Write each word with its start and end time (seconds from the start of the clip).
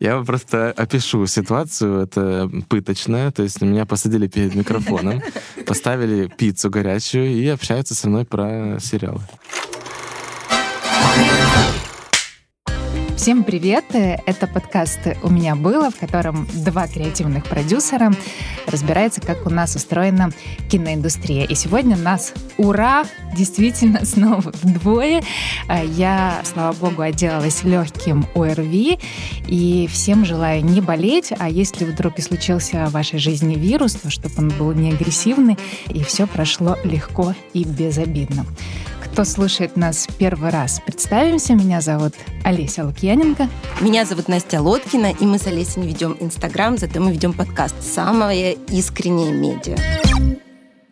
Я 0.00 0.22
просто 0.22 0.70
опишу 0.70 1.26
ситуацию. 1.26 2.02
Это 2.02 2.48
пыточная. 2.68 3.32
То 3.32 3.42
есть 3.42 3.60
меня 3.60 3.84
посадили 3.84 4.28
перед 4.28 4.54
микрофоном, 4.54 5.22
поставили 5.66 6.28
пиццу 6.28 6.70
горячую 6.70 7.26
и 7.26 7.46
общаются 7.48 7.94
со 7.94 8.08
мной 8.08 8.24
про 8.24 8.78
сериалы. 8.80 9.22
Всем 13.18 13.42
привет! 13.42 13.84
Это 13.90 14.46
подкаст 14.46 15.00
«У 15.24 15.28
меня 15.28 15.56
было», 15.56 15.90
в 15.90 15.96
котором 15.96 16.46
два 16.54 16.86
креативных 16.86 17.46
продюсера 17.46 18.12
разбираются, 18.68 19.20
как 19.20 19.44
у 19.44 19.50
нас 19.50 19.74
устроена 19.74 20.30
киноиндустрия. 20.70 21.44
И 21.44 21.56
сегодня 21.56 21.96
нас, 21.96 22.32
ура, 22.58 23.02
действительно 23.36 24.04
снова 24.04 24.52
вдвое. 24.62 25.24
Я, 25.84 26.40
слава 26.44 26.72
богу, 26.74 27.02
отделалась 27.02 27.64
легким 27.64 28.24
ОРВИ, 28.36 29.00
и 29.48 29.88
всем 29.90 30.24
желаю 30.24 30.64
не 30.64 30.80
болеть, 30.80 31.32
а 31.36 31.50
если 31.50 31.86
вдруг 31.86 32.20
и 32.20 32.22
случился 32.22 32.86
в 32.86 32.92
вашей 32.92 33.18
жизни 33.18 33.56
вирус, 33.56 33.94
то 33.94 34.10
чтобы 34.10 34.34
он 34.38 34.50
был 34.50 34.72
не 34.72 34.92
агрессивный, 34.92 35.58
и 35.88 36.04
все 36.04 36.28
прошло 36.28 36.78
легко 36.84 37.34
и 37.52 37.64
безобидно 37.64 38.46
кто 39.18 39.24
слушает 39.24 39.76
нас 39.76 40.06
первый 40.18 40.50
раз, 40.50 40.80
представимся. 40.84 41.54
Меня 41.54 41.80
зовут 41.80 42.14
Олеся 42.44 42.84
Лукьяненко. 43.08 43.48
Меня 43.80 44.04
зовут 44.04 44.28
Настя 44.28 44.60
Лоткина, 44.60 45.12
и 45.18 45.24
мы 45.24 45.38
с 45.38 45.46
Олесей 45.46 45.80
не 45.80 45.88
ведем 45.88 46.14
Инстаграм, 46.20 46.76
зато 46.76 47.00
мы 47.00 47.10
ведем 47.10 47.32
подкаст 47.32 47.74
«Самое 47.80 48.52
искреннее 48.68 49.32
медиа». 49.32 49.78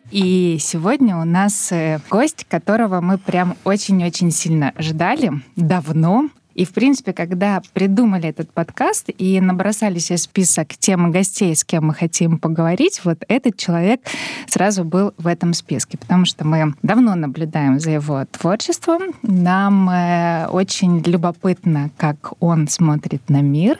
И 0.09 0.57
сегодня 0.59 1.17
у 1.17 1.25
нас 1.25 1.71
э, 1.71 1.99
гость, 2.09 2.47
которого 2.49 3.01
мы 3.01 3.19
прям 3.19 3.55
очень-очень 3.65 4.31
сильно 4.31 4.73
ждали 4.79 5.31
давно. 5.55 6.29
И, 6.57 6.65
в 6.65 6.73
принципе, 6.73 7.13
когда 7.13 7.61
придумали 7.73 8.29
этот 8.29 8.51
подкаст 8.51 9.09
и 9.15 9.39
набросали 9.39 9.99
себе 9.99 10.17
список 10.17 10.69
тем 10.69 11.11
гостей, 11.11 11.55
с 11.55 11.63
кем 11.63 11.85
мы 11.85 11.93
хотим 11.93 12.39
поговорить, 12.39 13.01
вот 13.03 13.23
этот 13.27 13.57
человек 13.57 14.01
сразу 14.47 14.83
был 14.83 15.13
в 15.19 15.27
этом 15.27 15.53
списке, 15.53 15.99
потому 15.99 16.25
что 16.25 16.47
мы 16.47 16.73
давно 16.81 17.13
наблюдаем 17.13 17.79
за 17.79 17.91
его 17.91 18.25
творчеством. 18.25 19.13
Нам 19.21 19.87
э, 19.87 20.47
очень 20.47 21.03
любопытно, 21.03 21.91
как 21.95 22.33
он 22.39 22.67
смотрит 22.67 23.29
на 23.29 23.41
мир. 23.41 23.77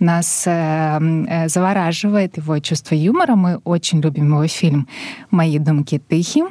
Нас 0.00 0.44
э, 0.46 0.98
э, 1.28 1.48
завораживает 1.48 2.38
его 2.38 2.58
чувство 2.60 2.94
юмора. 2.94 3.34
Мы 3.34 3.60
очень 3.64 4.00
любим 4.00 4.30
его 4.30 4.46
фильм 4.46 4.88
«Мои 5.30 5.58
думки 5.58 6.00
тихи». 6.08 6.44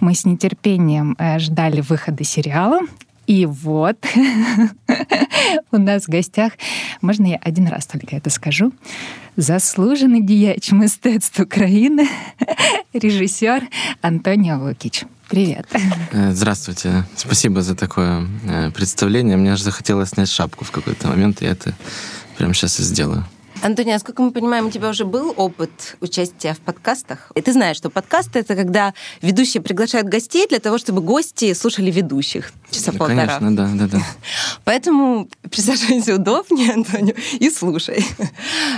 Мы 0.00 0.14
с 0.14 0.26
нетерпением 0.26 1.16
э, 1.18 1.38
ждали 1.38 1.80
выхода 1.80 2.24
сериала. 2.24 2.80
И 3.26 3.46
вот 3.46 3.96
у 5.72 5.78
нас 5.78 6.04
в 6.04 6.08
гостях, 6.08 6.52
можно 7.00 7.26
я 7.26 7.36
один 7.36 7.68
раз 7.68 7.86
только 7.86 8.16
это 8.16 8.30
скажу, 8.30 8.72
заслуженный 9.36 10.20
діяч 10.20 10.72
мистецтв 10.72 11.42
України, 11.42 12.08
режиссер 12.92 13.62
Антонио 14.02 14.58
Лукич. 14.58 15.04
Привет. 15.28 15.66
Э, 16.12 16.32
здравствуйте. 16.32 17.04
Спасибо 17.16 17.62
за 17.62 17.74
такое 17.74 18.26
э, 18.46 18.70
представление. 18.70 19.36
Мне 19.36 19.52
аж 19.52 19.60
захотелось 19.60 20.10
снять 20.10 20.28
шапку 20.28 20.64
в 20.64 20.70
какой-то 20.70 21.08
момент, 21.08 21.42
и 21.42 21.46
это 21.46 21.74
прямо 22.36 22.54
сейчас 22.54 22.78
и 22.80 22.82
сделаю. 22.82 23.24
Антония, 23.64 23.94
насколько 23.94 24.20
мы 24.20 24.30
понимаем, 24.30 24.66
у 24.66 24.70
тебя 24.70 24.90
уже 24.90 25.06
был 25.06 25.32
опыт 25.38 25.96
участия 26.02 26.52
в 26.52 26.58
подкастах. 26.58 27.32
И 27.34 27.40
ты 27.40 27.50
знаешь, 27.54 27.78
что 27.78 27.88
подкасты— 27.88 28.38
это 28.40 28.56
когда 28.56 28.92
ведущие 29.22 29.62
приглашают 29.62 30.06
гостей 30.06 30.46
для 30.46 30.58
того, 30.58 30.76
чтобы 30.76 31.00
гости 31.00 31.54
слушали 31.54 31.90
ведущих 31.90 32.52
часа 32.70 32.92
да, 32.92 32.98
полтора. 32.98 33.26
Конечно, 33.26 33.56
да, 33.56 33.70
да, 33.72 33.86
да. 33.86 33.98
Поэтому 34.64 35.28
присаживайся 35.50 36.16
удобнее, 36.16 36.72
Антонио, 36.74 37.14
и 37.40 37.48
слушай. 37.48 38.04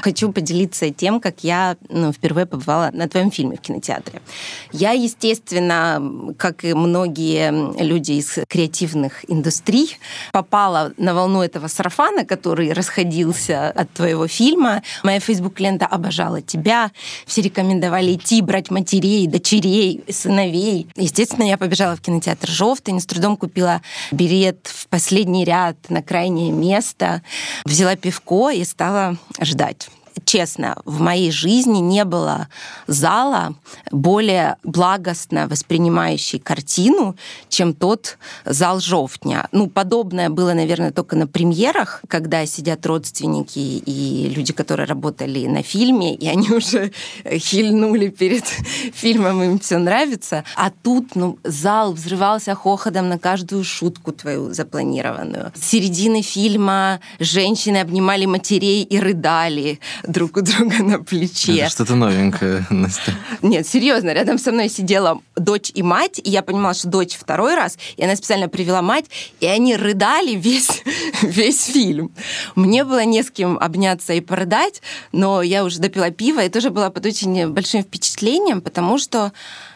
Хочу 0.02 0.30
поделиться 0.30 0.88
тем, 0.90 1.20
как 1.20 1.42
я 1.42 1.76
ну, 1.88 2.12
впервые 2.12 2.46
побывала 2.46 2.90
на 2.92 3.08
твоем 3.08 3.32
фильме 3.32 3.56
в 3.56 3.62
кинотеатре. 3.62 4.22
Я, 4.70 4.92
естественно, 4.92 6.32
как 6.38 6.64
и 6.64 6.74
многие 6.74 7.82
люди 7.82 8.12
из 8.12 8.38
креативных 8.48 9.28
индустрий, 9.28 9.98
попала 10.30 10.92
на 10.96 11.12
волну 11.12 11.42
этого 11.42 11.66
сарафана, 11.66 12.24
который 12.24 12.72
расходился 12.72 13.68
от 13.68 13.90
твоего 13.90 14.28
фильма, 14.28 14.75
Моя 15.02 15.20
фейсбук-лента 15.20 15.86
обожала 15.86 16.42
тебя. 16.42 16.90
Все 17.26 17.42
рекомендовали 17.42 18.14
идти, 18.14 18.42
брать 18.42 18.70
матерей, 18.70 19.26
дочерей, 19.26 20.04
сыновей. 20.08 20.88
Естественно, 20.96 21.44
я 21.44 21.58
побежала 21.58 21.96
в 21.96 22.00
кинотеатр 22.00 22.48
«Желтый», 22.48 22.98
с 23.00 23.06
трудом 23.06 23.36
купила 23.36 23.82
билет 24.10 24.66
в 24.66 24.88
последний 24.88 25.44
ряд 25.44 25.76
на 25.88 26.02
крайнее 26.02 26.52
место, 26.52 27.22
взяла 27.64 27.96
пивко 27.96 28.50
и 28.50 28.64
стала 28.64 29.16
ждать 29.40 29.88
честно, 30.24 30.80
в 30.84 31.00
моей 31.00 31.30
жизни 31.30 31.78
не 31.78 32.04
было 32.04 32.48
зала 32.86 33.54
более 33.90 34.56
благостно 34.62 35.48
воспринимающий 35.48 36.38
картину, 36.38 37.16
чем 37.48 37.74
тот 37.74 38.18
зал 38.44 38.80
Жовтня. 38.80 39.48
Ну, 39.52 39.68
подобное 39.68 40.30
было, 40.30 40.52
наверное, 40.52 40.92
только 40.92 41.16
на 41.16 41.26
премьерах, 41.26 42.02
когда 42.08 42.46
сидят 42.46 42.86
родственники 42.86 43.58
и 43.58 44.28
люди, 44.34 44.52
которые 44.52 44.86
работали 44.86 45.46
на 45.46 45.62
фильме, 45.62 46.14
и 46.14 46.28
они 46.28 46.50
уже 46.56 46.92
хильнули 47.28 48.08
перед 48.08 48.44
фильмом, 48.94 49.42
им 49.42 49.58
все 49.58 49.78
нравится. 49.78 50.44
А 50.56 50.70
тут, 50.70 51.14
ну, 51.14 51.38
зал 51.44 51.92
взрывался 51.92 52.54
хохотом 52.54 53.08
на 53.08 53.18
каждую 53.18 53.64
шутку 53.64 54.12
твою 54.12 54.52
запланированную. 54.52 55.52
С 55.54 55.66
середины 55.66 56.22
фильма 56.22 57.00
женщины 57.18 57.78
обнимали 57.78 58.26
матерей 58.26 58.82
и 58.82 58.98
рыдали 58.98 59.80
друг 60.06 60.36
у 60.36 60.40
друга 60.42 60.82
на 60.82 60.98
плече. 60.98 61.58
Это 61.58 61.70
что-то 61.70 61.94
новенькое, 61.94 62.66
Настя. 62.70 63.14
Нет, 63.42 63.66
серьезно, 63.66 64.12
рядом 64.12 64.38
со 64.38 64.52
мной 64.52 64.68
сидела 64.68 65.20
дочь 65.36 65.70
и 65.74 65.82
мать, 65.82 66.20
и 66.22 66.30
я 66.30 66.42
понимала, 66.42 66.74
что 66.74 66.88
дочь 66.88 67.16
второй 67.16 67.54
раз, 67.54 67.78
и 67.96 68.04
она 68.04 68.16
специально 68.16 68.48
привела 68.48 68.82
мать, 68.82 69.06
и 69.40 69.46
они 69.46 69.76
рыдали 69.76 70.34
весь, 70.34 70.82
весь 71.22 71.64
фильм. 71.64 72.12
Мне 72.54 72.84
было 72.84 73.04
не 73.04 73.22
с 73.22 73.30
кем 73.30 73.58
обняться 73.58 74.12
и 74.12 74.20
порыдать, 74.20 74.82
но 75.12 75.42
я 75.42 75.64
уже 75.64 75.80
допила 75.80 76.10
пиво, 76.10 76.44
и 76.44 76.48
тоже 76.48 76.70
была 76.70 76.90
под 76.90 77.06
очень 77.06 77.48
большим 77.48 77.82
впечатлением, 77.82 78.60
потому 78.60 78.98
что 78.98 79.32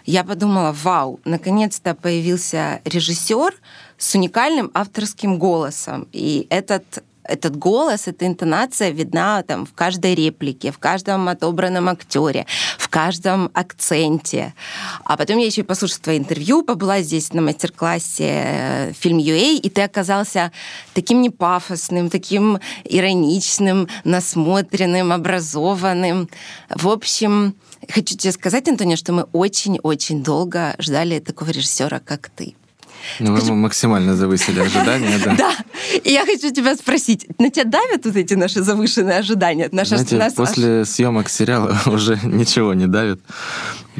я 0.06 0.24
подумала, 0.24 0.74
вау, 0.82 1.20
наконец-то 1.24 1.94
появился 1.94 2.80
режиссер 2.84 3.54
с 3.98 4.14
уникальным 4.14 4.70
авторским 4.74 5.38
голосом. 5.38 6.08
И 6.12 6.46
этот 6.50 7.04
этот 7.30 7.56
голос, 7.56 8.08
эта 8.08 8.26
интонация 8.26 8.90
видна 8.90 9.42
там 9.42 9.64
в 9.64 9.72
каждой 9.72 10.14
реплике, 10.14 10.72
в 10.72 10.78
каждом 10.78 11.28
отобранном 11.28 11.88
актере, 11.88 12.46
в 12.78 12.88
каждом 12.88 13.50
акценте. 13.54 14.54
А 15.04 15.16
потом 15.16 15.38
я 15.38 15.46
еще 15.46 15.60
и 15.62 15.64
послушала 15.64 16.00
твое 16.02 16.18
интервью, 16.18 16.62
побыла 16.62 17.00
здесь 17.00 17.32
на 17.32 17.42
мастер-классе 17.42 18.24
э, 18.28 18.92
фильм 18.92 19.18
UA, 19.18 19.56
и 19.56 19.70
ты 19.70 19.82
оказался 19.82 20.52
таким 20.94 21.22
непафосным, 21.22 22.10
таким 22.10 22.58
ироничным, 22.84 23.88
насмотренным, 24.04 25.12
образованным. 25.12 26.28
В 26.68 26.88
общем, 26.88 27.54
хочу 27.88 28.16
тебе 28.16 28.32
сказать, 28.32 28.68
Антония, 28.68 28.96
что 28.96 29.12
мы 29.12 29.22
очень-очень 29.32 30.22
долго 30.22 30.74
ждали 30.78 31.20
такого 31.20 31.50
режиссера, 31.50 32.00
как 32.00 32.28
ты. 32.30 32.54
Ну, 33.18 33.36
Скажи... 33.36 33.52
вы 33.52 33.56
максимально 33.56 34.16
завысили 34.16 34.60
ожидания, 34.60 35.18
да? 35.24 35.34
Да. 35.36 35.54
И 36.04 36.12
я 36.12 36.24
хочу 36.24 36.52
тебя 36.52 36.76
спросить, 36.76 37.26
на 37.38 37.50
тебя 37.50 37.64
давят 37.64 38.04
вот 38.04 38.16
эти 38.16 38.34
наши 38.34 38.62
завышенные 38.62 39.18
ожидания? 39.18 39.68
Наши, 39.72 39.96
Знаете, 39.96 40.16
нас... 40.16 40.34
после 40.34 40.84
съемок 40.84 41.28
сериала 41.28 41.78
уже 41.86 42.18
ничего 42.22 42.74
не 42.74 42.86
давит, 42.86 43.20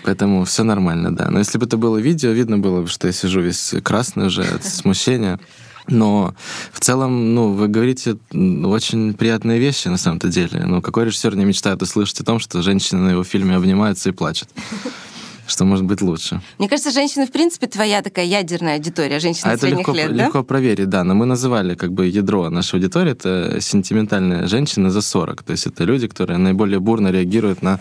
поэтому 0.05 0.45
все 0.45 0.65
нормально, 0.65 1.15
да. 1.15 1.31
Но 1.31 1.39
если 1.39 1.59
бы 1.59 1.67
это 1.67 1.77
было 1.77 1.99
видео, 1.99 2.31
видно 2.31 2.59
было 2.59 2.83
бы, 2.83 2.89
что 2.89 3.07
я 3.07 3.13
сижу 3.13 3.41
весь 3.41 3.75
красный 3.83 4.27
уже 4.27 4.43
от 4.43 4.65
смущения. 4.65 5.39
Но 5.89 6.35
в 6.73 6.81
целом, 6.81 7.35
ну, 7.35 7.53
вы 7.53 7.67
говорите 7.67 8.17
очень 8.33 9.15
приятные 9.15 9.59
вещи 9.59 9.89
на 9.89 9.97
самом-то 9.97 10.29
деле. 10.29 10.65
Но 10.65 10.81
какой 10.81 11.07
режиссер 11.07 11.35
не 11.37 11.45
мечтает 11.45 11.83
услышать 11.83 12.21
о 12.21 12.25
том, 12.25 12.39
что 12.39 12.63
женщины 12.63 13.01
на 13.01 13.11
его 13.11 13.25
фильме 13.25 13.57
обнимаются 13.57 14.09
и 14.11 14.13
плачут? 14.13 14.49
Что 15.51 15.65
может 15.65 15.85
быть 15.85 16.01
лучше. 16.01 16.41
Мне 16.59 16.69
кажется, 16.69 16.91
женщины, 16.91 17.27
в 17.27 17.33
принципе, 17.33 17.67
твоя 17.67 18.03
такая 18.03 18.25
ядерная 18.25 18.75
аудитория, 18.75 19.19
женщины 19.21 19.51
а 19.53 19.59
средних 19.59 19.81
это 19.81 19.93
легко, 19.93 19.93
лет, 19.93 20.17
да? 20.17 20.25
легко 20.27 20.43
проверить, 20.43 20.89
да. 20.89 21.05
Но 21.05 21.15
мы 21.15 21.27
называли 21.27 21.75
как 21.75 21.93
бы 21.93 22.07
ядро 22.07 22.49
нашей 22.51 22.77
аудитории, 22.77 23.13
это 23.13 23.59
сентиментальные 23.61 24.47
женщины 24.47 24.91
за 24.91 25.03
40. 25.03 25.43
То 25.43 25.53
есть 25.53 25.67
это 25.67 25.85
люди, 25.85 26.07
которые 26.09 26.39
наиболее 26.39 26.81
бурно 26.81 27.09
реагируют 27.09 27.63
на 27.63 27.81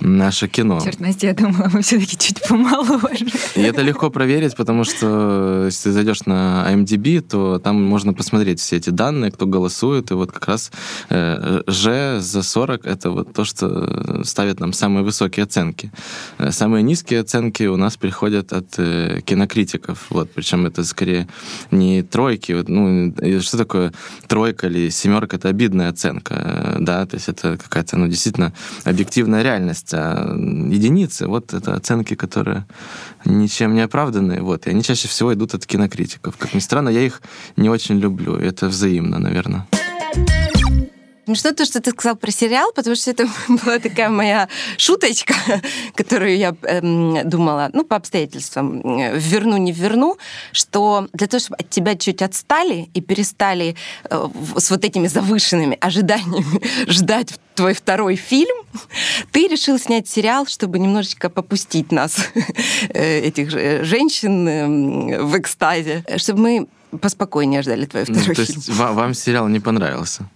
наше 0.00 0.48
кино. 0.48 0.80
Черт, 0.82 1.00
Настя, 1.00 1.28
я 1.28 1.34
думала, 1.34 1.70
мы 1.72 1.82
все-таки 1.82 2.16
чуть 2.16 2.42
помоложе. 2.48 3.26
И 3.54 3.60
это 3.60 3.82
легко 3.82 4.10
проверить, 4.10 4.56
потому 4.56 4.84
что 4.84 5.66
если 5.66 5.90
ты 5.90 5.92
зайдешь 5.92 6.24
на 6.26 6.66
IMDb, 6.72 7.20
то 7.20 7.58
там 7.58 7.82
можно 7.82 8.14
посмотреть 8.14 8.60
все 8.60 8.76
эти 8.76 8.90
данные, 8.90 9.30
кто 9.30 9.46
голосует, 9.46 10.10
и 10.10 10.14
вот 10.14 10.32
как 10.32 10.48
раз 10.48 10.72
э, 11.10 11.62
Ж 11.66 12.20
за 12.20 12.42
40— 12.42 12.84
это 12.86 13.10
вот 13.10 13.32
то, 13.32 13.44
что 13.44 14.22
ставит 14.24 14.60
нам 14.60 14.72
самые 14.72 15.04
высокие 15.04 15.44
оценки. 15.44 15.92
Э, 16.38 16.50
самые 16.50 16.82
низкие 16.82 17.09
высокие 17.10 17.20
оценки 17.20 17.64
у 17.64 17.76
нас 17.76 17.96
приходят 17.96 18.52
от 18.52 18.78
э, 18.78 19.20
кинокритиков. 19.24 20.06
Вот, 20.10 20.30
причем 20.32 20.66
это 20.66 20.84
скорее 20.84 21.26
не 21.72 22.02
тройки. 22.02 22.52
Вот, 22.52 22.68
ну, 22.68 23.12
что 23.40 23.58
такое 23.58 23.92
тройка 24.28 24.68
или 24.68 24.90
семерка? 24.90 25.36
Это 25.36 25.48
обидная 25.48 25.90
оценка, 25.90 26.34
э, 26.34 26.76
да, 26.80 27.06
то 27.06 27.16
есть 27.16 27.28
это 27.28 27.56
какая-то, 27.56 27.96
ну, 27.96 28.06
действительно 28.06 28.52
объективная 28.84 29.42
реальность. 29.42 29.92
А 29.92 30.36
единицы, 30.36 31.26
вот 31.26 31.52
это 31.52 31.74
оценки, 31.74 32.14
которые 32.14 32.64
ничем 33.24 33.74
не 33.74 33.80
оправданы, 33.80 34.40
вот, 34.40 34.66
и 34.66 34.70
они 34.70 34.82
чаще 34.82 35.08
всего 35.08 35.32
идут 35.34 35.54
от 35.54 35.66
кинокритиков. 35.66 36.36
Как 36.36 36.54
ни 36.54 36.60
странно, 36.60 36.90
я 36.90 37.00
их 37.00 37.22
не 37.56 37.70
очень 37.70 37.98
люблю, 37.98 38.36
это 38.36 38.68
взаимно, 38.68 39.18
наверное. 39.18 39.66
Смешно 41.30 41.52
то, 41.52 41.64
что 41.64 41.80
ты 41.80 41.92
сказал 41.92 42.16
про 42.16 42.32
сериал, 42.32 42.72
потому 42.74 42.96
что 42.96 43.12
это 43.12 43.28
была 43.48 43.78
такая 43.78 44.08
моя 44.08 44.48
шуточка, 44.76 45.32
которую 45.94 46.36
я 46.36 46.56
эм, 46.62 47.28
думала, 47.28 47.70
ну, 47.72 47.84
по 47.84 47.94
обстоятельствам, 47.94 48.80
э, 48.98 49.16
верну, 49.16 49.56
не 49.56 49.70
верну, 49.70 50.18
что 50.50 51.06
для 51.12 51.28
того, 51.28 51.40
чтобы 51.40 51.56
от 51.60 51.70
тебя 51.70 51.94
чуть 51.94 52.20
отстали 52.20 52.90
и 52.94 53.00
перестали 53.00 53.76
э, 54.10 54.28
с 54.56 54.70
вот 54.72 54.84
этими 54.84 55.06
завышенными 55.06 55.78
ожиданиями 55.80 56.60
ждать 56.90 57.38
твой 57.54 57.74
второй 57.74 58.16
фильм, 58.16 58.56
ты 59.30 59.46
решил 59.46 59.78
снять 59.78 60.08
сериал, 60.08 60.46
чтобы 60.46 60.80
немножечко 60.80 61.30
попустить 61.30 61.92
нас, 61.92 62.16
э, 62.88 63.20
этих 63.20 63.50
женщин 63.84 64.48
эм, 64.48 65.28
в 65.28 65.38
экстазе, 65.38 66.02
чтобы 66.16 66.40
мы 66.40 66.66
поспокойнее 67.00 67.62
ждали 67.62 67.86
твой 67.86 68.04
ну, 68.08 68.14
второй 68.14 68.28
ну, 68.28 68.34
фильм. 68.34 68.60
То 68.62 68.68
есть 68.68 68.68
вам 68.68 69.14
сериал 69.14 69.46
не 69.46 69.60
понравился? 69.60 70.28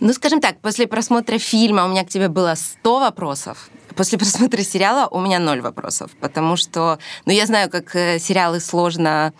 Ну, 0.00 0.12
скажем 0.12 0.40
так, 0.40 0.60
после 0.60 0.86
просмотра 0.86 1.38
фильма 1.38 1.84
у 1.84 1.88
меня 1.88 2.04
к 2.04 2.08
тебе 2.08 2.28
было 2.28 2.54
100 2.54 3.00
вопросов. 3.00 3.70
После 3.96 4.18
просмотра 4.18 4.62
сериала 4.62 5.08
у 5.10 5.20
меня 5.20 5.38
ноль 5.38 5.60
вопросов, 5.60 6.10
потому 6.20 6.56
что, 6.56 6.98
ну, 7.24 7.32
я 7.32 7.46
знаю, 7.46 7.70
как 7.70 7.96
э, 7.96 8.18
сериалы 8.18 8.60
сложно 8.60 9.32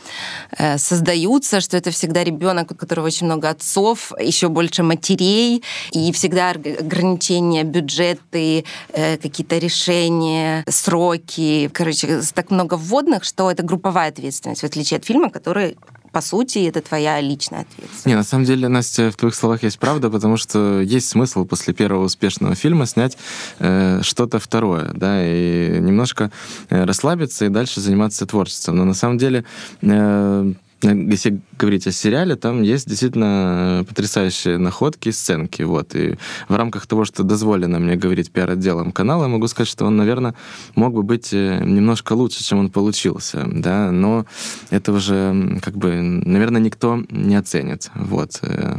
э, 0.57 0.79
создаются, 0.79 1.61
что 1.61 1.77
это 1.77 1.91
всегда 1.91 2.25
ребенок, 2.25 2.73
у 2.73 2.75
которого 2.75 3.07
очень 3.07 3.27
много 3.27 3.51
отцов, 3.51 4.13
еще 4.19 4.49
больше 4.49 4.83
матерей, 4.83 5.63
и 5.93 6.13
всегда 6.13 6.51
ограничения, 6.51 7.65
бюджеты, 7.65 8.65
э, 8.93 9.19
какие-то 9.19 9.59
решения, 9.59 10.65
сроки, 10.69 11.71
короче, 11.73 12.23
так 12.35 12.51
много 12.51 12.75
вводных, 12.75 13.25
что 13.25 13.51
это 13.51 13.63
групповая 13.63 14.09
ответственность, 14.09 14.63
в 14.63 14.65
отличие 14.65 14.99
от 14.99 15.05
фильма, 15.05 15.31
который 15.31 15.77
по 16.17 16.23
сути, 16.23 16.61
это 16.67 16.81
твоя 16.81 17.21
личная 17.21 17.61
ответственность. 17.61 18.07
Не, 18.07 18.15
на 18.15 18.23
самом 18.23 18.47
деле, 18.47 18.69
Настя, 18.69 19.11
в 19.11 19.17
твоих 19.17 19.35
словах 19.35 19.63
есть 19.65 19.79
правда, 19.79 20.09
потому 20.09 20.39
что 20.39 20.81
есть 20.81 21.11
смысл 21.11 21.45
после 21.45 21.75
первого 21.75 22.05
успешного 22.05 22.55
фильма 22.55 22.87
снять 22.87 23.19
э, 23.59 24.01
что-то 24.01 24.39
второе, 24.39 24.93
да, 24.95 25.19
и 25.23 25.79
немножко 25.79 26.33
э, 26.71 26.85
расслабиться 26.85 27.45
и 27.45 27.51
дальше 27.51 27.83
заниматься 27.83 28.25
творчеством. 28.25 28.77
Но 28.77 28.85
на 28.87 28.95
самом 28.95 29.19
деле 29.19 29.45
э, 29.83 30.53
если 30.83 31.41
говорить 31.59 31.87
о 31.87 31.93
сериале, 31.93 32.37
там 32.37 32.63
есть 32.63 32.87
действительно 32.87 33.85
потрясающие 33.89 34.59
находки 34.59 35.11
сценки. 35.11 35.63
Вот. 35.63 35.95
И 35.95 36.17
в 36.49 36.55
рамках 36.55 36.87
того, 36.87 37.07
что 37.07 37.23
дозволено 37.23 37.79
мне 37.79 37.97
говорить 37.97 38.31
пиар-отделом 38.31 38.93
канала, 38.93 39.23
я 39.23 39.29
могу 39.29 39.49
сказать, 39.49 39.69
что 39.69 39.87
он, 39.87 39.97
наверное, 39.97 40.35
мог 40.75 40.93
бы 40.93 41.03
быть 41.03 41.33
э, 41.33 41.65
немножко 41.65 42.13
лучше, 42.13 42.45
чем 42.45 42.59
он 42.59 42.71
получился. 42.71 43.47
Да? 43.51 43.91
Но 43.91 44.27
это 44.69 44.93
уже, 44.93 45.61
как 45.63 45.77
бы, 45.79 45.95
наверное, 45.95 46.61
никто 46.61 47.03
не 47.09 47.37
оценит. 47.37 47.91
Вот. 47.95 48.39
Э. 48.43 48.77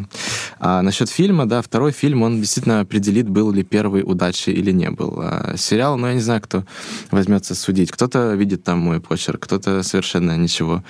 А 0.60 0.84
насчет 0.84 1.10
фильма, 1.10 1.48
да, 1.48 1.64
второй 1.64 1.92
фильм, 1.92 2.22
он 2.22 2.40
действительно 2.40 2.82
определит, 2.82 3.28
был 3.28 3.52
ли 3.52 3.64
первый 3.64 4.04
удачей 4.06 4.54
или 4.54 4.72
не 4.72 4.92
был. 4.92 5.20
А 5.20 5.56
сериал, 5.58 5.98
ну, 5.98 6.08
я 6.08 6.14
не 6.14 6.22
знаю, 6.22 6.42
кто 6.42 6.64
возьмется 7.10 7.56
судить. 7.56 7.92
Кто-то 7.92 8.36
видит 8.36 8.64
там 8.64 8.80
мой 8.80 9.02
почерк, 9.02 9.42
кто-то 9.44 9.82
совершенно 9.82 10.38
ничего 10.38 10.84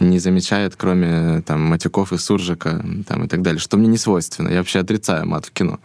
не 0.00 0.18
замечает 0.18 0.53
замечает, 0.54 0.76
кроме 0.76 1.42
там 1.42 1.62
матюков 1.62 2.12
и 2.12 2.18
суржика 2.18 2.84
там, 3.06 3.24
и 3.24 3.28
так 3.28 3.42
далее, 3.42 3.58
что 3.58 3.76
мне 3.76 3.88
не 3.88 3.98
свойственно. 3.98 4.48
Я 4.50 4.58
вообще 4.58 4.80
отрицаю 4.80 5.26
мат 5.26 5.46
в 5.46 5.50
кино. 5.50 5.80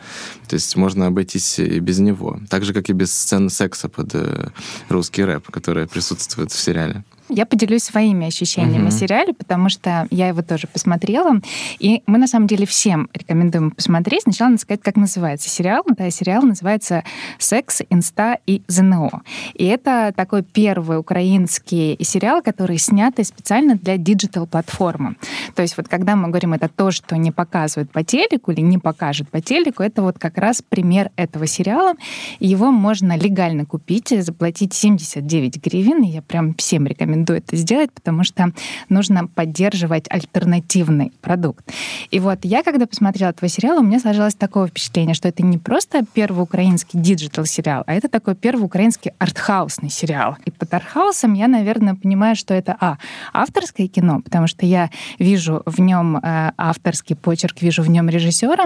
То 0.48 0.56
есть 0.56 0.76
можно 0.76 1.08
обойтись 1.08 1.60
и 1.60 1.80
без 1.80 2.00
него. 2.00 2.40
Так 2.50 2.64
же, 2.64 2.74
как 2.74 2.90
и 2.90 2.94
без 2.94 3.12
сцен 3.12 3.50
секса 3.50 3.90
под 3.90 4.14
э, 4.14 4.50
русский 4.90 5.24
рэп, 5.24 5.50
который 5.52 5.88
присутствует 5.88 6.52
в 6.52 6.60
сериале. 6.60 7.04
Я 7.30 7.46
поделюсь 7.46 7.84
своими 7.84 8.28
ощущениями 8.28 8.86
uh-huh. 8.86 8.88
о 8.88 8.92
сериале, 8.92 9.34
потому 9.34 9.70
что 9.70 10.08
я 10.10 10.30
его 10.30 10.42
тоже 10.42 10.68
посмотрела. 10.68 11.40
И 11.78 12.02
мы, 12.08 12.18
на 12.18 12.26
самом 12.26 12.48
деле, 12.48 12.66
всем 12.66 13.08
рекомендуем 13.14 13.70
посмотреть. 13.70 14.24
Сначала 14.24 14.50
надо 14.50 14.62
сказать, 14.62 14.82
как 14.82 14.96
называется 14.96 15.48
сериал. 15.48 15.84
Да, 15.96 16.10
сериал 16.10 16.42
называется 16.42 17.04
«Секс, 17.38 17.82
инста 17.92 18.40
и 18.48 18.64
ЗНО». 18.68 19.22
И 19.54 19.66
это 19.66 20.12
такой 20.16 20.42
первый 20.42 20.98
украинский 20.98 21.98
сериал, 22.04 22.42
который 22.42 22.80
снятый 22.80 23.26
специально 23.26 23.76
для 23.76 23.98
digital-платформы. 23.98 25.16
То 25.54 25.62
есть 25.62 25.78
вот 25.78 25.88
когда 25.88 26.16
мы 26.16 26.30
говорим, 26.30 26.54
это 26.54 26.68
то, 26.68 26.90
что 26.90 27.16
не 27.16 27.32
показывают 27.32 27.92
по 27.92 28.04
телеку 28.04 28.52
или 28.52 28.62
не 28.62 28.80
покажут 28.80 29.30
по 29.30 29.40
телеку, 29.40 29.84
это 29.84 30.02
вот 30.02 30.18
как 30.18 30.40
раз 30.40 30.64
пример 30.68 31.12
этого 31.16 31.46
сериала. 31.46 31.94
Его 32.40 32.72
можно 32.72 33.16
легально 33.16 33.66
купить, 33.66 34.10
заплатить 34.24 34.74
79 34.74 35.64
гривен. 35.64 36.04
И 36.04 36.08
я 36.08 36.24
прям 36.24 36.56
всем 36.56 36.88
рекомендую 36.88 37.19
рекомендую 37.20 37.40
это 37.40 37.56
сделать, 37.56 37.92
потому 37.92 38.24
что 38.24 38.52
нужно 38.90 39.28
поддерживать 39.28 40.06
альтернативный 40.10 41.12
продукт. 41.22 41.66
И 42.12 42.20
вот 42.20 42.40
я, 42.44 42.64
когда 42.64 42.86
посмотрела 42.86 43.34
твой 43.34 43.50
сериал, 43.50 43.80
у 43.80 43.84
меня 43.84 44.00
сложилось 44.00 44.36
такое 44.36 44.68
впечатление, 44.68 45.14
что 45.14 45.28
это 45.28 45.44
не 45.44 45.58
просто 45.58 46.06
первый 46.14 46.44
украинский 46.44 47.00
digital-сериал, 47.00 47.84
а 47.88 47.94
это 47.94 48.08
такой 48.08 48.36
первый 48.36 48.64
украинский 48.66 49.12
артхаусный 49.20 49.90
сериал. 49.90 50.38
И 50.46 50.52
под 50.52 50.74
артхаусом 50.74 51.34
я, 51.34 51.48
наверное, 51.48 51.96
понимаю, 51.96 52.36
что 52.36 52.54
это, 52.54 52.76
а, 52.80 52.98
авторское 53.34 53.88
кино, 53.88 54.22
потому 54.22 54.48
что 54.48 54.66
я 54.66 54.90
вижу 55.20 55.62
в 55.66 55.80
нем 55.82 56.18
э, 56.18 56.52
авторский 56.58 57.16
почерк, 57.16 57.62
вижу 57.62 57.84
в 57.84 57.90
нем 57.90 58.10
режиссера, 58.10 58.66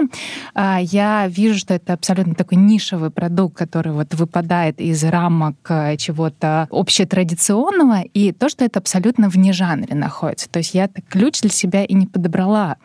э, 0.54 0.78
я 0.82 1.26
вижу, 1.28 1.58
что 1.58 1.74
это 1.74 1.92
абсолютно 1.92 2.34
такой 2.34 2.58
нишевый 2.58 3.10
продукт, 3.10 3.56
который 3.56 3.92
вот 3.92 4.14
выпадает 4.14 4.80
из 4.80 5.04
рамок 5.04 5.56
э, 5.68 5.96
чего-то 5.96 6.68
общетрадиционного, 6.70 8.04
и 8.14 8.32
то, 8.44 8.50
что 8.50 8.62
это 8.62 8.78
абсолютно 8.78 9.30
вне 9.30 9.54
жанре 9.54 9.94
находится. 9.94 10.50
То 10.50 10.58
есть 10.58 10.74
я 10.74 10.90
ключ 11.08 11.40
для 11.40 11.48
себя 11.48 11.82
и 11.82 11.94
не 11.94 12.06
подобрала. 12.06 12.76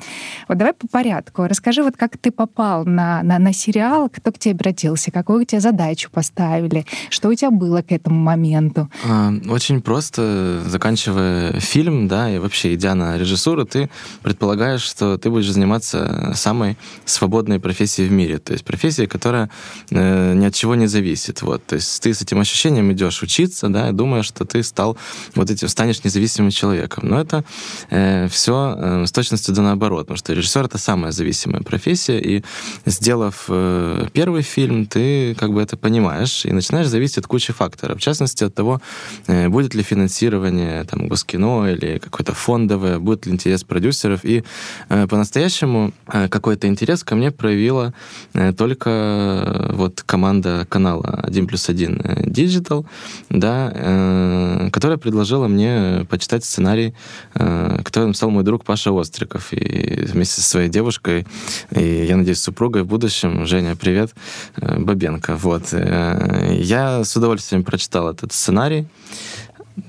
Вот 0.47 0.57
давай 0.57 0.71
по 0.73 0.87
порядку. 0.87 1.47
Расскажи, 1.47 1.83
вот 1.83 1.97
как 1.97 2.17
ты 2.17 2.31
попал 2.31 2.85
на, 2.85 3.21
на, 3.23 3.39
на 3.39 3.51
сериал, 3.51 4.09
кто 4.09 4.31
к 4.31 4.39
тебе 4.39 4.53
обратился, 4.53 5.11
какую 5.11 5.45
тебе 5.45 5.59
задачу 5.59 6.09
поставили, 6.11 6.85
что 7.09 7.27
у 7.27 7.33
тебя 7.33 7.51
было 7.51 7.81
к 7.81 7.91
этому 7.91 8.17
моменту? 8.21 8.89
А, 9.05 9.33
очень 9.49 9.81
просто. 9.81 10.63
Заканчивая 10.65 11.59
фильм, 11.59 12.07
да, 12.07 12.33
и 12.33 12.37
вообще 12.37 12.73
идя 12.75 12.95
на 12.95 13.17
режиссуру, 13.17 13.65
ты 13.65 13.89
предполагаешь, 14.21 14.81
что 14.81 15.17
ты 15.17 15.29
будешь 15.29 15.51
заниматься 15.51 16.31
самой 16.35 16.77
свободной 17.03 17.59
профессией 17.59 18.07
в 18.07 18.13
мире. 18.13 18.37
То 18.37 18.53
есть 18.53 18.63
профессией, 18.63 19.07
которая 19.07 19.49
э, 19.91 20.33
ни 20.35 20.45
от 20.45 20.53
чего 20.53 20.75
не 20.75 20.87
зависит. 20.87 21.41
Вот. 21.41 21.65
То 21.65 21.75
есть 21.75 22.01
ты 22.01 22.13
с 22.13 22.21
этим 22.21 22.39
ощущением 22.39 22.93
идешь 22.93 23.21
учиться, 23.21 23.67
да, 23.67 23.89
и 23.89 23.91
думаешь, 23.91 24.25
что 24.25 24.45
ты 24.45 24.63
стал 24.63 24.97
вот 25.35 25.48
вот 25.49 25.57
эти 25.57 25.65
станешь 25.69 26.03
независимым 26.03 26.51
человеком. 26.51 27.07
Но 27.07 27.19
это 27.19 27.43
э, 27.89 28.27
все 28.29 28.75
э, 28.77 29.05
с 29.05 29.11
точностью 29.11 29.55
до 29.55 29.61
наоборот, 29.61 30.01
потому 30.01 30.17
что 30.17 30.33
режиссер 30.33 30.65
это 30.65 30.77
самая 30.77 31.11
зависимая 31.11 31.61
профессия, 31.61 32.19
и 32.19 32.43
сделав 32.85 33.45
э, 33.49 34.07
первый 34.13 34.41
фильм, 34.41 34.85
ты 34.85 35.35
как 35.35 35.51
бы 35.51 35.61
это 35.61 35.77
понимаешь 35.77 36.45
и 36.45 36.51
начинаешь 36.51 36.87
зависеть 36.87 37.19
от 37.19 37.27
кучи 37.27 37.53
факторов, 37.53 37.97
в 37.97 38.01
частности 38.01 38.43
от 38.43 38.53
того, 38.55 38.81
э, 39.27 39.49
будет 39.49 39.75
ли 39.75 39.83
финансирование 39.83 40.83
там 40.83 41.07
Госкино 41.07 41.67
или 41.71 41.99
какое-то 41.99 42.33
фондовое, 42.33 42.99
будет 42.99 43.25
ли 43.25 43.31
интерес 43.31 43.63
продюсеров, 43.63 44.19
и 44.23 44.43
э, 44.89 45.07
по-настоящему 45.07 45.91
э, 46.13 46.27
какой-то 46.27 46.67
интерес 46.67 47.03
ко 47.03 47.15
мне 47.15 47.31
проявила 47.31 47.93
э, 48.33 48.53
только 48.53 48.89
э, 48.89 49.73
вот 49.73 50.03
команда 50.05 50.65
канала 50.69 51.19
1 51.23 51.47
плюс 51.47 51.69
1 51.69 52.01
э, 52.03 52.23
Digital, 52.25 52.85
да, 53.29 53.71
э, 53.73 54.69
которая 54.71 54.97
предложила 54.97 55.28
предложила 55.29 55.47
мне 55.47 56.07
почитать 56.09 56.43
сценарий, 56.43 56.95
э, 57.35 57.81
который 57.83 58.05
написал 58.05 58.31
мой 58.31 58.43
друг 58.43 58.65
Паша 58.65 58.91
Остриков. 58.91 59.53
И 59.53 60.05
вместе 60.07 60.41
со 60.41 60.49
своей 60.49 60.69
девушкой, 60.69 61.27
и, 61.69 62.05
я 62.09 62.17
надеюсь, 62.17 62.41
супругой 62.41 62.81
в 62.81 62.87
будущем, 62.87 63.45
Женя, 63.45 63.75
привет, 63.75 64.15
э, 64.57 64.79
Бабенко. 64.79 65.35
Вот. 65.35 65.71
Э, 65.71 66.51
я 66.59 67.03
с 67.03 67.15
удовольствием 67.15 67.63
прочитал 67.63 68.09
этот 68.09 68.33
сценарий 68.33 68.87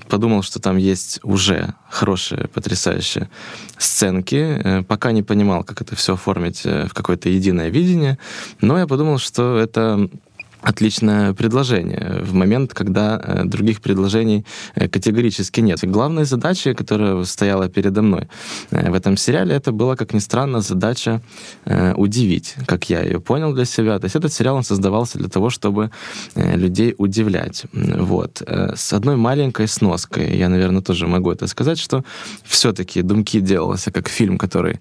подумал, 0.07 0.41
что 0.41 0.59
там 0.61 0.77
есть 0.77 1.19
уже 1.21 1.73
хорошие, 1.89 2.47
потрясающие 2.47 3.29
сценки. 3.77 4.83
Пока 4.87 5.11
не 5.11 5.21
понимал, 5.21 5.65
как 5.65 5.81
это 5.81 5.97
все 5.97 6.13
оформить 6.13 6.63
в 6.63 6.93
какое-то 6.93 7.27
единое 7.27 7.67
видение, 7.67 8.17
но 8.61 8.79
я 8.79 8.87
подумал, 8.87 9.17
что 9.17 9.57
это 9.57 10.07
отличное 10.61 11.33
предложение 11.33 12.21
в 12.21 12.33
момент, 12.33 12.73
когда 12.73 13.19
э, 13.23 13.45
других 13.45 13.81
предложений 13.81 14.45
э, 14.75 14.87
категорически 14.87 15.61
нет. 15.61 15.83
И 15.83 15.87
главной 15.87 16.25
задачей, 16.25 16.73
которая 16.73 17.23
стояла 17.25 17.67
передо 17.67 18.01
мной 18.01 18.27
э, 18.71 18.91
в 18.91 18.93
этом 18.93 19.17
сериале, 19.17 19.55
это 19.55 19.71
была, 19.71 19.95
как 19.95 20.13
ни 20.13 20.19
странно, 20.19 20.61
задача 20.61 21.21
удивить, 21.95 22.55
как 22.65 22.89
я 22.89 23.01
ее 23.01 23.19
понял 23.19 23.53
для 23.53 23.65
себя. 23.65 23.99
То 23.99 24.05
есть 24.05 24.15
этот 24.15 24.33
сериал 24.33 24.55
он 24.55 24.63
создавался 24.63 25.17
для 25.17 25.29
того, 25.29 25.49
чтобы 25.49 25.89
людей 26.35 26.95
удивлять. 26.97 27.65
Вот. 27.73 28.41
С 28.47 28.93
одной 28.93 29.15
маленькой 29.15 29.67
сноской, 29.67 30.37
я, 30.37 30.49
наверное, 30.49 30.81
тоже 30.81 31.07
могу 31.07 31.31
это 31.31 31.47
сказать, 31.47 31.79
что 31.79 32.03
все-таки 32.43 33.01
«Думки» 33.01 33.39
делался 33.39 33.91
как 33.91 34.09
фильм, 34.09 34.37
который 34.37 34.79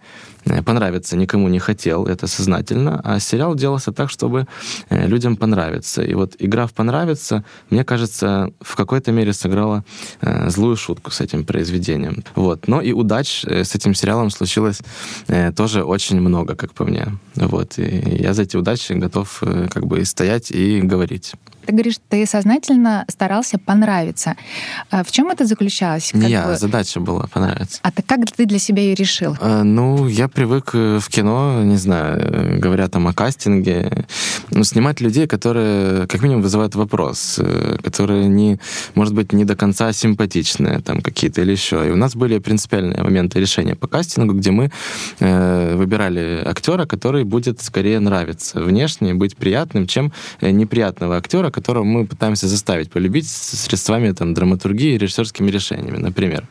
понравиться 0.65 1.17
никому 1.17 1.49
не 1.49 1.59
хотел, 1.59 2.07
это 2.07 2.27
сознательно, 2.27 3.01
а 3.05 3.21
сериал 3.21 3.55
делался 3.55 3.93
так, 3.93 4.11
чтобы 4.11 4.47
людям 4.91 5.37
понравилось 5.37 5.70
понравится. 5.71 6.03
И 6.03 6.15
вот 6.15 6.37
игра 6.39 6.67
в 6.67 6.73
понравится, 6.73 7.45
мне 7.71 7.85
кажется, 7.85 8.51
в 8.61 8.77
какой-то 8.77 9.13
мере 9.13 9.33
сыграла 9.33 9.85
э, 10.21 10.51
злую 10.51 10.77
шутку 10.77 11.11
с 11.11 11.21
этим 11.21 11.45
произведением. 11.45 12.25
Вот. 12.35 12.69
Но 12.69 12.81
и 12.81 12.93
удач 12.93 13.45
э, 13.45 13.65
с 13.65 13.75
этим 13.75 13.95
сериалом 13.95 14.31
случилось 14.31 14.81
э, 15.29 15.53
тоже 15.53 15.83
очень 15.85 16.21
много, 16.21 16.55
как 16.55 16.73
по 16.73 16.85
мне. 16.85 17.07
Вот. 17.37 17.79
И 17.79 18.23
я 18.23 18.35
за 18.35 18.43
эти 18.43 18.57
удачи 18.57 18.93
готов 18.93 19.43
э, 19.43 19.69
как 19.71 19.87
бы 19.87 20.05
стоять 20.05 20.51
и 20.51 20.81
говорить. 20.81 21.35
Ты 21.67 21.73
говоришь, 21.73 21.97
ты 22.09 22.27
сознательно 22.27 23.05
старался 23.09 23.59
понравиться. 23.59 24.37
А 24.91 25.05
в 25.05 25.11
чем 25.11 25.31
это 25.31 25.45
заключалось? 25.47 26.13
Не 26.15 26.31
я, 26.31 26.47
бы... 26.47 26.57
задача 26.57 27.01
была 27.01 27.27
понравиться. 27.27 27.81
А 27.83 27.91
ты 27.91 28.03
как 28.03 28.21
ты 28.33 28.47
для 28.47 28.59
себя 28.59 28.83
ее 28.83 28.95
решил? 28.95 29.37
А, 29.41 29.63
ну, 29.63 30.09
я 30.09 30.29
привык 30.29 30.71
э, 30.75 30.99
в 31.01 31.09
кино, 31.09 31.63
не 31.63 31.77
знаю, 31.77 32.21
э, 32.21 32.59
говоря 32.59 32.89
там 32.89 33.07
о 33.07 33.13
кастинге, 33.13 34.07
ну, 34.51 34.65
снимать 34.65 35.01
людей, 35.01 35.27
которые 35.27 36.07
как 36.07 36.23
минимум 36.23 36.43
вызывают 36.43 36.75
вопрос, 36.75 37.39
э, 37.39 37.77
которые 37.83 38.29
не, 38.29 38.59
может 38.95 39.15
быть, 39.15 39.33
не 39.33 39.45
до 39.45 39.57
конца 39.57 39.93
симпатичные 39.93 40.81
там 40.81 41.01
какие-то 41.03 41.43
или 41.43 41.53
еще. 41.53 41.87
И 41.87 41.91
у 41.91 41.97
нас 41.97 42.17
были 42.17 42.39
принципиальные 42.39 43.03
моменты 43.03 43.39
решения 43.41 43.75
по 43.75 43.87
кастингу, 43.87 44.35
где 44.35 44.51
мы 44.51 44.71
э, 45.21 45.77
выбирали 45.77 46.43
актера, 46.45 46.87
который 46.87 47.25
будет 47.25 47.61
скорее 47.61 48.01
нравиться 48.01 48.61
внешне, 48.61 49.15
быть 49.15 49.37
приятным, 49.37 49.87
чем 49.87 50.13
неприятного 50.41 51.17
актера, 51.17 51.50
которого 51.51 51.85
мы 51.85 52.07
пытаемся 52.07 52.49
заставить 52.49 52.91
полюбить 52.91 53.29
средствами 53.29 54.13
там, 54.13 54.35
драматургии 54.35 54.95
и 54.95 54.99
режиссерскими 54.99 55.51
решениями, 55.51 55.99
например. 55.99 56.47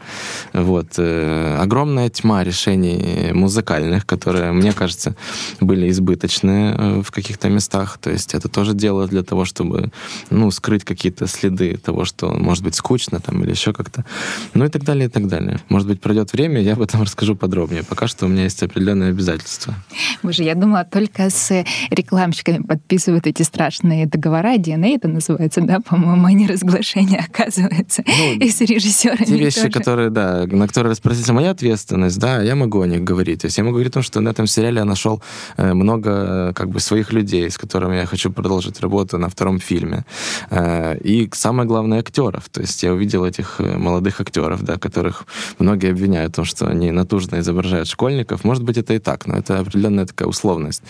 Вот. 0.54 0.94
Э, 0.98 1.58
огромная 1.60 2.10
тьма 2.10 2.44
решений 2.44 3.32
музыкальных, 3.34 4.06
которые, 4.06 4.52
мне 4.52 4.74
кажется, 4.74 5.16
были 5.60 5.90
избыточны 5.90 6.76
э, 6.78 7.02
в 7.02 7.12
каких-то 7.12 7.50
местах. 7.50 7.98
То 8.02 8.12
есть 8.12 8.34
это 8.34 8.50
тоже 8.50 8.74
дело 8.74 9.08
для 9.08 9.24
того, 9.24 9.46
чтобы 9.46 9.92
ну, 10.30 10.52
скрыть 10.52 10.84
какие-то 10.84 11.28
следы 11.28 11.78
того, 11.78 12.06
что 12.06 12.32
может 12.32 12.64
быть 12.64 12.76
скучно 12.76 13.20
там, 13.20 13.44
или 13.44 13.52
еще 13.52 13.74
как-то. 13.74 14.06
Ну 14.54 14.66
и 14.66 14.70
так 14.70 14.84
далее, 14.84 15.06
и 15.06 15.10
так 15.10 15.28
далее. 15.28 15.60
Может 15.70 15.88
быть, 15.88 16.02
пройдет 16.02 16.34
время, 16.34 16.62
я 16.62 16.74
об 16.74 16.82
этом 16.82 17.02
расскажу 17.08 17.36
подробнее. 17.36 17.84
Пока 17.84 18.08
что 18.08 18.26
у 18.26 18.30
меня 18.30 18.44
есть 18.44 18.64
определенные 18.64 19.10
обязательства. 19.10 19.76
Боже, 20.24 20.44
я 20.44 20.56
думала, 20.56 20.84
только 20.84 21.30
с 21.30 21.66
рекламщиками 21.90 22.64
подписывают 22.64 23.28
эти 23.28 23.44
страшные 23.44 24.06
договора, 24.06 24.56
DNA 24.56 24.89
это 24.96 25.08
называется, 25.08 25.62
да, 25.62 25.80
по-моему, 25.80 26.26
а 26.26 26.32
не 26.32 26.48
разглашение, 26.48 27.26
оказывается. 27.30 28.04
Ну, 28.06 28.34
и 28.34 28.50
с 28.50 28.62
режиссерами 28.62 29.26
Те 29.26 29.38
вещи, 29.38 29.62
тоже. 29.62 29.72
которые, 29.72 30.10
да, 30.10 30.46
на 30.48 30.68
которые 30.68 30.92
распространяется 30.92 31.34
моя 31.34 31.52
ответственность, 31.52 32.20
да, 32.20 32.42
я 32.42 32.56
могу 32.56 32.82
о 32.82 32.88
них 32.88 33.04
говорить. 33.04 33.42
То 33.42 33.48
есть 33.48 33.58
я 33.58 33.64
могу 33.64 33.76
говорить 33.76 33.92
о 33.92 33.94
том, 33.96 34.04
что 34.04 34.22
на 34.22 34.30
этом 34.30 34.48
сериале 34.48 34.80
я 34.80 34.86
нашел 34.86 35.22
э, 35.58 35.74
много 35.74 36.54
как 36.54 36.70
бы 36.70 36.80
своих 36.80 37.14
людей, 37.14 37.50
с 37.50 37.58
которыми 37.58 37.96
я 37.96 38.06
хочу 38.06 38.32
продолжить 38.32 38.80
работу 38.82 39.18
на 39.18 39.30
втором 39.30 39.60
фильме. 39.60 40.06
Э, 40.50 40.98
и 40.98 41.30
самое 41.34 41.68
главное, 41.68 42.00
актеров. 42.00 42.50
То 42.50 42.62
есть 42.62 42.84
я 42.84 42.94
увидел 42.94 43.26
этих 43.26 43.56
э, 43.60 43.78
молодых 43.78 44.22
актеров, 44.22 44.64
да, 44.64 44.78
которых 44.78 45.26
многие 45.60 45.92
обвиняют 45.92 46.34
в 46.34 46.36
том, 46.36 46.46
что 46.46 46.68
они 46.68 46.92
натужно 46.92 47.40
изображают 47.40 47.88
школьников. 47.88 48.44
Может 48.44 48.64
быть, 48.64 48.78
это 48.78 48.94
и 48.94 49.00
так, 49.00 49.28
но 49.28 49.36
это 49.36 49.60
определенная 49.60 50.06
такая 50.06 50.28
условность, 50.28 50.84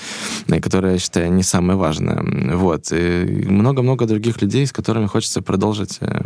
которая, 0.62 0.94
я 0.94 1.00
считаю, 1.00 1.32
не 1.32 1.44
самая 1.44 1.78
важная. 1.78 2.24
Вот. 2.56 2.92
И 2.92 3.46
много-много 3.50 3.89
много 3.90 4.06
других 4.06 4.42
людей, 4.42 4.66
с 4.66 4.72
которыми 4.72 5.08
хочется 5.08 5.42
продолжить 5.42 5.98
э, 6.02 6.22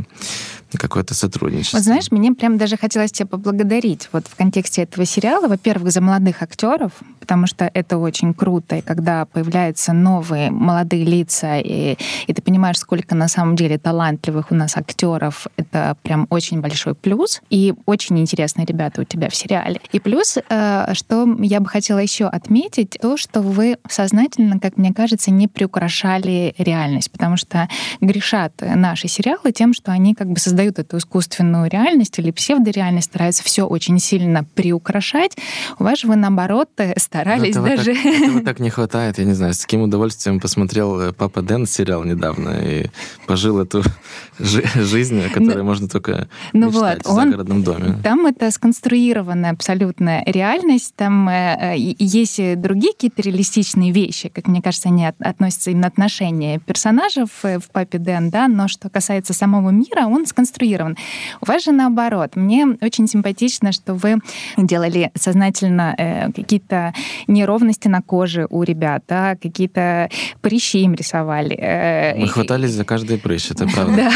какое-то 0.74 1.14
сотрудничество. 1.14 1.78
Вот 1.78 1.84
знаешь, 1.84 2.12
мне 2.12 2.34
прям 2.34 2.58
даже 2.58 2.76
хотелось 2.78 3.12
тебя 3.12 3.26
поблагодарить 3.26 4.10
вот 4.12 4.28
в 4.28 4.36
контексте 4.36 4.84
этого 4.84 5.06
сериала. 5.06 5.48
Во-первых, 5.48 5.92
за 5.92 6.02
молодых 6.02 6.42
актеров, 6.42 6.92
потому 7.24 7.48
что 7.48 7.72
это 7.74 7.98
очень 8.00 8.34
круто, 8.34 8.76
и 8.76 8.82
когда 8.82 9.24
появляются 9.24 9.94
новые 9.94 10.52
молодые 10.52 11.06
лица, 11.06 11.58
и, 11.58 11.96
и 12.28 12.34
ты 12.34 12.42
понимаешь, 12.42 12.78
сколько 12.78 13.16
на 13.16 13.30
самом 13.30 13.56
деле 13.56 13.78
талантливых 13.78 14.52
у 14.52 14.56
нас 14.56 14.76
актеров, 14.76 15.48
это 15.56 15.96
прям 16.04 16.28
очень 16.30 16.60
большой 16.60 16.96
плюс. 16.96 17.42
И 17.50 17.74
очень 17.86 18.20
интересные 18.20 18.66
ребята 18.66 19.02
у 19.02 19.06
тебя 19.06 19.30
в 19.30 19.36
сериале. 19.36 19.80
И 19.94 20.02
плюс, 20.02 20.38
э, 20.38 20.94
что 20.94 21.26
я 21.40 21.62
бы 21.62 21.68
хотела 21.68 22.00
еще 22.00 22.26
отметить, 22.26 22.98
то, 23.02 23.16
что 23.16 23.40
вы 23.42 23.78
сознательно, 23.88 24.60
как 24.60 24.76
мне 24.76 24.94
кажется, 24.94 25.32
не 25.32 25.48
приукрашали 25.48 26.54
реальность, 26.58 27.10
потому 27.10 27.38
что 27.38 27.70
грешат 28.02 28.54
наши 28.62 29.08
сериалы 29.08 29.54
тем, 29.54 29.74
что 29.74 29.94
они 29.94 30.14
как 30.14 30.28
бы 30.28 30.40
создают 30.40 30.78
эту 30.78 30.98
искусственную 30.98 31.70
реальность 31.70 32.20
или 32.20 32.32
псевдореальность, 32.32 33.08
стараются 33.08 33.44
все 33.44 33.64
очень 33.66 33.98
сильно 34.00 34.44
приукрашать. 34.44 35.38
У 35.80 35.86
вас 35.86 36.00
же 36.00 36.08
вы, 36.08 36.18
наоборот, 36.18 36.70
э, 36.78 36.94
старались 37.14 37.52
этого 37.52 37.68
даже... 37.68 37.94
Так, 37.94 38.06
этого 38.06 38.42
так 38.42 38.60
не 38.60 38.70
хватает, 38.76 39.18
я 39.18 39.26
не 39.26 39.34
знаю, 39.34 39.54
с 39.54 39.62
каким 39.62 39.82
удовольствием 39.82 40.40
посмотрел 40.40 41.00
э, 41.00 41.14
«Папа 41.14 41.42
Дэн» 41.42 41.66
сериал 41.66 42.04
недавно 42.04 42.50
и 42.62 42.88
пожил 43.28 43.60
эту 43.60 43.84
жи- 44.40 44.64
жизнь, 44.76 45.22
о 45.22 45.30
которой 45.30 45.58
ну, 45.58 45.64
можно 45.64 45.88
только 45.88 46.28
ну 46.54 46.68
мечтать 46.68 47.06
вот, 47.06 47.14
в 47.14 47.16
загородном 47.16 47.58
он, 47.58 47.64
доме. 47.64 47.98
Там 48.04 48.26
это 48.26 48.52
сконструированная 48.52 49.52
абсолютная 49.52 50.24
реальность, 50.26 50.94
там 50.96 51.30
э, 51.30 51.76
есть 51.78 52.40
другие 52.60 52.94
какие-то 52.94 53.22
реалистичные 53.22 53.92
вещи, 53.92 54.30
как 54.30 54.48
мне 54.48 54.62
кажется, 54.62 54.90
они 54.90 55.06
от, 55.06 55.16
относятся 55.20 55.72
именно 55.72 55.88
отношения 55.88 56.60
персонажей 56.60 57.26
в, 57.26 57.60
в 57.60 57.70
«Папе 57.72 58.00
Дэн», 58.00 58.30
да, 58.30 58.48
но 58.48 58.68
что 58.68 58.90
касается 58.90 59.34
самого 59.34 59.70
мира, 59.70 60.06
он 60.06 60.26
сконструирован 60.26 60.54
сконструирован. 60.54 60.98
У 61.42 61.46
вас 61.46 61.64
же 61.64 61.72
наоборот. 61.72 62.36
Мне 62.36 62.66
очень 62.82 63.08
симпатично, 63.08 63.72
что 63.72 63.94
вы 63.94 64.20
делали 64.58 65.12
сознательно 65.16 65.96
э, 65.98 66.32
какие-то 66.32 66.94
неровности 67.28 67.88
на 67.88 68.02
коже 68.02 68.48
у 68.50 68.64
ребят, 68.64 69.04
да, 69.08 69.36
какие-то 69.36 70.10
прыщи 70.42 70.82
им 70.82 70.94
рисовали. 70.94 71.56
Э, 71.56 72.18
Мы 72.18 72.28
хватались 72.28 72.72
за 72.72 72.86
каждый 72.86 73.18
прыщ, 73.18 73.52
это 73.52 73.68
правда. 73.68 73.96
Да. 73.96 74.12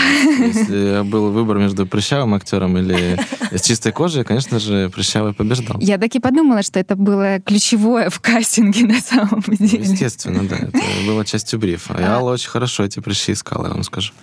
Если 0.46 1.04
был 1.04 1.32
выбор 1.32 1.58
между 1.58 1.86
прыщавым 1.86 2.34
актером 2.34 2.78
или 2.78 3.18
с 3.52 3.62
чистой 3.62 3.92
кожей, 3.92 4.24
конечно 4.24 4.60
же, 4.60 4.90
прыщавый 4.90 5.34
побеждал. 5.34 5.78
Я 5.80 5.98
так 5.98 6.14
и 6.16 6.20
подумала, 6.20 6.64
что 6.64 6.80
это 6.80 6.96
было 6.96 7.40
ключевое 7.40 8.10
в 8.10 8.20
кастинге 8.20 8.86
на 8.86 9.02
самом 9.02 9.44
деле. 9.48 9.84
Естественно, 9.84 10.44
да. 10.44 10.58
Это 10.58 10.80
было 11.06 11.26
частью 11.26 11.60
брифа. 11.60 11.94
И 11.94 12.04
а... 12.04 12.18
Алла 12.18 12.34
очень 12.34 12.50
хорошо 12.50 12.84
эти 12.84 13.00
прыщи 13.00 13.34
искала, 13.34 13.68
я 13.68 13.74
вам 13.74 13.84
скажу 13.84 14.14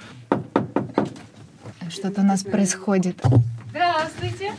что-то 1.94 2.20
у 2.20 2.24
нас 2.24 2.42
происходит. 2.42 3.22
Здравствуйте. 3.70 4.52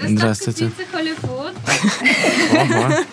Здравствуйте. 0.00 0.70
Ого. 2.52 3.04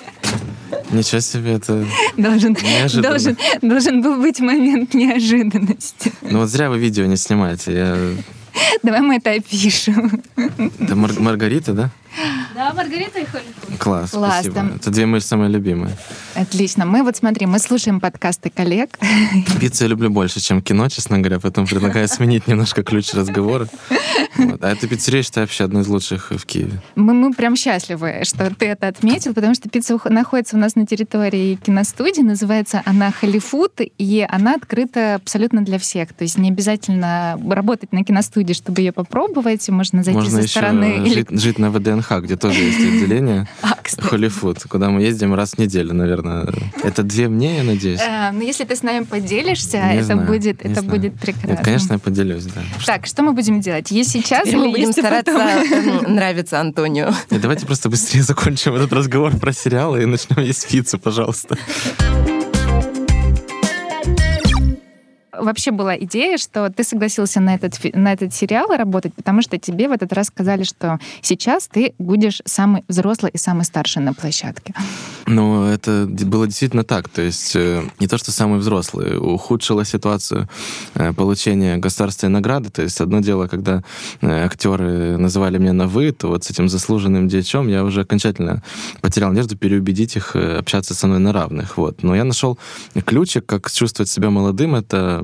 Ничего 0.91 1.21
себе, 1.21 1.53
это 1.53 1.85
должен, 2.17 2.55
должен, 3.01 3.37
должен 3.61 4.01
был 4.01 4.21
быть 4.21 4.39
момент 4.39 4.93
неожиданности. 4.93 6.11
Ну 6.21 6.39
вот 6.39 6.49
зря 6.49 6.69
вы 6.69 6.79
видео 6.79 7.05
не 7.05 7.17
снимаете. 7.17 7.73
Я... 7.73 7.97
Давай 8.83 9.01
мы 9.01 9.17
это 9.17 9.31
опишем. 9.31 10.23
Это 10.79 10.95
Мар- 10.95 11.19
Маргарита, 11.19 11.73
да? 11.73 11.89
Да, 12.53 12.73
Маргарита 12.73 13.19
и 13.19 13.25
Холлифуд. 13.25 13.79
Класс, 13.79 14.11
Класс 14.11 14.33
спасибо. 14.33 14.55
Там... 14.55 14.75
Это 14.75 14.91
две 14.91 15.05
мои 15.05 15.21
самые 15.21 15.49
любимые. 15.49 15.95
Отлично. 16.35 16.85
Мы 16.85 17.03
вот 17.03 17.15
смотри, 17.15 17.45
мы 17.45 17.57
слушаем 17.57 18.01
подкасты 18.01 18.49
коллег. 18.49 18.99
Пиццу 19.59 19.85
я 19.85 19.89
люблю 19.89 20.09
больше, 20.09 20.41
чем 20.41 20.61
кино, 20.61 20.89
честно 20.89 21.19
говоря, 21.19 21.39
поэтому 21.39 21.67
предлагаю 21.67 22.09
сменить 22.09 22.47
немножко 22.47 22.83
ключ 22.83 23.13
разговора. 23.13 23.67
Вот. 24.35 24.61
А 24.63 24.71
эта 24.71 24.87
пиццерия, 24.87 25.23
считаю, 25.23 25.47
вообще 25.47 25.63
одна 25.63 25.81
из 25.81 25.87
лучших 25.87 26.31
в 26.31 26.45
Киеве. 26.45 26.81
Мы, 26.95 27.13
мы 27.13 27.33
прям 27.33 27.55
счастливы, 27.55 28.23
что 28.23 28.53
ты 28.53 28.65
это 28.65 28.87
отметил, 28.87 29.33
потому 29.33 29.53
что 29.55 29.69
пицца 29.69 29.97
находится 30.09 30.57
у 30.57 30.59
нас 30.59 30.75
на 30.75 30.85
территории 30.85 31.55
киностудии, 31.55 32.21
называется 32.21 32.81
она 32.85 33.11
Холлифуд, 33.11 33.79
и 33.97 34.27
она 34.29 34.55
открыта 34.55 35.15
абсолютно 35.15 35.63
для 35.63 35.79
всех. 35.79 36.11
То 36.13 36.23
есть 36.23 36.37
не 36.37 36.49
обязательно 36.49 37.39
работать 37.49 37.93
на 37.93 38.03
киностудии, 38.03 38.50
чтобы 38.53 38.81
ее 38.81 38.91
попробовать, 38.91 39.67
можно 39.69 40.03
зайти 40.03 40.19
можно 40.19 40.41
со 40.41 40.47
стороны... 40.47 41.05
Жить, 41.05 41.31
или... 41.31 41.37
жить 41.37 41.59
на 41.59 41.71
ВДНХ, 41.71 42.11
где 42.21 42.35
тоже 42.35 42.61
есть 42.61 42.79
отделение. 42.79 43.47
А, 43.61 43.75
Холлифуд, 44.01 44.63
куда 44.67 44.89
мы 44.89 45.01
ездим 45.01 45.33
раз 45.33 45.51
в 45.51 45.57
неделю, 45.57 45.93
наверное. 45.93 46.47
Это 46.83 47.03
две 47.03 47.27
мне, 47.27 47.57
я 47.57 47.63
надеюсь. 47.63 47.99
Э, 47.99 48.31
ну, 48.31 48.41
если 48.41 48.63
ты 48.63 48.75
с 48.75 48.83
нами 48.83 49.03
поделишься, 49.03 49.77
это 49.77 50.15
будет 50.15 50.61
это 50.65 50.81
будет 50.81 51.13
прекрасно. 51.19 51.63
конечно, 51.63 51.93
я 51.93 51.99
поделюсь, 51.99 52.45
да. 52.45 52.61
Так, 52.85 53.05
что 53.05 53.23
мы 53.23 53.33
будем 53.33 53.61
делать? 53.61 53.91
Есть 53.91 54.11
сейчас 54.11 54.47
или 54.47 54.55
мы 54.55 54.71
будем 54.71 54.91
стараться 54.91 55.31
нравиться 56.07 56.59
Антонио? 56.59 57.11
Давайте 57.29 57.65
просто 57.65 57.89
быстрее 57.89 58.21
закончим 58.23 58.75
этот 58.75 58.93
разговор 58.93 59.35
про 59.37 59.53
сериалы 59.53 60.03
и 60.03 60.05
начнем 60.05 60.43
есть 60.43 60.67
пиццу, 60.69 60.99
пожалуйста. 60.99 61.57
Вообще 65.41 65.71
была 65.71 65.97
идея, 65.97 66.37
что 66.37 66.69
ты 66.69 66.83
согласился 66.83 67.39
на 67.39 67.55
этот, 67.55 67.73
на 67.93 68.13
этот 68.13 68.33
сериал 68.33 68.67
работать, 68.69 69.13
потому 69.13 69.41
что 69.41 69.57
тебе 69.57 69.87
в 69.87 69.91
этот 69.91 70.13
раз 70.13 70.27
сказали, 70.27 70.63
что 70.63 70.99
сейчас 71.21 71.67
ты 71.67 71.93
будешь 71.99 72.41
самый 72.45 72.83
взрослый 72.87 73.31
и 73.33 73.37
самый 73.37 73.63
старший 73.63 74.01
на 74.01 74.13
площадке? 74.13 74.73
Ну, 75.27 75.63
это 75.63 76.07
было 76.07 76.47
действительно 76.47 76.83
так. 76.83 77.09
То 77.09 77.21
есть 77.21 77.55
э, 77.55 77.83
не 77.99 78.07
то, 78.07 78.17
что 78.17 78.31
самый 78.31 78.59
взрослый, 78.59 79.17
ухудшила 79.17 79.85
ситуацию 79.85 80.47
э, 80.95 81.13
получения 81.13 81.77
государственной 81.77 82.33
награды. 82.33 82.69
То 82.69 82.81
есть 82.81 82.99
одно 83.01 83.19
дело, 83.19 83.47
когда 83.47 83.83
э, 84.21 84.45
актеры 84.45 85.17
называли 85.17 85.57
меня 85.57 85.73
на 85.73 85.87
«вы», 85.87 86.11
то 86.11 86.27
вот 86.27 86.43
с 86.43 86.51
этим 86.51 86.69
заслуженным 86.69 87.27
дьячом 87.27 87.67
я 87.67 87.83
уже 87.83 88.01
окончательно 88.01 88.63
потерял 89.01 89.29
надежду 89.29 89.57
переубедить 89.57 90.15
их 90.15 90.35
общаться 90.35 90.93
со 90.93 91.07
мной 91.07 91.19
на 91.19 91.33
равных. 91.33 91.77
Вот. 91.77 92.03
Но 92.03 92.15
я 92.15 92.23
нашел 92.23 92.57
ключик, 93.05 93.45
как 93.45 93.71
чувствовать 93.71 94.09
себя 94.09 94.29
молодым. 94.29 94.75
Это 94.75 95.23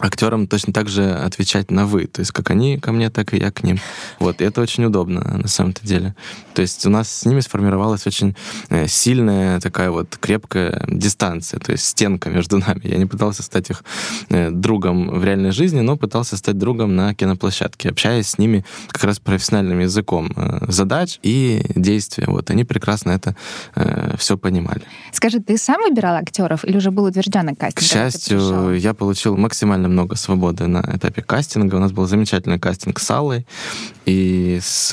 актерам 0.00 0.46
точно 0.46 0.72
так 0.72 0.88
же 0.88 1.12
отвечать 1.12 1.70
на 1.70 1.86
«вы». 1.86 2.06
То 2.06 2.20
есть 2.20 2.32
как 2.32 2.50
они 2.50 2.78
ко 2.78 2.92
мне, 2.92 3.10
так 3.10 3.34
и 3.34 3.38
я 3.38 3.50
к 3.50 3.62
ним. 3.62 3.78
Вот, 4.18 4.40
и 4.40 4.44
это 4.44 4.60
очень 4.60 4.84
удобно 4.84 5.38
на 5.38 5.48
самом-то 5.48 5.86
деле. 5.86 6.14
То 6.54 6.62
есть 6.62 6.86
у 6.86 6.90
нас 6.90 7.10
с 7.10 7.24
ними 7.24 7.40
сформировалась 7.40 8.06
очень 8.06 8.36
э, 8.68 8.86
сильная 8.88 9.60
такая 9.60 9.90
вот 9.90 10.16
крепкая 10.20 10.84
дистанция, 10.88 11.60
то 11.60 11.72
есть 11.72 11.84
стенка 11.84 12.30
между 12.30 12.58
нами. 12.58 12.80
Я 12.84 12.96
не 12.96 13.06
пытался 13.06 13.42
стать 13.42 13.70
их 13.70 13.84
э, 14.28 14.50
другом 14.50 15.18
в 15.18 15.24
реальной 15.24 15.52
жизни, 15.52 15.80
но 15.80 15.96
пытался 15.96 16.36
стать 16.36 16.58
другом 16.58 16.96
на 16.96 17.14
киноплощадке, 17.14 17.90
общаясь 17.90 18.28
с 18.28 18.38
ними 18.38 18.64
как 18.88 19.04
раз 19.04 19.18
профессиональным 19.18 19.80
языком 19.80 20.32
э, 20.34 20.66
задач 20.68 21.18
и 21.22 21.62
действия. 21.74 22.24
Вот, 22.26 22.50
они 22.50 22.64
прекрасно 22.64 23.10
это 23.10 23.36
все 24.16 24.36
понимали. 24.36 24.82
Скажи, 25.12 25.40
ты 25.40 25.56
сам 25.56 25.80
выбирал 25.82 26.14
актеров 26.14 26.64
или 26.64 26.76
уже 26.76 26.90
был 26.90 27.04
утвержден 27.04 27.54
кастинг? 27.56 27.76
К 27.76 27.82
счастью, 27.82 28.74
я 28.78 28.94
получил 28.94 29.36
максимально 29.36 29.88
много 29.90 30.16
свободы 30.16 30.66
на 30.66 30.80
этапе 30.80 31.22
кастинга. 31.22 31.76
У 31.76 31.78
нас 31.78 31.92
был 31.92 32.06
замечательный 32.06 32.58
кастинг 32.58 32.98
с 32.98 33.10
Аллой 33.10 33.46
и 34.06 34.58
с 34.62 34.88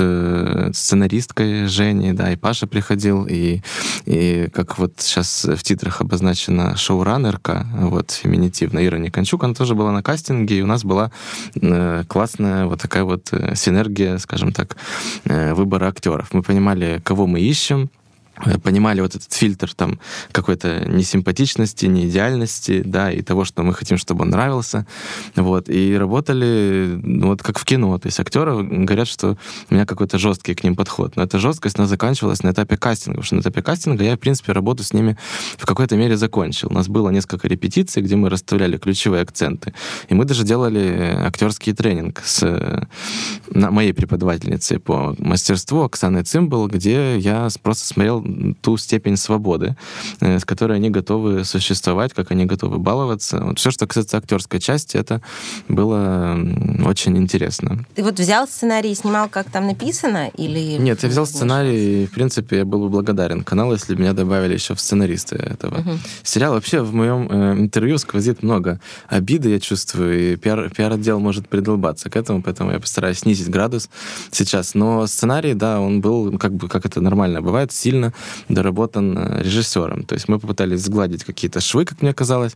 сценаристкой 0.74 1.68
Женей, 1.68 2.13
да, 2.13 2.32
и 2.32 2.36
Паша 2.36 2.68
приходил, 2.68 3.25
и, 3.25 3.62
и 4.06 4.50
как 4.54 4.77
вот 4.77 4.94
сейчас 4.98 5.46
в 5.46 5.63
титрах 5.63 6.01
обозначена 6.01 6.75
шоураннерка, 6.75 7.68
вот, 7.74 8.12
феминитивно, 8.12 8.86
Ира 8.86 8.98
Никончук, 8.98 9.44
она 9.44 9.54
тоже 9.54 9.75
была 9.75 9.92
на 9.92 10.04
кастинге, 10.04 10.60
и 10.60 10.62
у 10.62 10.68
нас 10.68 10.84
была 10.84 11.12
э, 11.56 12.04
классная 12.08 12.66
вот 12.66 12.82
такая 12.82 13.04
вот 13.04 13.30
э, 13.32 13.56
синергия, 13.56 14.18
скажем 14.18 14.51
так, 14.51 14.77
э, 15.25 15.54
выбора 15.54 15.88
актеров. 15.88 16.34
Мы 16.34 16.44
понимали, 16.44 17.01
кого 17.04 17.27
мы 17.27 17.39
ищем, 17.39 17.89
Э, 18.07 18.07
понимали 18.63 19.01
вот 19.01 19.15
этот 19.15 19.34
фильтр 19.34 19.74
там 19.74 20.00
какой-то 20.32 20.88
несимпатичности, 20.88 21.86
неидеальности, 21.86 22.82
да, 22.86 23.12
и 23.12 23.22
того, 23.22 23.46
что 23.46 23.63
мы 23.63 23.74
хотим, 23.74 23.98
чтобы 23.98 24.24
он 24.24 24.29
нравился, 24.29 24.86
вот, 25.36 25.70
и 25.70 25.96
работали 25.98 27.00
ну, 27.01 27.27
вот 27.27 27.41
как 27.41 27.60
в 27.60 27.65
кино, 27.65 27.98
то 27.98 28.08
есть 28.08 28.20
актеры 28.20 28.63
говорят, 28.63 29.08
что 29.08 29.38
у 29.70 29.74
меня 29.74 29.86
какой-то 29.86 30.17
жесткий 30.17 30.56
к 30.56 30.63
ним 30.63 30.75
подход, 30.75 31.15
но 31.15 31.24
эта 31.24 31.39
жесткость, 31.39 31.79
она 31.79 31.88
заканчивалась 31.88 32.44
на 32.44 32.51
этапе 32.51 32.77
кастинга, 32.77 33.17
потому 33.17 33.24
что 33.24 33.36
на 33.36 33.41
этапе 33.41 33.62
кастинга 33.62 34.03
я, 34.03 34.15
в 34.15 34.20
принципе, 34.20 34.51
работу 34.51 34.84
с 34.84 34.94
ними 34.94 35.17
в 35.58 35.65
какой-то 35.65 35.96
мере 35.96 36.17
закончил. 36.17 36.70
У 36.70 36.74
нас 36.74 36.88
было 36.88 37.10
несколько 37.10 37.48
репетиций, 37.48 38.03
где 38.03 38.15
мы 38.15 38.29
расставляли 38.29 38.77
ключевые 38.77 39.24
акценты, 39.24 39.74
и 40.10 40.13
мы 40.13 40.25
даже 40.25 40.44
делали 40.44 41.15
актерский 41.25 41.74
тренинг 41.74 42.22
с 42.24 42.88
на 43.50 43.72
моей 43.72 43.94
преподавательницей 43.94 44.79
по 44.79 45.15
мастерству 45.20 45.84
Оксаной 45.84 46.24
Цимбал, 46.24 46.67
где 46.67 47.17
я 47.17 47.48
просто 47.62 47.86
смотрел 47.86 48.22
ту 48.62 48.77
степень 48.77 49.17
свободы, 49.17 49.75
э, 50.22 50.39
с 50.39 50.46
которой 50.46 50.77
они 50.77 50.89
готовы 50.89 51.43
существовать, 51.46 52.13
как 52.13 52.31
они 52.31 52.46
готовы 52.46 52.77
баловаться. 52.77 53.39
Вот 53.43 53.60
все, 53.60 53.72
что 53.72 53.88
касается 53.88 54.17
актерской 54.17 54.60
части, 54.60 54.98
это 54.98 55.22
было 55.67 56.38
очень 56.86 57.17
интересно. 57.17 57.86
Ты 57.96 58.03
вот 58.03 58.19
взял 58.19 58.48
сценарий 58.48 58.91
и 58.91 58.96
снимал, 58.96 59.29
как 59.29 59.50
там 59.50 59.67
написано, 59.67 60.29
или... 60.38 60.77
Нет, 60.77 61.03
я 61.03 61.10
взял 61.10 61.25
сценарий, 61.25 62.03
и, 62.03 62.07
в 62.07 62.12
принципе, 62.12 62.57
я 62.57 62.65
был 62.65 62.81
бы 62.81 62.89
благодарен 62.89 63.43
каналу, 63.43 63.74
если 63.74 63.96
бы 63.96 64.01
меня 64.01 64.13
добавили 64.13 64.53
еще 64.53 64.74
в 64.74 64.79
сценаристы 64.79 65.36
этого 65.36 65.79
угу. 65.79 65.91
сериала. 66.24 66.55
Вообще, 66.55 66.81
в 66.81 66.93
моем 66.93 67.27
э, 67.29 67.60
интервью 67.60 67.98
сквозит 67.98 68.43
много 68.43 68.79
обиды, 69.07 69.50
я 69.50 69.60
чувствую, 69.60 70.34
и 70.34 70.36
пиар, 70.36 70.69
пиар-отдел 70.69 71.19
может 71.19 71.48
придолбаться 71.48 72.10
к 72.10 72.15
этому, 72.15 72.41
поэтому 72.41 72.72
я 72.72 72.79
постараюсь 72.79 73.19
снизить 73.19 73.50
градус 73.50 73.89
сейчас. 74.31 74.74
Но 74.74 75.07
сценарий, 75.07 75.53
да, 75.53 75.79
он 75.79 76.01
был, 76.01 76.38
как 76.38 76.53
бы, 76.53 76.67
как 76.67 76.86
это 76.86 77.01
нормально 77.01 77.41
бывает, 77.41 77.72
сильно 77.72 78.13
доработан 78.50 79.17
э, 79.17 79.43
режиссером. 79.43 80.03
То 80.03 80.15
есть 80.15 80.27
мы 80.27 80.39
попытались 80.39 80.81
сгладить 80.81 81.24
какие-то 81.24 81.59
швы, 81.59 81.86
как 81.86 82.01
мне 82.01 82.13
казалось, 82.13 82.55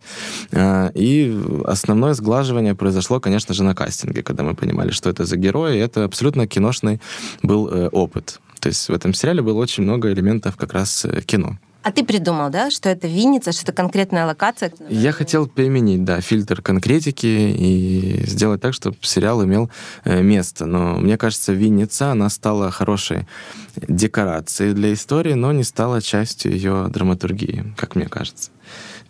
э, 0.52 0.92
и 0.96 1.38
основное 1.66 2.14
сглаживание 2.14 2.76
произошло, 2.76 3.20
конечно 3.20 3.54
же, 3.54 3.64
на 3.64 3.76
кастинге, 3.76 4.24
когда 4.24 4.44
мы 4.44 4.56
понимали, 4.56 4.92
что 4.92 5.10
это 5.10 5.26
за 5.26 5.38
герой, 5.38 5.78
и 5.78 5.80
это 5.80 6.06
абсолютно 6.06 6.48
киношный 6.48 7.00
был 7.44 7.68
э, 7.68 7.90
опыт. 7.90 8.40
То 8.60 8.70
есть 8.70 8.90
в 8.90 8.94
этом 8.94 9.14
сериале 9.14 9.42
было 9.42 9.58
очень 9.60 9.84
много 9.84 10.12
элементов 10.12 10.56
как 10.56 10.74
раз 10.74 11.06
кино. 11.26 11.58
А 11.84 11.92
ты 11.92 12.04
придумал, 12.06 12.50
да, 12.50 12.70
что 12.70 12.90
это 12.90 13.08
Винница, 13.08 13.52
что 13.52 13.64
это 13.64 13.74
конкретная 13.74 14.26
локация? 14.26 14.72
Я 14.90 15.12
хотел 15.12 15.48
применить, 15.48 16.04
да, 16.04 16.22
фильтр 16.22 16.62
конкретики 16.62 17.26
и 17.26 18.24
сделать 18.28 18.62
так, 18.62 18.74
чтобы 18.74 18.98
сериал 19.02 19.44
имел 19.44 19.72
э, 20.04 20.22
место. 20.22 20.66
Но 20.66 20.98
мне 20.98 21.18
кажется, 21.18 21.54
Винница, 21.54 22.12
она 22.12 22.30
стала 22.30 22.70
хорошей 22.70 23.28
декорацией 23.76 24.74
для 24.74 24.94
истории, 24.94 25.34
но 25.34 25.52
не 25.52 25.64
стала 25.64 26.02
частью 26.02 26.52
ее 26.52 26.88
драматургии, 26.90 27.74
как 27.78 27.96
мне 27.96 28.08
кажется. 28.08 28.52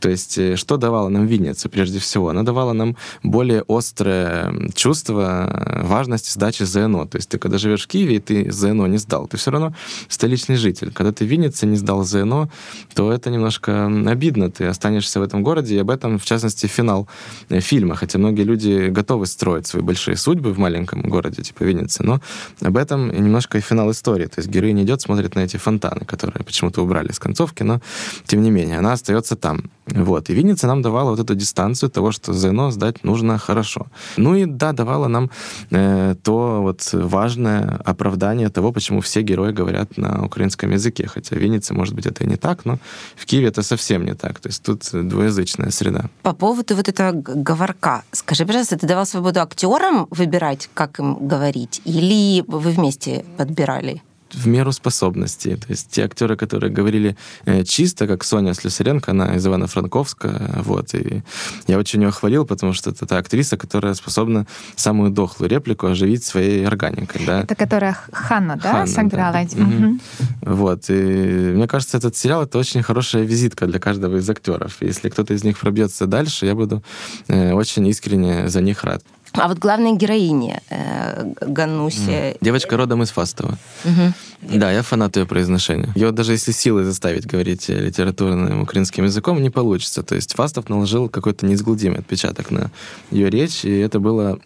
То 0.01 0.09
есть 0.09 0.37
э, 0.37 0.55
что 0.55 0.77
давала 0.77 1.09
нам 1.09 1.27
Винница 1.27 1.69
прежде 1.69 1.99
всего? 1.99 2.29
Она 2.29 2.43
давала 2.43 2.73
нам 2.73 2.97
более 3.23 3.63
острое 3.67 4.53
чувство 4.75 5.81
важности 5.83 6.31
сдачи 6.31 6.63
ЗНО. 6.63 7.07
То 7.07 7.17
есть 7.17 7.29
ты 7.29 7.37
когда 7.37 7.57
живешь 7.57 7.83
в 7.83 7.87
Киеве, 7.87 8.15
и 8.15 8.19
ты 8.19 8.51
ЗНО 8.51 8.87
не 8.87 8.97
сдал, 8.97 9.27
ты 9.27 9.37
все 9.37 9.51
равно 9.51 9.73
столичный 10.07 10.55
житель. 10.55 10.91
Когда 10.91 11.11
ты 11.11 11.23
в 11.25 11.27
Виннице 11.27 11.67
не 11.67 11.77
сдал 11.77 12.03
ЗНО, 12.03 12.49
то 12.95 13.11
это 13.11 13.29
немножко 13.29 13.85
обидно. 14.07 14.49
Ты 14.49 14.65
останешься 14.65 15.19
в 15.19 15.23
этом 15.23 15.43
городе, 15.43 15.75
и 15.75 15.79
об 15.79 15.89
этом, 15.89 16.17
в 16.17 16.25
частности, 16.25 16.65
финал 16.67 17.07
э, 17.49 17.59
фильма. 17.59 17.95
Хотя 17.95 18.17
многие 18.17 18.43
люди 18.43 18.87
готовы 18.89 19.27
строить 19.27 19.67
свои 19.67 19.83
большие 19.83 20.17
судьбы 20.17 20.51
в 20.51 20.57
маленьком 20.57 21.03
городе, 21.03 21.43
типа 21.43 21.63
Винницы, 21.63 22.03
но 22.03 22.21
об 22.61 22.75
этом 22.75 23.09
немножко 23.11 23.59
и 23.59 23.61
финал 23.61 23.91
истории. 23.91 24.25
То 24.25 24.39
есть 24.39 24.49
героиня 24.49 24.83
идет, 24.83 25.01
смотрит 25.01 25.35
на 25.35 25.41
эти 25.41 25.57
фонтаны, 25.57 26.05
которые 26.05 26.43
почему-то 26.43 26.81
убрали 26.81 27.11
с 27.11 27.19
концовки, 27.19 27.63
но 27.63 27.81
тем 28.25 28.41
не 28.41 28.49
менее, 28.49 28.79
она 28.79 28.93
остается 28.93 29.35
там. 29.35 29.69
Вот. 29.95 30.29
И 30.29 30.33
Винница 30.33 30.67
нам 30.67 30.81
давала 30.81 31.09
вот 31.11 31.19
эту 31.19 31.35
дистанцию 31.35 31.89
того, 31.89 32.11
что 32.11 32.33
ЗНО 32.33 32.71
сдать 32.71 33.03
нужно 33.03 33.37
хорошо. 33.37 33.87
Ну 34.17 34.35
и 34.35 34.45
да, 34.45 34.71
давала 34.71 35.07
нам 35.07 35.29
э, 35.71 36.15
то 36.23 36.61
вот 36.61 36.89
важное 36.93 37.81
оправдание 37.85 38.49
того, 38.49 38.71
почему 38.71 39.01
все 39.01 39.21
герои 39.21 39.51
говорят 39.51 39.97
на 39.97 40.25
украинском 40.25 40.71
языке. 40.71 41.07
Хотя 41.07 41.35
в 41.35 41.39
Виннице, 41.39 41.73
может 41.73 41.95
быть, 41.95 42.05
это 42.05 42.23
и 42.23 42.27
не 42.27 42.37
так, 42.37 42.65
но 42.65 42.77
в 43.15 43.25
Киеве 43.25 43.47
это 43.47 43.63
совсем 43.63 44.05
не 44.05 44.15
так. 44.15 44.39
То 44.39 44.49
есть 44.49 44.63
тут 44.63 44.89
двуязычная 44.91 45.71
среда. 45.71 46.05
По 46.21 46.33
поводу 46.33 46.75
вот 46.75 46.89
этого 46.89 47.11
говорка. 47.11 48.03
Скажи, 48.11 48.45
пожалуйста, 48.45 48.77
ты 48.77 48.87
давал 48.87 49.05
свободу 49.05 49.41
актерам 49.41 50.07
выбирать, 50.09 50.69
как 50.73 50.99
им 50.99 51.27
говорить? 51.27 51.81
Или 51.85 52.43
вы 52.47 52.71
вместе 52.71 53.25
подбирали? 53.37 54.01
В 54.33 54.47
меру 54.47 54.71
способностей. 54.71 55.55
То 55.55 55.67
есть 55.69 55.89
те 55.89 56.03
актеры, 56.03 56.35
которые 56.35 56.71
говорили 56.71 57.15
э, 57.45 57.63
чисто, 57.63 58.07
как 58.07 58.23
Соня 58.23 58.53
Слюсаренко, 58.53 59.11
она 59.11 59.35
из 59.35 59.45
Ивано-Франковска, 59.45 60.61
вот, 60.63 60.93
и 60.93 61.23
я 61.67 61.77
очень 61.77 62.01
ее 62.01 62.11
хвалил, 62.11 62.45
потому 62.45 62.73
что 62.73 62.91
это 62.91 63.05
та 63.05 63.17
актриса, 63.17 63.57
которая 63.57 63.93
способна 63.93 64.47
самую 64.75 65.11
дохлую 65.11 65.49
реплику 65.49 65.87
оживить 65.87 66.23
своей 66.23 66.65
органикой, 66.65 67.21
да. 67.25 67.41
Это 67.41 67.55
которая 67.55 67.97
Ханна, 68.11 68.57
да, 68.57 68.71
Ханна, 68.71 68.87
сыграла? 68.87 69.31
Да. 69.31 69.63
Угу. 69.63 69.99
Вот, 70.41 70.89
и 70.89 70.93
мне 70.93 71.67
кажется, 71.67 71.97
этот 71.97 72.15
сериал— 72.15 72.43
это 72.43 72.57
очень 72.57 72.83
хорошая 72.83 73.23
визитка 73.23 73.67
для 73.67 73.79
каждого 73.79 74.17
из 74.17 74.29
актеров. 74.29 74.77
Если 74.81 75.09
кто-то 75.09 75.33
из 75.33 75.43
них 75.43 75.59
пробьется 75.59 76.05
дальше, 76.07 76.45
я 76.45 76.55
буду 76.55 76.83
э, 77.27 77.53
очень 77.53 77.87
искренне 77.87 78.47
за 78.49 78.61
них 78.61 78.83
рад. 78.83 79.03
А 79.33 79.47
вот 79.47 79.59
главная 79.59 79.93
героиня 79.93 80.61
э, 80.69 81.33
Гануся... 81.41 82.35
Девочка 82.41 82.75
родом 82.75 83.03
из 83.03 83.11
Фастова. 83.11 83.57
Угу. 83.85 84.57
Да, 84.57 84.71
я 84.71 84.81
фанат 84.81 85.15
ее 85.15 85.25
произношения. 85.25 85.91
Ее 85.95 86.11
даже 86.11 86.33
если 86.33 86.51
силой 86.51 86.83
заставить 86.83 87.25
говорить 87.25 87.69
литературным 87.69 88.61
украинским 88.61 89.05
языком, 89.05 89.41
не 89.41 89.49
получится. 89.49 90.03
То 90.03 90.15
есть 90.15 90.33
Фастов 90.35 90.67
наложил 90.69 91.07
какой-то 91.09 91.45
неизгладимый 91.45 91.99
отпечаток 91.99 92.51
на 92.51 92.71
ее 93.09 93.29
речь, 93.29 93.63
и 93.63 93.77
это 93.79 93.99
было 93.99 94.39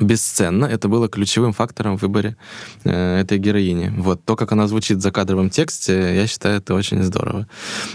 бесценно. 0.00 0.64
Это 0.64 0.88
было 0.88 1.08
ключевым 1.08 1.52
фактором 1.52 1.98
в 1.98 2.02
выборе 2.02 2.36
э, 2.84 3.20
этой 3.20 3.38
героини. 3.38 3.92
Вот 3.96 4.24
то, 4.24 4.36
как 4.36 4.52
она 4.52 4.66
звучит 4.66 4.98
в 4.98 5.00
закадровом 5.00 5.50
тексте, 5.50 6.16
я 6.16 6.26
считаю, 6.26 6.58
это 6.58 6.74
очень 6.74 7.02
здорово. 7.02 7.46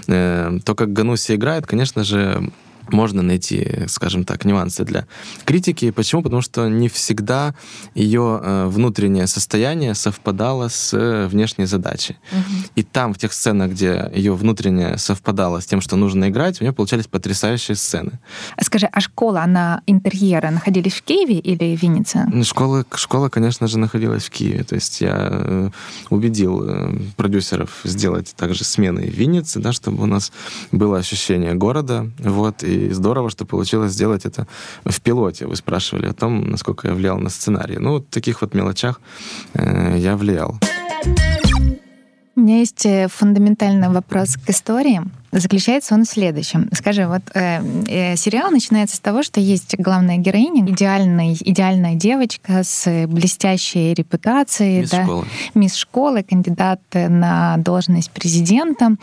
Э, 0.08 0.60
то, 0.64 0.76
как 0.76 0.94
Гануси 0.94 1.36
играет, 1.36 1.66
конечно 1.66 2.04
же, 2.04 2.52
можно 2.92 3.22
найти, 3.22 3.84
скажем 3.88 4.24
так, 4.24 4.46
нюансы 4.46 4.84
для 4.84 5.06
критики. 5.46 5.92
Почему? 5.92 6.22
Потому 6.22 6.42
что 6.42 6.68
не 6.70 6.90
всегда 6.90 7.56
ее 7.94 8.40
э, 8.42 8.68
внутреннее 8.68 9.28
состояние 9.28 9.96
совпадало 9.96 10.70
с 10.70 10.94
э, 10.94 11.28
внешней 11.28 11.66
задачей. 11.66 12.18
Угу. 12.32 12.70
И 12.76 12.84
там, 12.84 13.14
в 13.14 13.18
тех 13.18 13.34
сценах, 13.34 13.72
где 13.72 14.12
ее 14.14 14.34
внутреннее 14.34 14.98
совпадало 14.98 15.62
с 15.62 15.66
тем, 15.66 15.82
что 15.82 15.96
нужно 15.96 16.30
играть, 16.30 16.62
у 16.62 16.64
нее 16.64 16.74
получались 16.74 17.08
потрясающие 17.08 17.76
сцены. 17.76 18.20
Скажи, 18.62 18.88
а 18.92 19.02
школа, 19.02 19.42
она 19.42 19.82
интерьера 19.88 20.52
находились 20.52 20.94
в 20.94 21.02
Киеве 21.04 21.40
или 21.40 21.76
в 21.76 21.82
Виннице? 21.82 22.28
Школа, 22.44 22.86
школа, 22.96 23.30
конечно 23.30 23.68
же, 23.68 23.80
находилась 23.80 24.26
в 24.26 24.30
Киеве. 24.30 24.64
То 24.64 24.76
есть 24.76 25.02
я 25.02 25.16
э, 25.18 25.70
убедил 26.10 26.66
продюсеров 27.16 27.82
сделать 27.84 28.34
также 28.36 28.64
смены 28.64 29.02
в 29.02 29.14
Виннице, 29.14 29.60
да, 29.60 29.72
чтобы 29.72 30.04
у 30.04 30.06
нас 30.06 30.32
было 30.72 30.98
ощущение 30.98 31.54
города. 31.54 32.10
Вот, 32.20 32.64
и 32.64 32.75
здорово, 32.92 33.30
что 33.30 33.46
получилось 33.46 33.92
сделать 33.92 34.26
это 34.26 34.48
в 34.86 35.02
пилоте. 35.02 35.48
Вы 35.48 35.56
спрашивали 35.56 36.08
о 36.08 36.14
том, 36.14 36.50
насколько 36.50 36.88
я 36.88 36.94
влиял 36.94 37.18
на 37.18 37.30
сценарий. 37.30 37.78
Ну, 37.80 37.92
вот 37.92 38.08
в 38.08 38.10
таких 38.10 38.42
вот 38.42 38.54
мелочах 38.54 39.02
э, 39.54 39.96
я 39.98 40.16
влиял. 40.16 40.60
У 42.36 42.42
меня 42.42 42.60
есть 42.60 42.86
э, 42.86 43.08
фундаментальный 43.08 43.88
вопрос 43.90 44.36
к 44.36 44.50
истории. 44.50 45.02
Заключается 45.32 45.96
он 45.96 46.04
в 46.04 46.08
следующем. 46.08 46.70
Скажи, 46.74 47.08
вот 47.08 47.22
э, 47.34 47.62
э, 47.88 48.16
сериал 48.18 48.52
начинается 48.52 48.98
с 48.98 49.00
того, 49.00 49.24
что 49.24 49.40
есть 49.40 49.76
главная 49.78 50.18
героиня, 50.18 50.70
идеальная, 50.70 51.34
идеальная 51.34 51.96
девочка 51.96 52.64
с 52.64 53.08
блестящей 53.08 53.94
репутацией, 53.94 54.82
мисс, 54.82 54.90
да, 54.90 55.04
школы. 55.04 55.26
мисс 55.54 55.76
школы, 55.76 56.24
кандидат 56.24 56.82
на 56.94 57.56
должность 57.58 58.12
президента. 58.12 58.96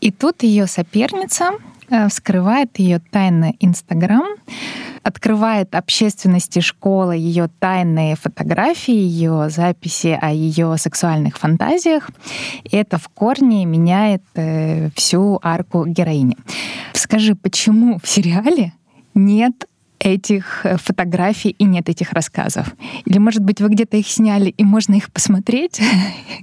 И 0.00 0.10
тут 0.10 0.42
ее 0.42 0.66
соперница, 0.66 1.52
Э, 1.92 2.08
вскрывает 2.08 2.78
ее 2.78 3.00
тайны 3.10 3.54
Инстаграм, 3.60 4.24
открывает 5.02 5.74
общественности 5.74 6.60
школы 6.60 7.16
ее 7.16 7.48
тайные 7.58 8.16
фотографии, 8.16 8.94
ее 8.94 9.50
записи 9.50 10.18
о 10.20 10.30
ее 10.30 10.76
сексуальных 10.78 11.38
фантазиях. 11.38 12.10
И 12.64 12.76
это 12.76 12.98
в 12.98 13.08
корне 13.08 13.64
меняет 13.64 14.22
э, 14.34 14.90
всю 14.90 15.38
арку 15.42 15.86
героини. 15.86 16.36
Скажи, 16.92 17.34
почему 17.34 17.98
в 18.02 18.08
сериале 18.08 18.72
нет 19.14 19.66
этих 20.02 20.66
э, 20.66 20.76
фотографий 20.76 21.50
и 21.50 21.64
нет 21.64 21.88
этих 21.88 22.12
рассказов? 22.12 22.66
Или, 23.04 23.18
может 23.18 23.42
быть, 23.42 23.60
вы 23.60 23.68
где-то 23.68 23.96
их 23.96 24.08
сняли 24.08 24.50
и 24.50 24.64
можно 24.64 24.94
их 24.94 25.10
посмотреть? 25.12 25.80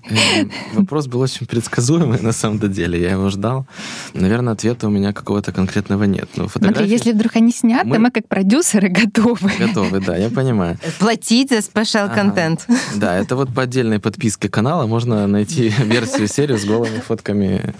Эм, 0.09 0.51
вопрос 0.73 1.07
был 1.07 1.19
очень 1.19 1.45
предсказуемый 1.45 2.19
на 2.21 2.31
самом 2.31 2.59
деле. 2.71 3.01
Я 3.01 3.11
его 3.11 3.29
ждал. 3.29 3.67
Наверное, 4.13 4.53
ответа 4.53 4.87
у 4.87 4.89
меня 4.89 5.13
какого-то 5.13 5.51
конкретного 5.51 6.05
нет. 6.05 6.29
Но 6.35 6.47
фотографии... 6.47 6.77
Смотри, 6.77 6.91
если 6.91 7.11
вдруг 7.11 7.35
они 7.35 7.51
сняты, 7.51 7.87
мы... 7.87 7.99
мы 7.99 8.11
как 8.11 8.27
продюсеры 8.27 8.89
готовы. 8.89 9.51
Готовы, 9.59 9.99
да, 9.99 10.15
я 10.15 10.29
понимаю. 10.29 10.77
Платить 10.99 11.49
за 11.49 11.61
special 11.61 12.09
контент. 12.13 12.65
Ага. 12.67 12.79
Да, 12.95 13.17
это 13.17 13.35
вот 13.35 13.53
по 13.53 13.63
отдельной 13.63 13.99
подписке 13.99 14.49
канала 14.49 14.87
можно 14.87 15.27
найти 15.27 15.69
версию 15.83 16.27
серии 16.27 16.55
с 16.55 16.65
голыми 16.65 16.99
фотками 16.99 17.73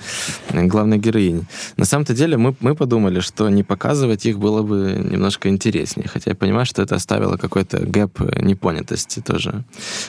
главной 0.51 0.97
героини. 0.97 1.43
На 1.77 1.85
самом-то 1.85 2.13
деле 2.13 2.37
мы, 2.37 2.55
мы 2.59 2.75
подумали, 2.75 3.21
что 3.21 3.49
не 3.49 3.63
показывать 3.63 4.25
их 4.25 4.39
было 4.39 4.61
бы 4.61 5.01
немножко 5.11 5.47
интересно 5.47 5.68
интереснее. 5.69 6.08
Хотя 6.08 6.32
я 6.32 6.36
понимаю, 6.36 6.65
что 6.65 6.82
это 6.82 6.95
оставило 6.95 7.38
какой-то 7.38 7.79
gap 7.79 8.41
непонятости 8.41 9.21
тоже 9.21 9.63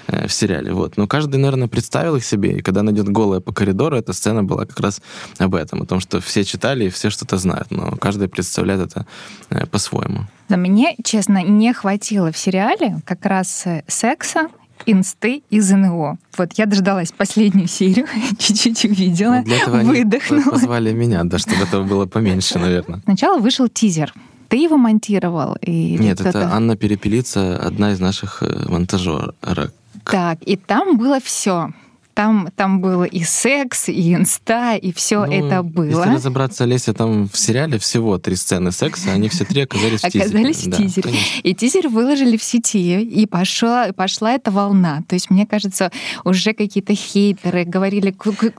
э, 0.07 0.27
в 0.27 0.33
сериале. 0.33 0.73
Вот. 0.73 0.97
Но 0.97 1.07
каждый, 1.07 1.37
наверное, 1.37 1.69
представил 1.69 2.17
их 2.17 2.25
себе, 2.25 2.59
и 2.59 2.63
когда 2.63 2.83
найдет 2.83 3.09
голая 3.09 3.41
по 3.41 3.53
коридору, 3.53 3.97
эта 3.97 4.13
сцена 4.13 4.43
была 4.43 4.65
как 4.65 4.81
раз 4.81 5.03
об 5.39 5.55
этом, 5.55 5.83
о 5.83 5.87
том, 5.87 6.01
что 6.01 6.21
все 6.21 6.45
читали 6.45 6.87
и 6.87 6.89
все 6.89 7.11
что-то 7.11 7.37
знают, 7.37 7.71
но 7.71 7.97
каждый 7.97 8.29
представляет 8.29 8.81
это 8.81 9.07
э, 9.51 9.67
по-своему. 9.67 10.21
Но 10.49 10.57
мне, 10.57 10.97
честно, 11.05 11.43
не 11.43 11.73
хватило 11.73 12.33
в 12.33 12.39
сериале 12.39 13.01
как 13.05 13.27
раз 13.27 13.67
э, 13.67 13.85
секса, 13.87 14.49
инсты 14.87 15.43
из 15.51 15.67
ЗНО. 15.67 16.17
Вот 16.39 16.53
я 16.55 16.67
дождалась 16.67 17.13
последнюю 17.13 17.69
серию, 17.69 18.07
чуть-чуть 18.39 18.85
увидела, 18.87 19.37
ну, 19.37 19.45
для 19.45 19.59
этого 19.59 19.83
выдохнула. 19.83 20.43
Они 20.43 20.51
позвали 20.51 20.93
меня, 20.93 21.23
да, 21.25 21.39
чтобы 21.39 21.63
этого 21.63 21.85
было 21.85 22.07
поменьше, 22.07 22.59
наверное. 22.59 23.01
Сначала 23.05 23.39
вышел 23.39 23.69
тизер 23.69 24.15
ты 24.51 24.57
его 24.57 24.77
монтировал? 24.77 25.57
Или 25.63 26.03
Нет, 26.03 26.21
это 26.21 26.53
Анна 26.53 26.77
Перепелица, 26.77 27.57
одна 27.57 27.93
из 27.93 28.01
наших 28.01 28.43
э, 28.43 28.69
монтажерок. 28.69 29.73
Так, 30.05 30.39
и 30.43 30.57
там 30.57 30.99
было 30.99 31.21
все 31.21 31.71
там, 32.15 32.49
там 32.57 32.81
было 32.81 33.05
и 33.05 33.23
секс, 33.23 33.89
и 33.89 34.15
инста, 34.15 34.77
и 34.77 34.93
все 34.93 35.25
ну, 35.27 35.33
это 35.33 35.63
было. 35.63 36.01
Если 36.03 36.15
разобраться, 36.15 36.65
Леся, 36.65 36.93
там 36.93 37.29
в 37.29 37.39
сериале 37.39 37.79
всего 37.79 38.19
три 38.19 38.37
сцены 38.37 38.73
секса, 38.73 39.13
они 39.13 39.29
все 39.29 39.45
три 39.45 39.63
оказались 39.63 40.01
в 40.01 40.11
тизере. 40.11 40.25
Оказались 40.27 40.67
в 40.67 40.77
тизере. 40.77 41.19
И 41.43 41.55
тизер 41.55 41.89
выложили 41.89 42.37
в 42.37 42.43
сети, 42.43 43.03
и 43.03 43.27
пошла, 43.27 43.93
пошла 43.93 44.33
эта 44.33 44.51
волна. 44.51 45.03
То 45.09 45.15
есть, 45.15 45.31
мне 45.31 45.47
кажется, 45.47 45.91
уже 46.25 46.53
какие-то 46.53 46.95
хейтеры 46.95 47.65
говорили... 47.65 48.15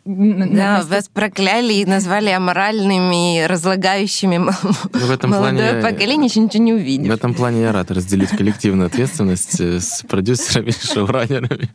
Да, 0.05 0.83
вас 0.87 1.09
прокляли 1.09 1.73
и 1.73 1.85
назвали 1.85 2.29
аморальными, 2.29 3.45
разлагающими 3.45 4.37
ну, 4.37 4.51
в 4.93 5.11
этом 5.11 5.31
молодое 5.31 5.81
плане, 5.81 5.81
поколение, 5.81 6.27
еще 6.27 6.39
ничего 6.39 6.63
не 6.63 6.73
увидишь. 6.73 7.07
В 7.07 7.11
этом 7.11 7.33
плане 7.33 7.61
я 7.61 7.71
рад 7.71 7.91
разделить 7.91 8.29
коллективную 8.29 8.87
ответственность 8.87 9.59
с 9.59 10.03
продюсерами 10.07 10.69
и 10.69 10.85
шоураннерами. 10.93 11.69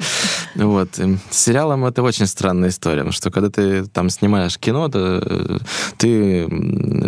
Вот. 0.57 0.95
Сериал 0.95 1.19
сериалом 1.31 1.85
это 1.85 2.03
очень 2.03 2.27
странная 2.27 2.71
история, 2.71 2.99
потому 2.99 3.13
что 3.13 3.31
когда 3.31 3.51
ты 3.51 3.87
там 3.87 4.11
снимаешь 4.11 4.59
кино, 4.59 4.89
то 4.89 5.21
э, 5.23 5.59
ты 5.99 6.47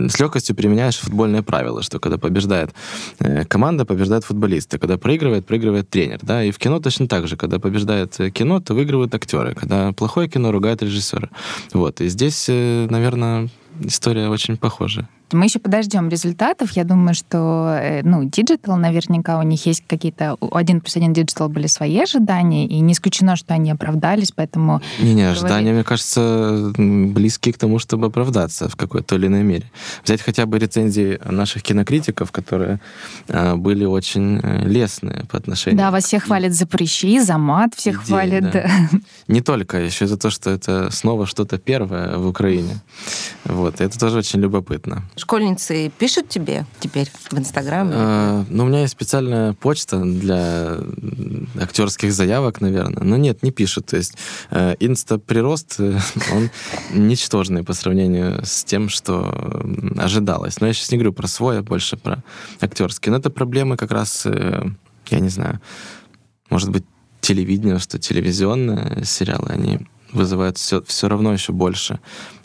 с 0.08 0.20
легкостью 0.20 0.54
применяешь 0.54 0.96
футбольные 0.96 1.42
правила, 1.42 1.82
что 1.82 1.98
когда 1.98 2.18
побеждает 2.18 2.70
э, 3.20 3.44
команда, 3.44 3.84
побеждает 3.84 4.24
футболисты, 4.24 4.78
когда 4.78 4.98
проигрывает, 4.98 5.46
проигрывает 5.46 5.88
тренер, 5.88 6.18
да, 6.22 6.44
и 6.44 6.50
в 6.50 6.58
кино 6.58 6.80
точно 6.80 7.08
так 7.08 7.26
же, 7.26 7.36
когда 7.36 7.58
побеждает 7.58 8.16
кино, 8.32 8.60
то 8.60 8.74
выигрывают 8.74 9.14
актеры, 9.14 9.54
когда 9.54 9.92
плохое 9.92 10.28
кино, 10.28 10.52
ругают 10.52 10.82
режиссеры. 10.82 11.30
Вот, 11.72 12.00
и 12.00 12.08
здесь, 12.08 12.46
э, 12.48 12.86
наверное, 12.90 13.48
история 13.80 14.28
очень 14.28 14.56
похожая. 14.56 15.08
Мы 15.32 15.44
еще 15.44 15.58
подождем 15.58 16.08
результатов. 16.08 16.72
Я 16.72 16.84
думаю, 16.84 17.14
что, 17.14 17.76
э, 17.78 18.02
ну, 18.02 18.22
Digital, 18.22 18.76
наверняка 18.76 19.38
у 19.38 19.42
них 19.42 19.66
есть 19.66 19.84
какие-то... 19.86 20.36
У 20.40 20.56
один 20.56 20.80
плюс 20.80 20.96
один 20.96 21.12
Digital 21.12 21.48
были 21.48 21.66
свои 21.66 22.00
ожидания, 22.00 22.66
и 22.66 22.80
не 22.80 22.94
исключено, 22.94 23.36
что 23.36 23.52
они 23.52 23.70
оправдались, 23.70 24.32
поэтому... 24.32 24.80
Не-не, 25.00 25.30
ожидания, 25.30 25.72
мне 25.72 25.84
кажется, 25.84 26.72
близки 26.76 27.52
к 27.52 27.58
тому, 27.58 27.78
чтобы 27.78 28.06
оправдаться 28.06 28.68
в 28.68 28.76
какой-то 28.76 29.16
или 29.16 29.26
иной 29.26 29.42
мере. 29.42 29.70
Взять 30.02 30.22
хотя 30.22 30.46
бы 30.46 30.58
рецензии 30.58 31.18
наших 31.24 31.62
кинокритиков, 31.62 32.32
которые 32.32 32.80
э, 33.28 33.54
были 33.54 33.84
очень 33.84 34.40
э, 34.42 34.64
лестные 34.64 35.26
по 35.30 35.36
отношению... 35.36 35.78
Да, 35.78 35.90
вас 35.90 36.04
всех 36.04 36.24
хвалят 36.24 36.54
за 36.54 36.66
прыщи, 36.66 37.20
за 37.20 37.36
мат, 37.36 37.74
всех 37.74 37.96
идеи, 37.96 38.06
хвалят. 38.06 38.50
Да. 38.50 38.70
Не 39.28 39.42
только, 39.42 39.78
еще 39.78 40.06
за 40.06 40.16
то, 40.16 40.30
что 40.30 40.48
это 40.48 40.90
снова 40.90 41.26
что-то 41.26 41.58
первое 41.58 42.16
в 42.16 42.26
Украине. 42.26 42.80
Вот, 43.44 43.67
это 43.78 43.98
тоже 43.98 44.18
очень 44.18 44.40
любопытно. 44.40 45.04
Школьницы 45.16 45.90
пишут 45.98 46.28
тебе 46.28 46.66
теперь 46.80 47.10
в 47.30 47.38
Инстаграме? 47.38 47.92
А, 47.94 48.44
ну, 48.48 48.64
у 48.64 48.66
меня 48.68 48.80
есть 48.80 48.92
специальная 48.92 49.52
почта 49.52 50.00
для 50.00 50.78
актерских 51.60 52.12
заявок, 52.12 52.60
наверное. 52.60 53.02
Но 53.02 53.16
нет, 53.16 53.42
не 53.42 53.50
пишут. 53.50 53.86
То 53.86 53.96
есть 53.96 54.16
э, 54.50 54.74
инста-прирост, 54.80 55.76
э, 55.78 55.98
он 56.32 56.50
ничтожный 56.92 57.64
по 57.64 57.72
сравнению 57.72 58.44
с 58.44 58.64
тем, 58.64 58.88
что 58.88 59.62
ожидалось. 59.96 60.60
Но 60.60 60.66
я 60.66 60.72
сейчас 60.72 60.90
не 60.90 60.98
говорю 60.98 61.12
про 61.12 61.26
свой, 61.26 61.58
а 61.58 61.62
больше 61.62 61.96
про 61.96 62.22
актерский. 62.60 63.10
Но 63.10 63.18
это 63.18 63.30
проблемы 63.30 63.76
как 63.76 63.92
раз, 63.92 64.26
э, 64.26 64.66
я 65.08 65.20
не 65.20 65.28
знаю, 65.28 65.60
может 66.50 66.70
быть, 66.70 66.84
телевидение, 67.20 67.78
что 67.78 67.98
телевизионные 67.98 69.04
сериалы, 69.04 69.50
они 69.50 69.80
вызывают 70.12 70.56
все, 70.56 70.82
все 70.82 71.08
равно 71.08 71.32
еще 71.32 71.52
больше 71.52 72.00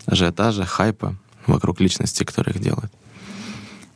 ажиотажа, 0.05 0.65
хайпа 0.65 1.15
вокруг 1.47 1.79
личности, 1.81 2.23
которые 2.23 2.55
их 2.55 2.61
делают. 2.61 2.91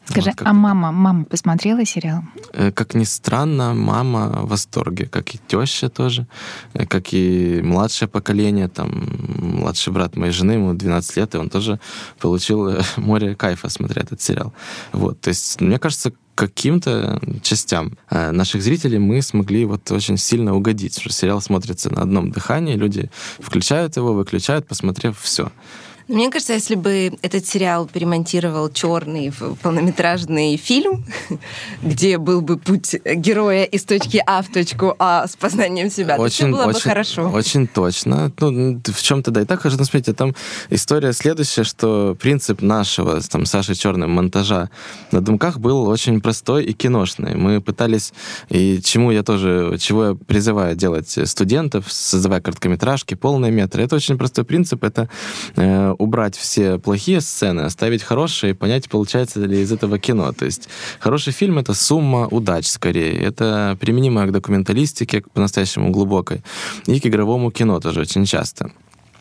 Скажи, 0.10 0.30
вот, 0.30 0.48
а 0.48 0.54
мама, 0.54 0.92
мама 0.92 1.26
посмотрела 1.26 1.86
сериал? 1.86 2.24
Э, 2.54 2.72
как 2.72 2.96
ни 2.96 3.04
странно, 3.04 3.74
мама 3.74 4.30
в 4.44 4.48
восторге, 4.48 5.06
как 5.06 5.36
и 5.36 5.40
теща 5.48 5.90
тоже, 5.90 6.28
э, 6.74 6.86
как 6.86 7.14
и 7.14 7.62
младшее 7.62 8.08
поколение, 8.08 8.70
там, 8.70 8.90
младший 9.38 9.92
брат 9.92 10.16
моей 10.16 10.32
жены, 10.32 10.54
ему 10.54 10.74
12 10.74 11.18
лет, 11.18 11.36
и 11.36 11.38
он 11.38 11.50
тоже 11.50 11.80
получил 12.20 12.70
э, 12.70 12.82
море 12.98 13.36
кайфа, 13.36 13.70
смотря 13.70 14.02
этот 14.02 14.22
сериал. 14.22 14.54
Вот, 14.94 15.20
то 15.20 15.30
есть, 15.30 15.60
мне 15.62 15.78
кажется, 15.78 16.14
каким-то 16.36 17.20
частям 17.42 17.98
наших 18.12 18.62
зрителей 18.62 19.00
мы 19.00 19.24
смогли 19.24 19.66
вот 19.66 19.92
очень 19.92 20.18
сильно 20.18 20.56
угодить, 20.56 21.00
что 21.00 21.12
сериал 21.12 21.42
смотрится 21.42 21.90
на 21.90 22.04
одном 22.04 22.30
дыхании, 22.30 22.76
люди 22.76 23.10
включают 23.40 23.98
его, 23.98 24.14
выключают, 24.14 24.68
посмотрев 24.68 25.20
все. 25.20 25.52
Мне 26.08 26.30
кажется, 26.30 26.54
если 26.54 26.76
бы 26.76 27.18
этот 27.22 27.46
сериал 27.46 27.86
перемонтировал 27.86 28.70
черный 28.70 29.34
полнометражный 29.62 30.56
фильм, 30.56 31.06
где 31.82 32.18
был 32.18 32.42
бы 32.42 32.58
путь 32.58 32.96
героя 33.04 33.64
из 33.66 33.84
точки 33.84 34.24
А 34.26 34.42
в 34.42 34.48
точку 34.48 34.96
А 35.00 35.28
с 35.28 35.36
познанием 35.36 35.90
себя, 35.90 36.16
очень, 36.16 36.22
то 36.22 36.30
все 36.30 36.48
было 36.48 36.66
очень, 36.66 36.74
бы 36.74 36.80
хорошо. 36.80 37.30
Очень 37.30 37.68
точно. 37.68 38.32
Ну, 38.40 38.82
в 38.86 39.02
чем-то 39.02 39.32
да. 39.32 39.42
И 39.42 39.46
так 39.46 39.64
можно 39.66 39.84
смотреть. 39.84 40.16
Там 40.16 40.34
история 40.70 41.12
следующая, 41.12 41.66
что 41.66 42.16
принцип 42.20 42.62
нашего 42.62 43.20
там 43.22 43.46
Саши 43.46 43.76
Черным 43.76 44.12
монтажа 44.12 44.70
на 45.12 45.20
думках 45.20 45.60
был 45.60 45.88
очень 45.88 46.22
простой 46.22 46.64
и 46.64 46.74
киношный. 46.74 47.36
Мы 47.36 47.60
пытались, 47.60 48.14
и 48.48 48.82
чему 48.82 49.12
я 49.12 49.24
тоже, 49.24 49.78
чего 49.80 50.06
я 50.06 50.16
призываю 50.16 50.76
делать 50.76 51.18
студентов, 51.26 51.92
создавая 51.92 52.40
короткометражки, 52.40 53.16
полные 53.16 53.52
метры. 53.52 53.84
Это 53.84 53.98
очень 53.98 54.18
простой 54.18 54.46
принцип. 54.46 54.86
Это 54.86 55.10
э, 55.58 55.96
убрать 55.98 56.36
все 56.36 56.78
плохие 56.78 57.22
сцены, 57.22 57.62
оставить 57.62 58.04
хорошие 58.04 58.54
понять, 58.54 58.90
получается 58.90 59.40
ли 59.42 59.62
из 59.62 59.72
этого 59.72 60.00
кино. 60.00 60.32
То 60.32 60.46
есть 60.46 60.70
хороший 61.00 61.34
фильм— 61.34 61.58
это 61.60 61.74
сумма 61.74 62.28
удач 62.28 62.68
скорее. 62.68 63.14
Это 63.14 63.78
применимо 63.80 64.26
к 64.26 64.32
документалистике, 64.32 65.24
по-настоящему 65.34 65.92
глубокой, 65.92 66.44
и 66.86 67.00
к 67.00 67.06
игровому 67.06 67.52
кино 67.52 67.80
тоже 67.80 68.02
очень 68.02 68.26
часто. 68.26 68.72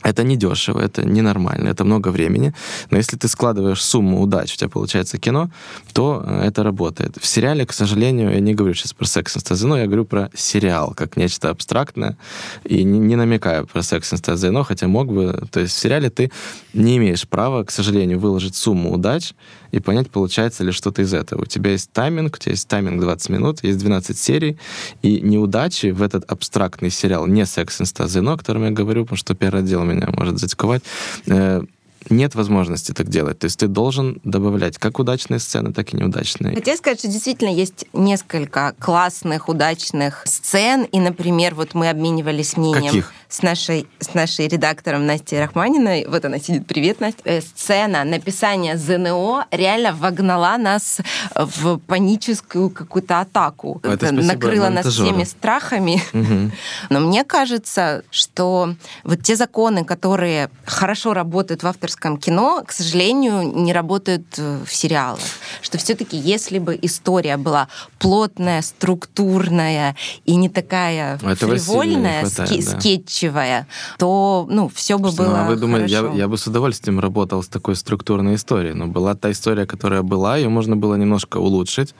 Это 0.02 0.22
не 0.22 0.36
дешево, 0.36 0.80
это 0.80 1.04
ненормально, 1.06 1.68
это 1.68 1.84
много 1.84 2.08
времени. 2.08 2.54
Но 2.90 2.98
если 2.98 3.16
ты 3.16 3.28
складываешь 3.28 3.82
сумму 3.82 4.20
удач, 4.20 4.54
у 4.54 4.56
тебя 4.56 4.68
получается 4.68 5.18
кино, 5.18 5.50
то 5.92 6.22
э, 6.24 6.46
это 6.46 6.62
работает. 6.62 7.16
В 7.20 7.26
сериале, 7.26 7.66
к 7.66 7.72
сожалению, 7.72 8.32
я 8.32 8.40
не 8.40 8.54
говорю 8.54 8.74
сейчас 8.74 8.92
про 8.92 9.06
секс 9.06 9.36
но 9.62 9.78
я 9.78 9.86
говорю 9.86 10.04
про 10.04 10.30
сериал, 10.34 10.94
как 10.94 11.16
нечто 11.16 11.50
абстрактное, 11.50 12.16
и 12.64 12.84
не, 12.84 12.98
не 12.98 13.16
намекаю 13.16 13.66
про 13.66 13.82
секс 13.82 14.12
но 14.42 14.64
хотя 14.64 14.86
мог 14.86 15.12
бы. 15.12 15.46
То 15.50 15.60
есть 15.60 15.74
в 15.74 15.78
сериале 15.78 16.10
ты 16.10 16.30
не 16.74 16.96
имеешь 16.98 17.26
права, 17.26 17.64
к 17.64 17.70
сожалению, 17.70 18.18
выложить 18.18 18.56
сумму 18.56 18.92
удач 18.92 19.34
и 19.76 19.80
понять, 19.80 20.10
получается 20.10 20.64
ли 20.64 20.72
что-то 20.72 21.02
из 21.02 21.12
этого. 21.14 21.42
У 21.42 21.46
тебя 21.46 21.72
есть 21.72 21.90
тайминг, 21.92 22.36
у 22.36 22.38
тебя 22.38 22.52
есть 22.52 22.68
тайминг 22.68 23.00
20 23.00 23.28
минут, 23.30 23.62
есть 23.62 23.78
12 23.78 24.18
серий, 24.18 24.58
и 25.02 25.20
неудачи 25.20 25.86
в 25.86 26.02
этот 26.02 26.24
абстрактный 26.30 26.90
сериал, 26.90 27.26
не 27.26 27.46
секс 27.46 27.80
но 28.14 28.32
о 28.32 28.36
котором 28.36 28.64
я 28.64 28.70
говорю, 28.70 29.04
потому 29.04 29.16
что 29.16 29.34
первый 29.34 29.62
отдел 29.62 29.84
меня 29.84 30.08
может 30.12 30.38
затиковать. 30.38 30.82
Э, 31.26 31.62
нет 32.10 32.34
возможности 32.34 32.92
так 32.92 33.08
делать. 33.08 33.38
То 33.38 33.46
есть 33.46 33.58
ты 33.58 33.68
должен 33.68 34.20
добавлять 34.24 34.78
как 34.78 34.98
удачные 34.98 35.40
сцены, 35.40 35.72
так 35.72 35.92
и 35.92 35.96
неудачные. 35.96 36.54
Хотя 36.54 36.76
сказать, 36.76 37.00
что 37.00 37.08
действительно 37.08 37.50
есть 37.50 37.86
несколько 37.92 38.74
классных, 38.78 39.48
удачных 39.48 40.22
сцен. 40.24 40.84
И, 40.84 41.00
например, 41.00 41.54
вот 41.54 41.74
мы 41.74 41.90
обменивались 41.90 42.56
мнением 42.56 42.86
Каких? 42.86 43.12
с 43.28 43.42
нашей, 43.42 43.88
с 43.98 44.14
нашей 44.14 44.48
редактором 44.48 45.06
Настей 45.06 45.38
Рахманиной. 45.40 46.06
Вот 46.08 46.24
она 46.24 46.38
сидит. 46.38 46.66
Привет, 46.66 47.00
Настя. 47.00 47.20
Э, 47.24 47.40
сцена 47.40 48.04
написания 48.04 48.76
ЗНО 48.76 49.46
реально 49.50 49.92
вогнала 49.92 50.56
нас 50.56 50.98
в 51.34 51.78
паническую 51.78 52.70
какую-то 52.70 53.20
атаку. 53.20 53.80
Это 53.82 54.12
накрыла 54.12 54.68
нас 54.68 54.86
всеми 54.86 55.24
страхами. 55.24 56.02
Угу. 56.12 56.52
Но 56.90 57.00
мне 57.00 57.24
кажется, 57.24 58.02
что 58.10 58.74
вот 59.04 59.22
те 59.22 59.36
законы, 59.36 59.84
которые 59.84 60.50
хорошо 60.64 61.12
работают 61.12 61.62
в 61.62 61.66
авторском 61.66 61.95
авторском 61.96 62.16
кино, 62.18 62.62
к 62.66 62.72
сожалению, 62.72 63.42
не 63.42 63.72
работают 63.72 64.26
э, 64.38 64.60
в 64.64 64.74
сериалах. 64.74 65.20
Что 65.62 65.78
все-таки, 65.78 66.16
если 66.16 66.58
бы 66.58 66.78
история 66.82 67.36
была 67.36 67.68
плотная, 67.98 68.62
структурная 68.62 69.96
и 70.26 70.36
не 70.36 70.48
такая 70.48 71.16
Этого 71.16 71.56
фривольная, 71.56 72.20
хватает, 72.20 72.50
ски- 72.50 72.62
да. 72.62 72.80
скетчевая, 72.80 73.66
то 73.98 74.46
ну, 74.50 74.68
все 74.68 74.98
бы 74.98 75.10
было 75.12 75.26
ну, 75.26 75.36
а 75.36 75.44
вы 75.48 75.56
думаете, 75.56 75.92
я, 75.92 75.98
хорошо. 76.00 76.18
я 76.18 76.28
бы 76.28 76.36
с 76.36 76.46
удовольствием 76.46 77.00
работал 77.00 77.42
с 77.42 77.48
такой 77.48 77.76
структурной 77.76 78.34
историей, 78.34 78.74
но 78.74 78.86
была 78.86 79.14
та 79.14 79.30
история, 79.30 79.66
которая 79.66 80.02
была, 80.02 80.36
ее 80.36 80.48
можно 80.48 80.76
было 80.76 80.96
немножко 80.96 81.38
улучшить, 81.38 81.94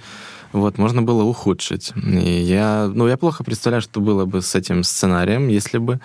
вот, 0.53 0.79
можно 0.79 1.03
было 1.03 1.23
ухудшить. 1.23 1.93
И 1.97 2.31
я, 2.31 2.91
ну, 2.93 3.09
я 3.09 3.17
плохо 3.17 3.45
представляю, 3.45 3.83
что 3.83 4.01
было 4.01 4.25
бы 4.25 4.43
с 4.43 4.55
этим 4.55 4.85
сценарием, 4.85 5.49
если 5.49 5.79
бы 5.79 6.01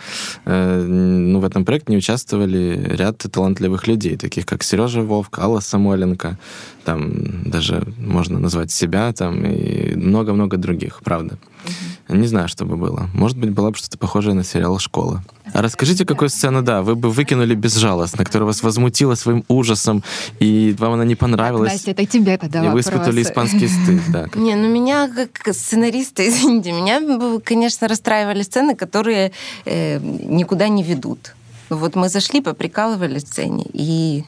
э, 0.46 0.82
ну, 0.82 1.40
в 1.40 1.46
этом 1.46 1.66
проекте 1.66 1.92
не 1.92 1.98
участвовали 1.98 2.82
ряд 2.90 3.18
талантливых 3.18 3.88
людей, 3.88 4.18
таких 4.18 4.46
как 4.46 4.64
Сережа 4.64 5.02
Вовк, 5.02 5.40
Алла 5.40 5.60
Самойленко, 5.60 6.38
там 6.86 7.50
даже 7.50 7.84
можно 7.98 8.40
назвать 8.40 8.72
себя, 8.72 9.14
там 9.14 9.46
и 9.46 9.96
много-много 9.96 10.58
других, 10.58 11.02
правда. 11.04 11.38
Не 12.10 12.28
знаю, 12.28 12.48
что 12.48 12.66
бы 12.66 12.76
было. 12.76 13.10
Может 13.14 13.38
быть, 13.38 13.52
было 13.52 13.70
бы 13.72 13.78
что-то 13.78 13.98
похожее 13.98 14.34
на 14.34 14.44
сериал 14.44 14.80
«Школа». 14.80 15.24
А 15.54 15.62
расскажите, 15.62 16.06
какую 16.06 16.30
сцену, 16.30 16.62
да, 16.62 16.82
вы 16.82 16.96
бы 16.96 17.10
выкинули 17.10 17.56
безжалостно, 17.56 18.24
которая 18.24 18.48
вас 18.48 18.64
возмутила 18.64 19.16
своим 19.16 19.44
ужасом, 19.48 20.04
и 20.40 20.74
вам 20.78 20.94
она 20.94 21.04
не 21.04 21.16
понравилась, 21.16 21.74
Настя, 21.74 21.92
это 21.92 22.06
тебе 22.06 22.38
тогда 22.38 22.66
и 22.66 22.70
вы 22.70 22.80
испытывали 22.80 23.22
испанский 23.22 23.68
стыд. 23.68 24.02
Да. 24.10 24.28
Не, 24.36 24.56
ну 24.56 24.70
меня 24.70 25.10
как 25.10 25.54
сценариста, 25.54 26.28
извините, 26.28 26.72
меня, 26.72 27.02
бы, 27.02 27.42
конечно, 27.42 27.88
расстраивали 27.88 28.44
сцены, 28.44 28.76
которые 28.76 29.32
э, 29.66 30.00
никуда 30.00 30.70
не 30.70 30.84
ведут. 30.84 31.36
Вот 31.70 31.96
мы 31.96 32.10
зашли, 32.10 32.42
поприкалывали 32.42 33.20
сцене 33.20 33.66
и, 33.72 34.26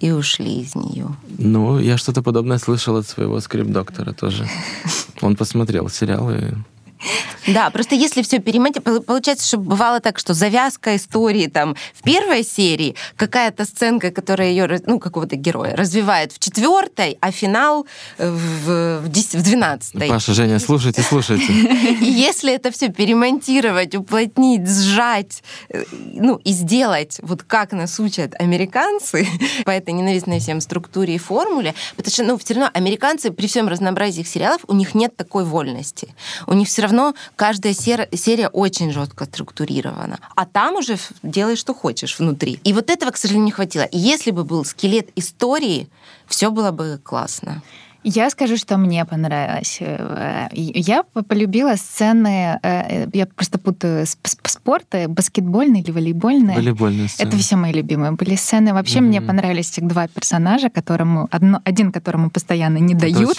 и 0.00 0.10
ушли 0.12 0.60
из 0.62 0.74
нее. 0.74 1.08
Ну, 1.38 1.78
я 1.78 1.98
что-то 1.98 2.22
подобное 2.22 2.58
слышал 2.58 2.96
от 2.96 3.06
своего 3.06 3.38
скрип-доктора 3.40 4.12
тоже. 4.12 4.48
Он 5.20 5.36
посмотрел 5.36 5.90
сериал 5.90 6.30
и 6.30 6.54
Да, 7.46 7.70
просто 7.70 7.94
если 7.94 8.22
все 8.22 8.38
перемонтировать, 8.38 9.06
получается, 9.06 9.46
что 9.46 9.58
бывало 9.58 10.00
так, 10.00 10.18
что 10.18 10.34
завязка 10.34 10.96
истории 10.96 11.46
там 11.46 11.76
в 11.94 12.02
первой 12.02 12.42
серии, 12.44 12.96
какая-то 13.16 13.64
сценка, 13.64 14.10
которая 14.10 14.50
ее, 14.50 14.80
ну, 14.86 14.98
какого-то 14.98 15.36
героя 15.36 15.76
развивает 15.76 16.32
в 16.32 16.38
четвертой, 16.38 17.18
а 17.20 17.30
финал 17.30 17.86
в, 18.18 19.00
в, 19.00 19.08
дес- 19.08 19.34
в 19.34 19.42
двенадцатой. 19.42 20.08
Паша, 20.08 20.32
Женя, 20.34 20.58
слушайте, 20.58 21.02
слушайте. 21.02 21.52
И 21.52 22.04
если 22.04 22.52
это 22.52 22.70
все 22.70 22.88
перемонтировать, 22.88 23.94
уплотнить, 23.94 24.68
сжать, 24.68 25.42
э, 25.68 25.84
ну 26.14 26.36
и 26.36 26.52
сделать, 26.52 27.18
вот 27.22 27.42
как 27.42 27.72
нас 27.72 28.00
учат 28.00 28.34
американцы, 28.40 29.26
по 29.64 29.70
этой 29.70 29.92
ненавистной 29.92 30.40
всем 30.40 30.60
структуре 30.60 31.14
и 31.14 31.18
формуле, 31.18 31.74
потому 31.96 32.12
что, 32.12 32.24
ну, 32.24 32.38
все 32.38 32.54
равно 32.54 32.70
американцы 32.74 33.30
при 33.30 33.46
всем 33.46 33.68
разнообразии 33.68 34.20
их 34.20 34.28
сериалов, 34.28 34.62
у 34.66 34.74
них 34.74 34.94
нет 34.94 35.16
такой 35.16 35.44
вольности. 35.44 36.14
У 36.46 36.54
них 36.54 36.68
все 36.68 36.82
равно 36.86 37.14
каждая 37.36 37.74
сер- 37.74 38.08
серия 38.14 38.48
очень 38.48 38.92
жестко 38.92 39.24
структурирована. 39.24 40.18
А 40.34 40.46
там 40.46 40.76
уже 40.76 40.96
делай, 41.22 41.56
что 41.56 41.74
хочешь 41.74 42.18
внутри. 42.18 42.60
И 42.64 42.72
вот 42.72 42.90
этого, 42.90 43.10
к 43.10 43.16
сожалению, 43.16 43.46
не 43.46 43.52
хватило. 43.52 43.84
И 43.84 43.98
если 43.98 44.30
бы 44.30 44.44
был 44.44 44.64
скелет 44.64 45.10
истории, 45.16 45.88
все 46.26 46.50
было 46.50 46.70
бы 46.70 47.00
классно. 47.02 47.62
Я 48.08 48.30
скажу, 48.30 48.56
что 48.56 48.76
мне 48.78 49.04
понравилось. 49.04 49.78
Э, 49.80 50.46
Я 50.52 51.02
полюбила 51.02 51.74
сцены, 51.76 52.60
э, 52.62 53.08
я 53.12 53.26
просто 53.26 53.58
путаю 53.58 54.04
сп- 54.04 54.28
сп- 54.28 54.48
спорт, 54.48 54.86
э, 54.92 55.08
баскетбольный 55.08 55.80
или 55.80 55.90
волейбольный. 55.90 56.54
Волейбольная 56.54 57.08
сцена. 57.08 57.28
Это 57.28 57.36
все 57.36 57.56
мои 57.56 57.72
любимые 57.72 58.12
были 58.12 58.36
сцены. 58.36 58.72
Вообще 58.74 59.00
мне 59.00 59.18
Мгм. 59.18 59.26
понравились 59.26 59.72
этих 59.72 59.88
два 59.88 60.06
персонажа, 60.06 60.70
которому 60.70 61.26
одно, 61.32 61.60
один, 61.64 61.90
которому 61.90 62.30
постоянно 62.30 62.78
не 62.78 62.94
Это 62.94 63.00
дают, 63.12 63.38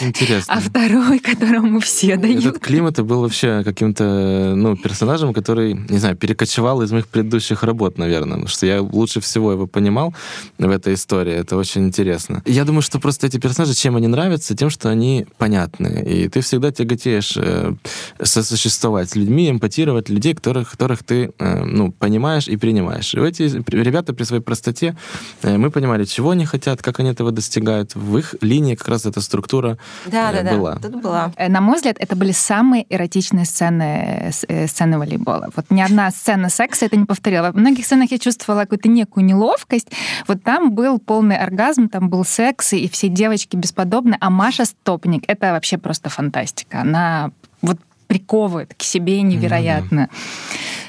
а 0.50 0.60
второй, 0.60 1.20
которому 1.32 1.80
все 1.80 2.18
дают. 2.18 2.46
Этот 2.46 2.60
Климат 2.60 3.00
был 3.00 3.22
вообще 3.22 3.64
каким-то 3.64 4.54
ну, 4.54 4.76
персонажем, 4.76 5.34
который, 5.34 5.76
не 5.76 5.98
знаю, 5.98 6.18
перекочевал 6.18 6.82
из 6.82 6.92
моих 6.92 7.08
предыдущих 7.08 7.64
работ, 7.64 7.98
наверное. 7.98 8.34
Потому 8.34 8.48
что 8.50 8.66
я 8.66 8.82
лучше 8.82 9.22
всего 9.22 9.54
его 9.54 9.66
понимал 9.66 10.14
в 10.58 10.70
этой 10.70 10.94
истории. 10.94 11.34
Это 11.34 11.56
очень 11.56 11.86
интересно. 11.86 12.42
Я 12.46 12.66
думаю, 12.66 12.82
что 12.82 13.00
просто 13.00 13.28
эти 13.28 13.38
персонажи, 13.40 13.74
чем 13.74 13.96
они 13.96 14.08
нравятся, 14.08 14.57
тем, 14.58 14.70
что 14.70 14.90
они 14.90 15.26
понятны. 15.38 16.04
И 16.06 16.28
ты 16.28 16.42
всегда 16.42 16.72
тяготеешь 16.72 17.38
э, 17.38 17.74
сосуществовать 18.22 19.12
с 19.12 19.16
людьми, 19.16 19.50
эмпатировать 19.50 20.10
людей, 20.10 20.34
которых, 20.34 20.72
которых 20.72 21.04
ты 21.04 21.32
э, 21.40 21.64
ну, 21.64 21.92
понимаешь 21.92 22.48
и 22.48 22.58
принимаешь. 22.58 23.14
И 23.14 23.20
эти 23.20 23.44
ребята 23.72 24.14
при 24.14 24.24
своей 24.24 24.42
простоте, 24.42 24.96
э, 25.44 25.58
мы 25.58 25.72
понимали, 25.72 26.06
чего 26.06 26.32
они 26.32 26.46
хотят, 26.46 26.82
как 26.82 27.00
они 27.00 27.12
этого 27.12 27.32
достигают. 27.32 27.96
В 27.96 28.18
их 28.18 28.36
линии 28.42 28.76
как 28.76 28.88
раз 28.90 29.06
эта 29.06 29.22
структура 29.22 29.78
Да, 30.06 30.32
э, 30.32 30.44
да, 30.44 30.44
да. 30.44 30.58
была. 30.58 30.76
Тут 30.76 31.02
была. 31.02 31.32
На 31.38 31.62
мой 31.62 31.76
взгляд, 31.76 31.98
это 32.00 32.16
были 32.16 32.32
самые 32.32 32.86
эротичные 32.90 33.46
сцены, 33.46 34.32
сцены 34.68 34.98
волейбола. 34.98 35.50
Вот 35.56 35.66
ни 35.70 35.82
одна 35.82 36.12
сцена 36.12 36.50
секса 36.50 36.86
это 36.86 36.98
не 36.98 37.06
повторила. 37.06 37.52
В 37.52 37.56
многих 37.56 37.86
сценах 37.86 38.12
я 38.12 38.20
чувствовала 38.20 38.62
какую-то 38.62 38.90
некую 38.90 39.26
неловкость. 39.26 39.90
Вот 40.28 40.44
там 40.44 40.72
был 40.74 41.00
полный 41.00 41.38
оргазм, 41.38 41.90
там 41.90 42.10
был 42.10 42.26
секс, 42.26 42.74
и 42.74 42.90
все 42.90 43.08
девочки 43.08 43.56
бесподобны. 43.56 44.18
А 44.20 44.30
Маша 44.48 44.64
Стопник— 44.64 45.24
это 45.28 45.52
вообще 45.52 45.78
просто 45.78 46.10
фантастика. 46.10 46.80
Она 46.80 47.32
вот 47.62 47.80
приковывает 48.08 48.74
к 48.76 48.82
себе 48.82 49.22
невероятно. 49.22 50.08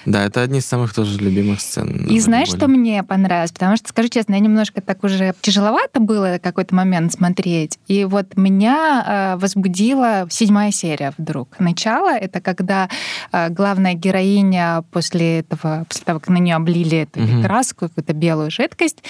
Да, 0.08 0.24
это 0.24 0.40
одни 0.40 0.60
из 0.60 0.66
самых 0.66 0.94
тоже 0.94 1.18
любимых 1.18 1.60
сцен. 1.60 2.06
И 2.06 2.18
знаешь, 2.20 2.48
что 2.48 2.66
мне 2.66 3.02
понравилось? 3.02 3.52
Потому 3.52 3.76
что, 3.76 3.88
скажу 3.88 4.08
честно, 4.08 4.34
я 4.34 4.40
немножко 4.40 4.80
так 4.80 5.04
уже 5.04 5.34
тяжеловато 5.42 6.00
было 6.00 6.38
какой-то 6.42 6.74
момент 6.74 7.12
смотреть. 7.12 7.78
И 7.88 8.04
вот 8.04 8.36
меня 8.36 9.34
э, 9.34 9.36
возбудила 9.38 10.26
седьмая 10.30 10.72
серия 10.72 11.12
вдруг. 11.18 11.56
Начало— 11.58 12.16
это 12.18 12.40
когда 12.40 12.88
э, 13.32 13.50
главная 13.50 13.92
героиня 13.92 14.82
после 14.92 15.40
этого, 15.40 15.84
после 15.86 16.04
того, 16.04 16.20
как 16.20 16.30
на 16.30 16.38
нее 16.38 16.56
облили 16.56 16.98
эту 16.98 17.18
Мгм. 17.20 17.42
краску, 17.42 17.88
какую-то 17.88 18.14
белую 18.14 18.50
жидкость, 18.50 19.02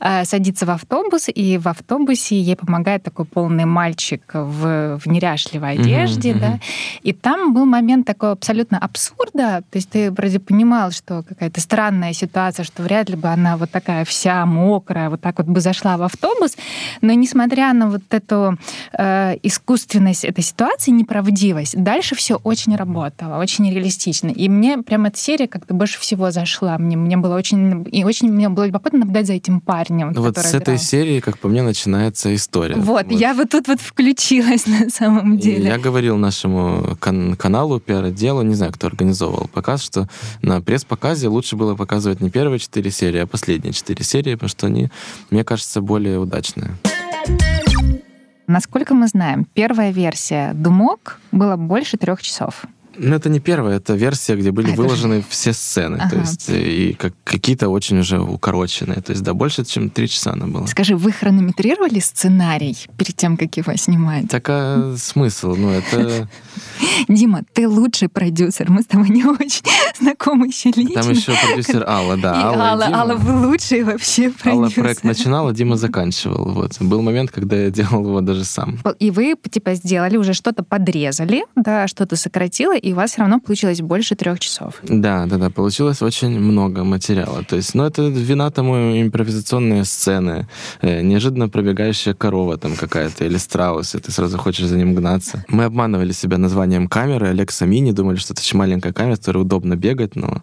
э, 0.00 0.24
садится 0.24 0.66
в 0.66 0.70
автобус, 0.70 1.28
и 1.34 1.56
в 1.56 1.68
автобусе 1.68 2.38
ей 2.38 2.56
помогает 2.56 3.02
такой 3.02 3.24
полный 3.24 3.64
мальчик 3.64 4.22
в, 4.34 4.98
в 4.98 5.06
неряшливой 5.06 5.72
одежде, 5.72 6.34
да. 6.34 6.48
мгм. 6.48 6.60
И 7.02 7.12
там 7.14 7.54
был 7.54 7.64
момент 7.64 8.06
такой 8.06 8.32
абсолютно 8.32 8.78
абсурда. 8.78 9.62
То 9.70 9.76
есть 9.76 9.88
ты 9.88 10.10
вроде 10.10 10.41
понимал, 10.42 10.90
что 10.90 11.22
какая-то 11.22 11.60
странная 11.60 12.12
ситуация, 12.12 12.64
что 12.64 12.82
вряд 12.82 13.08
ли 13.08 13.16
бы 13.16 13.28
она 13.28 13.56
вот 13.56 13.70
такая 13.70 14.04
вся 14.04 14.44
мокрая, 14.46 15.10
вот 15.10 15.20
так 15.20 15.38
вот 15.38 15.46
бы 15.46 15.60
зашла 15.60 15.96
в 15.96 16.02
автобус. 16.02 16.56
Но 17.00 17.12
несмотря 17.12 17.72
на 17.72 17.88
вот 17.88 18.02
эту 18.10 18.58
э, 18.96 19.36
искусственность 19.42 20.24
этой 20.24 20.44
ситуации, 20.44 20.90
неправдивость, 20.90 21.82
дальше 21.82 22.14
все 22.14 22.36
очень 22.36 22.76
работало, 22.76 23.38
очень 23.38 23.72
реалистично. 23.72 24.28
И 24.28 24.48
мне 24.48 24.78
прям 24.78 25.06
эта 25.06 25.18
серия 25.18 25.48
как-то 25.48 25.74
больше 25.74 25.98
всего 26.00 26.30
зашла. 26.30 26.78
Мне, 26.78 26.96
мне 26.96 27.16
было 27.16 27.36
очень... 27.36 27.86
И 27.90 28.04
очень 28.04 28.30
мне 28.30 28.48
было 28.48 28.66
любопытно 28.66 29.00
наблюдать 29.00 29.26
за 29.26 29.34
этим 29.34 29.60
парнем. 29.60 30.12
Вот 30.12 30.34
который 30.34 30.46
с 30.46 30.54
этой 30.54 30.74
играл. 30.74 30.78
серии, 30.78 31.20
как 31.20 31.38
по 31.38 31.48
мне, 31.48 31.62
начинается 31.62 32.34
история. 32.34 32.74
Вот, 32.76 33.10
я 33.10 33.34
вот 33.34 33.50
тут 33.50 33.68
вот 33.68 33.80
включилась 33.80 34.66
на 34.80 34.90
самом 34.90 35.36
И 35.36 35.38
деле. 35.38 35.66
Я 35.66 35.78
говорил 35.78 36.16
нашему 36.16 36.96
кан- 37.00 37.36
каналу 37.36 37.80
пиар-отделу, 37.80 38.42
не 38.42 38.54
знаю, 38.54 38.72
кто 38.72 38.86
организовывал 38.86 39.48
показ, 39.48 39.82
что 39.82 40.08
на 40.40 40.60
пресс-показе 40.60 41.28
лучше 41.28 41.56
было 41.56 41.74
показывать 41.74 42.20
не 42.20 42.30
первые 42.30 42.58
четыре 42.58 42.90
серии, 42.90 43.20
а 43.20 43.26
последние 43.26 43.72
четыре 43.72 44.04
серии, 44.04 44.34
потому 44.34 44.48
что 44.48 44.66
они, 44.66 44.88
мне 45.30 45.44
кажется, 45.44 45.80
более 45.80 46.18
удачные. 46.18 46.72
Насколько 48.46 48.94
мы 48.94 49.06
знаем, 49.06 49.46
первая 49.54 49.92
версия 49.92 50.52
«Думок» 50.52 51.20
была 51.30 51.56
больше 51.56 51.96
трех 51.96 52.22
часов. 52.22 52.64
Ну, 52.98 53.14
это 53.16 53.28
не 53.28 53.40
первая, 53.40 53.76
это 53.76 53.94
версия, 53.94 54.36
где 54.36 54.50
были 54.50 54.72
А, 54.72 54.74
выложены 54.74 55.24
все 55.28 55.52
сцены, 55.52 55.98
то 55.98 56.04
Ага. 56.04 56.20
есть 56.20 56.50
э, 56.50 56.62
и 56.62 56.92
как, 56.94 57.14
какие-то 57.24 57.68
очень 57.68 57.98
уже 57.98 58.20
укороченные, 58.20 59.00
то 59.00 59.12
есть 59.12 59.22
да, 59.22 59.34
больше, 59.34 59.64
чем 59.64 59.90
три 59.90 60.08
часа 60.08 60.32
она 60.32 60.46
была. 60.46 60.66
Скажи, 60.66 60.96
вы 60.96 61.12
хронометрировали 61.12 62.00
сценарий 62.00 62.76
перед 62.96 63.16
тем, 63.16 63.36
как 63.36 63.56
его 63.56 63.74
снимать? 63.76 64.28
Так 64.28 64.44
а 64.48 64.94
смысл? 64.98 65.54
Ну, 65.56 65.70
это... 65.70 66.28
Дима, 67.08 67.42
ты 67.52 67.68
лучший 67.68 68.08
продюсер. 68.08 68.70
Мы 68.70 68.82
с 68.82 68.86
тобой 68.86 69.08
не 69.10 69.24
очень 69.24 69.62
знакомы 69.98 70.48
еще 70.48 70.70
лично. 70.70 71.02
Там 71.02 71.10
еще 71.10 71.32
продюсер 71.46 71.84
Алла, 71.88 72.16
И 72.16 72.20
да. 72.20 72.42
Алла, 72.48 72.54
и 72.54 72.58
Алла, 72.60 72.86
Дима. 72.86 73.00
Алла, 73.00 73.14
вы 73.14 73.46
лучший 73.48 73.82
вообще 73.82 74.30
продюсер. 74.42 74.50
Алла 74.52 74.68
проект 74.70 75.04
начинала, 75.04 75.52
Дима 75.52 75.76
заканчивал. 75.76 76.52
Вот. 76.52 76.76
Был 76.80 77.02
момент, 77.02 77.30
когда 77.30 77.56
я 77.56 77.70
делал 77.70 78.04
его 78.04 78.20
даже 78.20 78.44
сам. 78.44 78.78
И 78.98 79.10
вы, 79.10 79.34
типа, 79.50 79.74
сделали, 79.74 80.16
уже 80.16 80.32
что-то 80.34 80.62
подрезали, 80.62 81.44
да, 81.56 81.86
что-то 81.88 82.16
сократило, 82.16 82.76
и 82.82 82.92
у 82.92 82.96
вас 82.96 83.12
все 83.12 83.20
равно 83.20 83.40
получилось 83.40 83.80
больше 83.80 84.16
трех 84.16 84.40
часов. 84.40 84.74
Да, 84.82 85.26
да, 85.26 85.38
да, 85.38 85.50
получилось 85.50 86.02
очень 86.02 86.40
много 86.40 86.82
материала. 86.82 87.44
То 87.44 87.56
есть, 87.56 87.74
ну, 87.74 87.84
это 87.84 88.02
вина 88.02 88.50
тому 88.50 88.74
импровизационные 89.00 89.84
сцены, 89.84 90.48
э, 90.80 91.02
неожиданно 91.02 91.48
пробегающая 91.48 92.12
корова 92.12 92.58
там 92.58 92.74
какая-то 92.74 93.24
или 93.24 93.38
страус, 93.38 93.94
и 93.94 93.98
ты 93.98 94.10
сразу 94.10 94.36
хочешь 94.36 94.66
за 94.66 94.76
ним 94.76 94.94
гнаться. 94.94 95.44
Мы 95.48 95.64
обманывали 95.64 96.12
себя 96.12 96.38
названием 96.38 96.88
камеры, 96.88 97.28
Alexa 97.28 97.68
Mini, 97.68 97.92
думали, 97.92 98.16
что 98.16 98.34
это 98.34 98.42
очень 98.42 98.58
маленькая 98.58 98.92
камера, 98.92 99.14
с 99.14 99.28
удобно 99.28 99.76
бегать, 99.76 100.16
но 100.16 100.42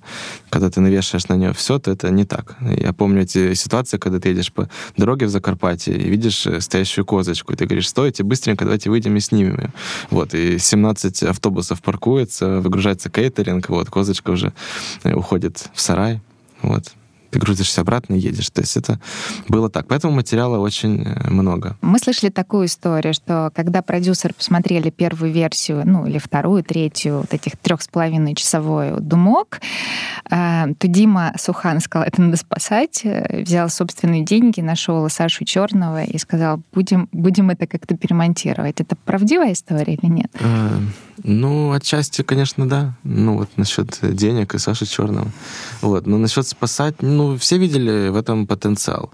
когда 0.49 0.69
ты 0.69 0.80
навешаешь 0.80 1.28
на 1.28 1.36
нее 1.36 1.54
все, 1.54 1.78
то 1.78 1.91
это 1.91 2.10
не 2.10 2.23
так. 2.23 2.56
Я 2.62 2.93
помню 2.93 3.23
эти 3.23 3.54
ситуации, 3.54 3.97
когда 3.97 4.19
ты 4.19 4.30
едешь 4.30 4.54
по 4.54 4.69
дороге 4.95 5.25
в 5.25 5.30
Закарпатье 5.30 5.93
и 5.95 6.10
видишь 6.10 6.47
э, 6.47 6.62
стоящую 6.62 7.06
козочку, 7.06 7.52
и 7.52 7.56
ты 7.58 7.65
говоришь, 7.65 7.89
стойте, 7.89 8.23
быстренько, 8.23 8.63
давайте 8.63 8.89
выйдем 8.89 9.17
и 9.17 9.19
снимем 9.19 9.58
ее. 9.60 9.73
Вот, 10.10 10.34
и 10.34 10.58
17 10.58 11.23
автобусов 11.23 11.82
паркуется, 11.82 12.29
выгружается 12.39 13.10
кейтеринг, 13.10 13.70
вот, 13.70 13.89
козочка 13.89 14.32
уже 14.32 14.54
э, 15.04 15.13
уходит 15.13 15.70
в 15.74 15.82
сарай, 15.82 16.22
вот, 16.62 16.94
ты 17.30 17.39
грузишься 17.39 17.82
обратно 17.82 18.15
и 18.15 18.20
едешь. 18.20 18.50
То 18.50 18.62
есть 18.62 18.76
это 18.78 19.00
было 19.48 19.70
так. 19.70 19.88
Поэтому 19.88 20.13
материала 20.13 20.58
очень 20.60 21.04
э, 21.04 21.30
много. 21.30 21.78
Мы 21.82 22.00
слышали 22.00 22.30
такую 22.30 22.65
историю, 22.65 23.13
что 23.13 23.52
когда 23.56 23.82
продюсеры 23.82 24.34
посмотрели 24.34 24.89
первую 24.89 25.32
версию, 25.32 25.84
ну 25.86 26.06
или 26.06 26.18
вторую, 26.18 26.63
третью, 26.63 27.20
вот 27.20 27.34
этих 27.34 27.58
трех 27.58 27.82
с 27.82 27.88
половиной 27.88 28.36
часовой 28.36 29.00
думок, 29.00 29.62
э, 30.30 30.65
то 30.78 30.88
Дима 30.88 31.34
Сухан 31.38 31.80
сказал, 31.80 32.08
это 32.08 32.22
надо 32.22 32.38
спасать, 32.38 33.02
э, 33.04 33.44
взял 33.44 33.70
собственные 33.70 34.24
деньги, 34.24 34.62
нашел 34.62 35.08
Сашу 35.10 35.46
Черного 35.46 36.04
и 36.04 36.18
сказал, 36.18 36.62
будем, 36.74 37.10
будем 37.12 37.50
это 37.50 37.68
как-то 37.68 37.96
перемонтировать. 37.96 38.82
Это 38.82 38.96
правдивая 38.96 39.54
история 39.54 39.94
или 39.94 40.10
нет? 40.10 40.32
Ну, 41.24 41.72
отчасти, 41.72 42.22
конечно, 42.22 42.68
да. 42.68 42.96
Ну, 43.04 43.38
вот 43.38 43.50
насчет 43.58 44.00
денег 44.02 44.56
и 44.56 44.58
Саши 44.58 44.86
Черного. 44.86 45.28
Вот. 45.82 46.08
Но 46.08 46.18
насчет 46.18 46.48
спасать, 46.48 47.02
ну, 47.02 47.38
все 47.38 47.58
видели 47.58 48.10
в 48.10 48.16
этом 48.16 48.48
потенциал. 48.48 49.12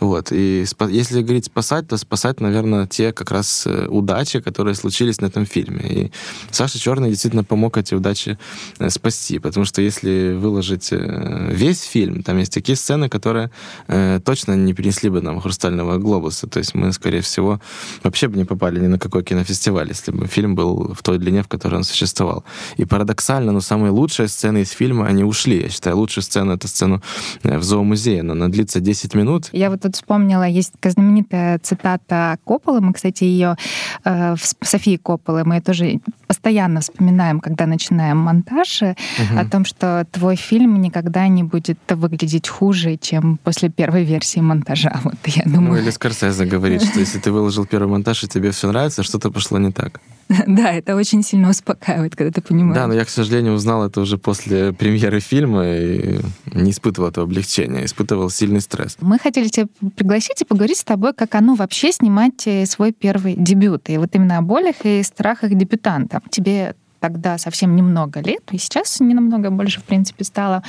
Вот. 0.00 0.32
И 0.32 0.64
спа- 0.64 0.90
если 0.90 1.22
говорить 1.22 1.46
спасать, 1.46 1.88
то 1.88 1.96
спасать, 1.96 2.40
наверное, 2.40 2.86
те 2.86 3.12
как 3.12 3.30
раз 3.30 3.66
э, 3.66 3.86
удачи, 3.88 4.40
которые 4.40 4.74
случились 4.74 5.20
на 5.20 5.26
этом 5.26 5.46
фильме. 5.46 5.80
И 5.88 6.12
Саша 6.50 6.78
Черный 6.78 7.08
действительно 7.08 7.44
помог 7.44 7.78
эти 7.78 7.94
удачи 7.94 8.38
э, 8.78 8.90
спасти. 8.90 9.38
Потому 9.38 9.64
что 9.64 9.80
если 9.80 10.34
выложить 10.34 10.88
э, 10.92 11.48
весь 11.52 11.82
фильм, 11.82 12.22
там 12.22 12.38
есть 12.38 12.52
такие 12.52 12.76
сцены, 12.76 13.08
которые 13.08 13.50
э, 13.88 14.20
точно 14.24 14.56
не 14.56 14.74
принесли 14.74 15.08
бы 15.08 15.22
нам 15.22 15.40
хрустального 15.40 15.96
глобуса. 15.96 16.46
То 16.46 16.58
есть 16.58 16.74
мы, 16.74 16.92
скорее 16.92 17.22
всего, 17.22 17.60
вообще 18.02 18.28
бы 18.28 18.36
не 18.36 18.44
попали 18.44 18.78
ни 18.78 18.88
на 18.88 18.98
какой 18.98 19.24
кинофестиваль, 19.24 19.88
если 19.88 20.12
бы 20.12 20.26
фильм 20.26 20.54
был 20.54 20.94
в 20.94 21.02
той 21.02 21.18
длине, 21.18 21.45
в 21.46 21.48
которой 21.48 21.76
он 21.76 21.84
существовал. 21.84 22.44
И 22.76 22.84
парадоксально, 22.84 23.52
но 23.52 23.60
самые 23.60 23.90
лучшие 23.92 24.28
сцены 24.28 24.62
из 24.62 24.70
фильма, 24.70 25.06
они 25.06 25.24
ушли. 25.24 25.62
Я 25.62 25.68
считаю, 25.70 25.96
лучшая 25.96 26.22
сцена— 26.24 26.52
это 26.52 26.68
сцена 26.68 27.00
э, 27.44 27.56
в 27.58 27.62
зоомузее, 27.62 28.22
но 28.22 28.32
она 28.32 28.48
длится 28.48 28.80
10 28.80 29.14
минут. 29.14 29.48
Я 29.52 29.70
вот 29.70 29.80
тут 29.82 29.94
вспомнила, 29.94 30.42
есть 30.42 30.72
такая 30.72 30.92
знаменитая 30.92 31.58
цитата 31.60 32.36
Копполы, 32.44 32.80
мы, 32.80 32.92
кстати, 32.92 33.24
ее 33.24 33.56
э, 34.04 34.34
Софии 34.62 34.96
Копполы, 34.96 35.44
мы 35.44 35.54
ее 35.56 35.60
тоже 35.60 36.00
постоянно 36.26 36.80
вспоминаем, 36.80 37.40
когда 37.40 37.66
начинаем 37.66 38.18
монтаж, 38.18 38.82
Мгм. 38.82 39.38
о 39.38 39.44
том, 39.44 39.64
что 39.64 40.06
твой 40.10 40.36
фильм 40.36 40.80
никогда 40.82 41.28
не 41.28 41.42
будет 41.44 41.78
выглядеть 41.88 42.48
хуже, 42.48 42.96
чем 42.96 43.38
после 43.44 43.68
первой 43.70 44.04
версии 44.04 44.40
монтажа. 44.40 45.00
Вот 45.04 45.14
я 45.26 45.42
Ну, 45.46 45.54
думаю. 45.56 45.82
или 45.82 45.90
Скорсезе 45.90 46.44
говорит, 46.44 46.82
что 46.82 46.98
если 47.00 47.18
ты 47.18 47.30
выложил 47.30 47.64
первый 47.66 47.88
монтаж, 47.88 48.24
и 48.24 48.28
тебе 48.28 48.50
все 48.50 48.68
нравится, 48.68 49.02
что-то 49.02 49.30
пошло 49.30 49.58
не 49.58 49.70
так. 49.72 50.00
Да, 50.46 50.72
это 50.72 50.96
очень 50.96 51.22
сильно 51.22 51.50
успокаивает, 51.50 52.16
когда 52.16 52.32
ты 52.32 52.40
понимаешь. 52.40 52.74
Да, 52.74 52.86
но 52.86 52.94
я, 52.94 53.04
к 53.04 53.08
сожалению, 53.08 53.54
узнал 53.54 53.84
это 53.86 54.00
уже 54.00 54.18
после 54.18 54.72
премьеры 54.72 55.20
фильма 55.20 55.66
и 55.66 56.20
не 56.52 56.70
испытывал 56.70 57.08
этого 57.08 57.26
облегчения, 57.26 57.84
испытывал 57.84 58.30
сильный 58.30 58.60
стресс. 58.60 58.96
Мы 59.00 59.18
хотели 59.18 59.48
тебя 59.48 59.66
пригласить 59.96 60.42
и 60.42 60.44
поговорить 60.44 60.78
с 60.78 60.84
тобой, 60.84 61.12
как 61.14 61.34
оно 61.34 61.54
вообще 61.54 61.92
снимать 61.92 62.46
э, 62.46 62.66
свой 62.66 62.92
первый 62.92 63.34
дебют. 63.36 63.88
И 63.88 63.98
вот 63.98 64.14
именно 64.14 64.38
о 64.38 64.42
болях 64.42 64.76
и 64.84 65.02
страхах 65.02 65.54
дебютанта. 65.54 66.20
Тебе 66.30 66.74
тогда 67.00 67.38
совсем 67.38 67.76
немного 67.76 68.20
лет, 68.20 68.42
и 68.52 68.58
сейчас 68.58 69.00
не 69.00 69.14
намного 69.14 69.50
больше, 69.50 69.80
в 69.80 69.84
принципе, 69.84 70.24
стало. 70.24 70.62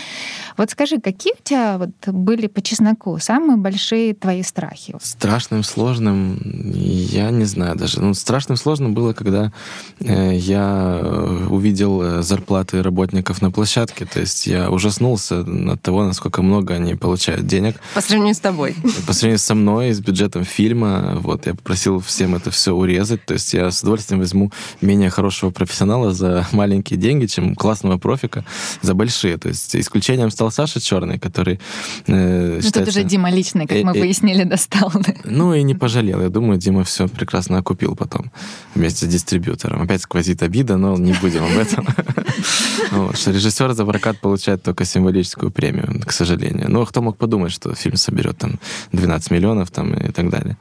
Вот 0.57 0.71
скажи, 0.71 0.99
какие 0.99 1.33
у 1.33 1.43
тебя 1.43 1.77
вот 1.77 2.13
были 2.13 2.47
по 2.47 2.61
чесноку 2.61 3.17
самые 3.19 3.57
большие 3.57 4.13
твои 4.13 4.43
страхи? 4.43 4.95
Страшным, 5.01 5.63
сложным, 5.63 6.39
я 6.73 7.29
не 7.31 7.45
знаю 7.45 7.75
даже. 7.75 8.01
Ну, 8.01 8.13
страшным, 8.13 8.57
сложным 8.57 8.93
было, 8.93 9.13
когда 9.13 9.51
э, 9.99 10.35
я 10.35 10.99
э, 11.01 11.47
увидел 11.49 12.01
э, 12.01 12.21
зарплаты 12.21 12.81
работников 12.81 13.41
на 13.41 13.51
площадке. 13.51 14.05
То 14.05 14.19
есть 14.19 14.47
я 14.47 14.69
ужаснулся 14.69 15.41
от 15.41 15.81
того, 15.81 16.03
насколько 16.03 16.41
много 16.41 16.75
они 16.75 16.95
получают 16.95 17.47
денег. 17.47 17.77
По 17.93 18.01
сравнению 18.01 18.35
с 18.35 18.39
тобой. 18.39 18.75
По 19.05 19.13
сравнению 19.13 19.39
со 19.39 19.55
мной, 19.55 19.93
с 19.93 19.99
бюджетом 19.99 20.43
фильма, 20.43 21.17
вот, 21.19 21.45
я 21.45 21.53
попросил 21.53 21.99
всем 21.99 22.35
это 22.35 22.51
все 22.51 22.73
урезать. 22.73 23.25
То 23.25 23.33
есть 23.33 23.53
я 23.53 23.71
с 23.71 23.81
удовольствием 23.81 24.19
возьму 24.19 24.51
менее 24.81 25.09
хорошего 25.09 25.51
профессионала 25.51 26.13
за 26.17 26.45
маленькие 26.51 26.99
деньги, 26.99 27.25
чем 27.27 27.55
классного 27.55 27.97
профика 27.97 28.43
за 28.81 28.93
большие. 28.93 29.37
То 29.37 29.49
есть 29.49 29.75
исключением 29.75 30.31
стал 30.31 30.51
Саша 30.51 30.79
Черный, 30.79 31.19
который 31.19 31.59
э, 32.07 32.59
Ну, 32.63 32.71
тут 32.71 32.87
уже 32.87 33.03
Дима 33.03 33.31
личный, 33.31 33.67
как 33.67 33.77
Э, 33.77 33.83
мы 33.83 33.91
э, 33.95 33.99
выяснили, 33.99 34.43
достал. 34.43 34.91
ну 35.23 35.53
и 35.53 35.63
не 35.63 35.75
пожалел. 35.75 36.21
Я 36.21 36.29
думаю, 36.29 36.59
Дима 36.59 36.83
все 36.83 37.07
прекрасно 37.07 37.57
окупил 37.59 37.95
потом 37.95 38.31
вместе 38.75 39.05
с 39.05 39.09
дистрибьютором. 39.09 39.81
Опять 39.81 40.01
сквозит 40.01 40.43
обида, 40.43 40.77
но 40.77 40.97
не 40.97 41.13
будем 41.13 41.43
об 41.43 41.57
этом. 41.57 41.87
Что 43.15 43.31
режиссер 43.31 43.73
за 43.73 43.85
прокат 43.85 44.19
получает 44.19 44.63
только 44.63 44.85
символическую 44.85 45.51
премию, 45.51 46.01
к 46.05 46.11
сожалению. 46.11 46.71
Но 46.71 46.85
кто 46.85 47.01
мог 47.01 47.17
подумать, 47.17 47.51
что 47.51 47.75
фильм 47.75 47.97
соберет 47.97 48.37
там 48.37 48.59
12 48.91 49.31
миллионов 49.31 49.71
там, 49.71 49.93
и 49.93 50.11
так 50.11 50.29
далее. 50.29 50.57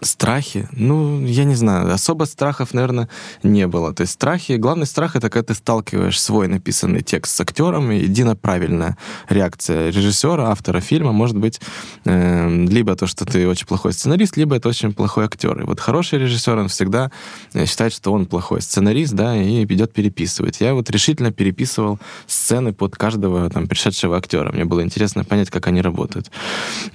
Страхи? 0.00 0.68
Ну, 0.72 1.24
я 1.26 1.44
не 1.44 1.54
знаю. 1.54 1.92
Особо 1.92 2.24
страхов, 2.24 2.74
наверное, 2.74 3.08
не 3.42 3.66
было. 3.66 3.92
То 3.92 4.02
есть 4.02 4.12
страхи, 4.12 4.52
главный, 4.52 4.86
страх— 4.94 5.16
это 5.18 5.28
когда 5.28 5.42
ты 5.42 5.54
сталкиваешь 5.54 6.20
свой 6.20 6.46
написанный 6.46 7.02
текст 7.02 7.34
с 7.34 7.40
актером, 7.40 7.90
и 7.90 7.98
едино 7.98 8.36
правильная 8.36 8.96
реакция 9.28 9.90
режиссера, 9.90 10.50
автора 10.50 10.78
фильма 10.80 11.10
может 11.10 11.36
быть 11.36 11.60
э, 12.04 12.66
либо 12.70 12.94
то, 12.94 13.08
что 13.08 13.24
ты 13.24 13.48
очень 13.48 13.66
плохой 13.66 13.92
сценарист, 13.92 14.36
либо 14.36 14.54
это 14.54 14.68
очень 14.68 14.92
плохой 14.92 15.24
актер. 15.24 15.60
И 15.62 15.64
вот 15.64 15.80
хороший 15.80 16.20
режиссер, 16.20 16.56
он 16.56 16.68
всегда 16.68 17.10
э, 17.54 17.66
считает, 17.66 17.92
что 17.92 18.12
он 18.12 18.26
плохой 18.26 18.62
сценарист, 18.62 19.14
да, 19.14 19.36
и 19.36 19.64
идет 19.64 19.92
переписывать. 19.92 20.60
Я 20.60 20.74
вот 20.74 20.88
решительно 20.90 21.32
переписывал 21.32 21.98
сцены 22.28 22.72
под 22.72 22.94
каждого 22.94 23.50
там 23.50 23.66
пришедшего 23.66 24.16
актера. 24.16 24.52
Мне 24.52 24.64
было 24.64 24.84
интересно 24.84 25.24
понять, 25.24 25.50
как 25.50 25.66
они 25.66 25.80
работают. 25.80 26.30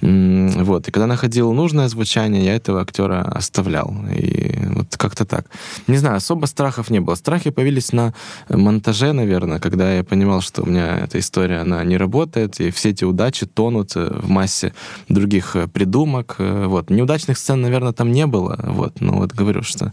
Вот. 0.00 0.88
И 0.88 0.90
когда 0.90 1.06
находил 1.06 1.52
нужное 1.52 1.88
звучание, 1.88 2.46
я 2.46 2.54
этого 2.56 2.80
актера 2.80 3.20
оставлял. 3.20 3.94
И 4.16 4.54
вот 4.74 4.96
как-то 4.96 5.26
так. 5.26 5.44
Не 5.86 5.98
знаю, 5.98 6.16
особо 6.16 6.46
страхов 6.46 6.88
не 6.88 7.00
было. 7.00 7.14
Страхи 7.14 7.50
появились 7.50 7.89
на 7.92 8.14
монтаже, 8.48 9.12
наверное, 9.12 9.58
когда 9.58 9.92
я 9.94 10.04
понимал, 10.04 10.40
что 10.40 10.62
у 10.62 10.66
меня 10.66 10.98
эта 10.98 11.18
история, 11.18 11.58
она 11.58 11.84
не 11.84 11.96
работает, 11.96 12.60
и 12.60 12.70
все 12.70 12.90
эти 12.90 13.04
удачи 13.04 13.46
тонут 13.46 13.96
э, 13.96 14.06
в 14.12 14.28
массе 14.28 14.72
других 15.08 15.56
э, 15.56 15.68
придумок. 15.68 16.36
Э, 16.38 16.66
вот. 16.66 16.90
Неудачных 16.90 17.38
сцен, 17.38 17.60
наверное, 17.60 17.92
там 17.92 18.12
не 18.12 18.26
было. 18.26 18.58
Вот. 18.62 19.00
Но 19.00 19.14
вот 19.14 19.32
говорю, 19.32 19.62
что 19.62 19.92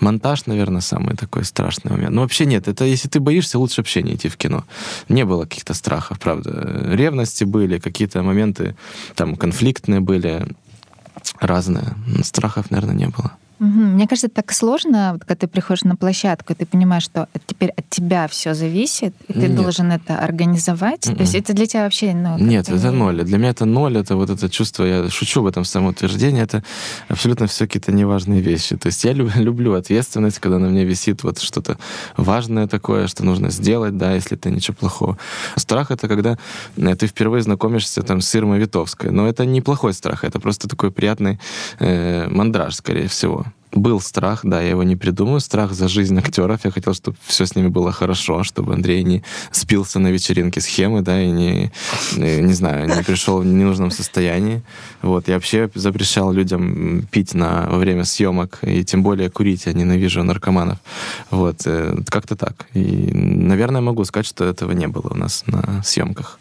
монтаж, 0.00 0.46
наверное, 0.46 0.80
самый 0.80 1.16
такой 1.16 1.44
страшный 1.44 1.92
момент. 1.92 2.14
Но 2.14 2.22
вообще 2.22 2.46
нет, 2.46 2.68
это 2.68 2.84
если 2.84 3.08
ты 3.08 3.20
боишься, 3.20 3.58
лучше 3.58 3.80
вообще 3.80 4.02
не 4.02 4.14
идти 4.14 4.28
в 4.28 4.36
кино. 4.36 4.64
Не 5.08 5.24
было 5.24 5.44
каких-то 5.44 5.74
страхов, 5.74 6.18
правда. 6.18 6.50
Ревности 6.92 7.44
были, 7.44 7.78
какие-то 7.78 8.22
моменты 8.22 8.76
там 9.14 9.36
конфликтные 9.36 10.00
были, 10.00 10.46
разные. 11.40 11.94
Страхов, 12.22 12.70
наверное, 12.70 12.94
не 12.94 13.08
было. 13.08 13.32
Мне 13.60 14.08
кажется, 14.08 14.30
так 14.30 14.52
сложно, 14.52 15.10
вот, 15.12 15.24
когда 15.24 15.34
ты 15.34 15.46
приходишь 15.46 15.84
на 15.84 15.94
площадку, 15.94 16.54
и 16.54 16.56
ты 16.56 16.64
понимаешь, 16.64 17.02
что 17.02 17.28
теперь 17.46 17.68
от 17.76 17.90
тебя 17.90 18.26
все 18.26 18.54
зависит, 18.54 19.14
и 19.28 19.34
ты 19.34 19.48
Нет. 19.48 19.54
должен 19.54 19.92
это 19.92 20.18
организовать. 20.18 21.06
Mm-mm. 21.06 21.16
То 21.16 21.20
есть 21.20 21.34
м-м. 21.34 21.42
это 21.42 21.52
для 21.52 21.66
тебя 21.66 21.84
вообще... 21.84 22.14
Ну, 22.14 22.38
Нет, 22.38 22.70
это 22.70 22.90
ноль. 22.90 23.22
Для 23.22 23.36
меня 23.36 23.50
это 23.50 23.66
ноль, 23.66 23.98
это 23.98 24.16
вот 24.16 24.30
это 24.30 24.48
чувство, 24.48 24.84
я 24.84 25.10
шучу 25.10 25.42
в 25.42 25.46
этом 25.46 25.66
самоутверждении, 25.66 26.42
это 26.42 26.64
абсолютно 27.08 27.46
все 27.48 27.66
какие-то 27.66 27.92
неважные 27.92 28.40
вещи. 28.40 28.78
То 28.78 28.86
есть 28.86 29.04
я 29.04 29.12
люблю 29.36 29.74
ответственность, 29.74 30.38
когда 30.38 30.58
на 30.58 30.68
мне 30.68 30.84
висит 30.84 31.22
вот 31.22 31.38
что-то 31.38 31.76
важное 32.16 32.66
такое, 32.66 33.08
что 33.08 33.26
нужно 33.26 33.50
сделать, 33.50 33.98
да, 33.98 34.14
если 34.14 34.38
это 34.38 34.48
ничего 34.48 34.74
плохого. 34.74 35.18
Страх— 35.56 35.90
это 35.90 36.08
когда 36.08 36.38
э, 36.78 36.94
ты 36.96 37.06
впервые 37.06 37.42
знакомишься 37.42 38.02
там 38.02 38.22
с 38.22 38.34
Ирмой 38.34 38.58
Витовской. 38.58 39.10
Но 39.10 39.26
это 39.26 39.44
не 39.44 39.60
плохой 39.60 39.92
страх, 39.92 40.24
это 40.24 40.40
просто 40.40 40.66
такой 40.66 40.90
приятный 40.90 41.38
э, 41.78 42.26
мандраж, 42.28 42.74
скорее 42.74 43.06
всего 43.08 43.49
был 43.72 44.00
страх, 44.00 44.40
да, 44.42 44.60
я 44.60 44.70
его 44.70 44.82
не 44.82 44.96
придумаю, 44.96 45.40
страх 45.40 45.72
за 45.72 45.88
жизнь 45.88 46.18
актеров. 46.18 46.64
Я 46.64 46.70
хотел, 46.70 46.94
чтобы 46.94 47.16
все 47.24 47.46
с 47.46 47.54
ними 47.54 47.68
было 47.68 47.92
хорошо, 47.92 48.42
чтобы 48.42 48.74
Андрей 48.74 49.02
не 49.04 49.22
спился 49.52 49.98
на 49.98 50.08
вечеринке 50.08 50.60
схемы, 50.60 51.02
да, 51.02 51.20
и 51.22 51.30
не, 51.30 51.72
не 52.16 52.52
знаю, 52.52 52.88
не 52.88 53.02
пришел 53.02 53.38
в 53.38 53.46
ненужном 53.46 53.90
состоянии. 53.90 54.62
Вот, 55.02 55.28
я 55.28 55.34
вообще 55.34 55.70
запрещал 55.74 56.32
людям 56.32 57.06
пить 57.10 57.34
на, 57.34 57.66
во 57.70 57.78
время 57.78 58.04
съемок, 58.04 58.58
и 58.62 58.84
тем 58.84 59.02
более 59.02 59.30
курить, 59.30 59.66
я 59.66 59.72
ненавижу 59.72 60.22
наркоманов. 60.22 60.78
Вот, 61.30 61.62
э, 61.66 61.96
как-то 62.08 62.36
так. 62.36 62.66
И, 62.74 63.10
наверное, 63.12 63.80
могу 63.80 64.04
сказать, 64.04 64.26
что 64.26 64.44
этого 64.44 64.72
не 64.72 64.88
было 64.88 65.08
у 65.10 65.16
нас 65.16 65.44
на 65.46 65.82
съемках. 65.82 66.38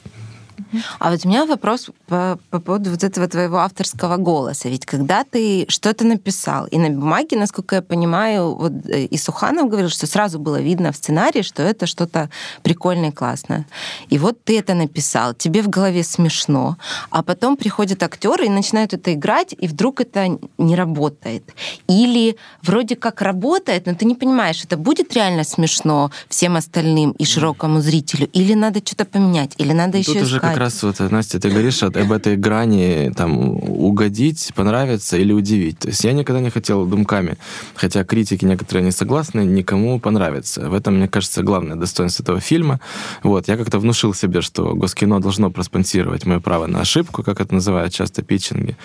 А 1.00 1.12
вот 1.12 1.26
у 1.26 1.28
меня 1.28 1.46
вопрос 1.46 1.90
по, 2.08 2.40
по 2.50 2.60
поводу 2.60 2.92
вот 2.92 3.04
этого 3.04 3.28
твоего 3.28 3.58
авторского 3.58 4.18
голоса. 4.18 4.70
Ведь 4.70 4.86
когда 4.86 5.24
ты 5.24 5.66
что-то 5.68 6.06
написал, 6.06 6.66
и 6.68 6.78
на 6.78 6.90
бумаге, 6.90 7.38
насколько 7.38 7.76
я 7.76 7.82
понимаю, 7.82 8.56
вот 8.56 8.72
э, 8.86 9.06
и 9.06 9.18
Суханов 9.18 9.70
говорил, 9.70 9.90
что 9.90 10.08
сразу 10.08 10.40
было 10.40 10.62
видно 10.62 10.92
в 10.92 10.96
сценарии, 10.96 11.42
что 11.42 11.64
это 11.64 11.86
что-то 11.86 12.30
прикольное 12.62 13.10
и 13.10 13.14
классное. 13.14 13.66
И 14.10 14.18
вот 14.18 14.44
ты 14.44 14.60
это 14.60 14.74
написал, 14.74 15.34
тебе 15.34 15.62
в 15.62 15.70
голове 15.70 16.04
смешно, 16.04 16.78
а 17.10 17.24
потом 17.24 17.58
приходят 17.58 18.04
актеры 18.04 18.46
и 18.46 18.50
начинают 18.50 18.94
это 18.94 19.14
играть, 19.14 19.56
и 19.58 19.68
вдруг 19.68 20.02
это 20.02 20.38
не 20.58 20.76
работает. 20.76 21.44
Или 21.88 22.38
вроде 22.62 22.96
как 22.96 23.22
работает, 23.22 23.86
но 23.86 23.96
ты 23.96 24.06
не 24.06 24.16
понимаешь, 24.16 24.64
это 24.64 24.78
будет 24.78 25.14
реально 25.14 25.44
смешно 25.44 26.12
всем 26.28 26.56
остальным 26.56 27.12
и 27.12 27.26
широкому 27.26 27.82
зрителю, 27.82 28.28
или 28.34 28.54
надо 28.54 28.80
что-то 28.80 29.06
поменять, 29.06 29.54
или 29.58 29.74
надо 29.74 30.04
Тут 30.04 30.16
еще 30.16 30.24
искать 30.24 30.59
раз 30.60 30.84
вот, 30.84 31.00
Настя, 31.00 31.40
ты 31.40 31.50
говоришь 31.50 31.82
об 31.82 32.12
этой 32.12 32.38
грани 32.38 33.12
там 33.16 33.38
угодить, 33.40 34.52
понравиться 34.56 35.18
или 35.18 35.34
удивить. 35.34 35.80
То 35.80 35.88
есть 35.88 36.04
я 36.04 36.14
никогда 36.14 36.42
не 36.42 36.52
хотел 36.52 36.86
думками, 36.86 37.38
хотя 37.76 38.04
критики 38.04 38.46
некоторые 38.46 38.84
не 38.84 38.92
согласны, 38.92 39.42
никому 39.42 40.00
понравится. 40.00 40.70
В 40.70 40.74
этом, 40.74 40.98
мне 40.98 41.08
кажется, 41.08 41.42
главное 41.42 41.76
достоинство 41.76 42.24
этого 42.24 42.40
фильма. 42.40 42.80
Вот, 43.24 43.48
я 43.48 43.58
как-то 43.58 43.80
внушил 43.80 44.14
себе, 44.14 44.42
что 44.42 44.76
Госкино 44.76 45.20
должно 45.20 45.50
проспонсировать 45.50 46.26
мое 46.26 46.40
право 46.40 46.68
на 46.68 46.82
ошибку, 46.82 47.24
как 47.24 47.42
это 47.42 47.54
называют 47.54 47.94
часто 47.94 48.22
питчинги. 48.22 48.78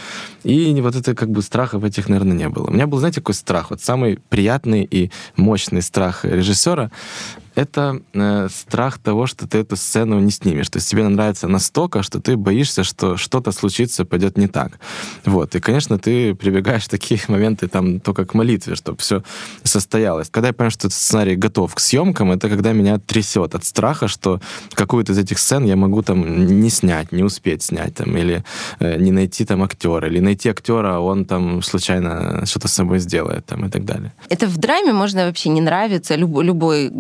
И 0.45 0.81
вот 0.81 0.97
это 0.97 1.15
как 1.15 1.31
бы 1.31 1.43
страхов 1.43 1.85
этих, 1.85 2.09
наверное, 2.09 2.37
не 2.37 2.49
было. 2.49 2.69
У 2.69 2.73
меня 2.73 2.87
был, 2.87 2.99
знаете, 2.99 3.21
какой 3.21 3.35
страх? 3.35 3.71
Вот 3.71 3.83
самый 3.83 4.19
приятный 4.29 4.87
и 4.91 5.11
мощный 5.37 5.83
страх 5.83 6.25
режиссера 6.25 6.91
это 7.55 8.01
э, 8.13 8.49
страх 8.51 8.99
того, 8.99 9.27
что 9.27 9.47
ты 9.47 9.59
эту 9.59 9.77
сцену 9.77 10.19
не 10.19 10.31
снимешь. 10.31 10.69
То 10.69 10.79
есть 10.79 10.91
тебе 10.91 11.07
нравится 11.09 11.49
настолько, 11.49 12.03
что 12.03 12.21
ты 12.21 12.37
боишься, 12.37 12.85
что 12.85 13.17
что-то 13.17 13.53
случится, 13.53 14.05
пойдет 14.05 14.37
не 14.39 14.49
так. 14.49 14.79
Вот. 15.25 15.55
И, 15.55 15.61
конечно, 15.61 15.99
ты 15.99 16.35
прибегаешь 16.35 16.85
в 16.85 16.89
такие 16.89 17.21
моменты 17.29 17.69
там 17.69 18.01
только 18.01 18.27
к 18.27 18.35
молитве, 18.35 18.75
чтобы 18.75 18.99
все 18.99 19.23
состоялось. 19.63 20.29
Когда 20.31 20.49
я 20.49 20.53
понимаю, 20.53 20.71
что 20.71 20.89
этот 20.89 20.99
сценарий 20.99 21.37
готов 21.37 21.75
к 21.75 21.81
съемкам, 21.81 22.33
это 22.33 22.49
когда 22.49 22.73
меня 22.73 22.99
трясет 22.99 23.55
от 23.55 23.65
страха, 23.65 24.09
что 24.09 24.41
какую-то 24.75 25.13
из 25.13 25.19
этих 25.19 25.39
сцен 25.39 25.65
я 25.65 25.77
могу 25.77 26.03
там 26.03 26.47
не 26.47 26.71
снять, 26.71 27.13
не 27.13 27.23
успеть 27.23 27.63
снять, 27.63 27.95
там, 27.95 28.17
или 28.17 28.45
э, 28.81 28.99
не 28.99 29.13
найти 29.13 29.45
там 29.45 29.63
актера, 29.63 30.09
или 30.09 30.21
найти 30.21 30.49
актера, 30.49 30.97
а 30.97 31.01
он 31.01 31.25
там 31.25 31.63
случайно 31.63 32.45
что-то 32.47 32.69
с 32.69 32.73
собой 32.73 32.99
сделает, 32.99 33.47
там, 33.47 33.67
и 33.67 33.71
так 33.71 33.85
далее. 33.85 34.13
Это 34.29 34.47
в 34.47 34.57
драме 34.57 34.93
можно 34.93 35.27
вообще 35.27 35.51
не 35.51 35.61
нравиться, 35.61 36.17
любой, 36.17 36.45
любой 36.45 36.91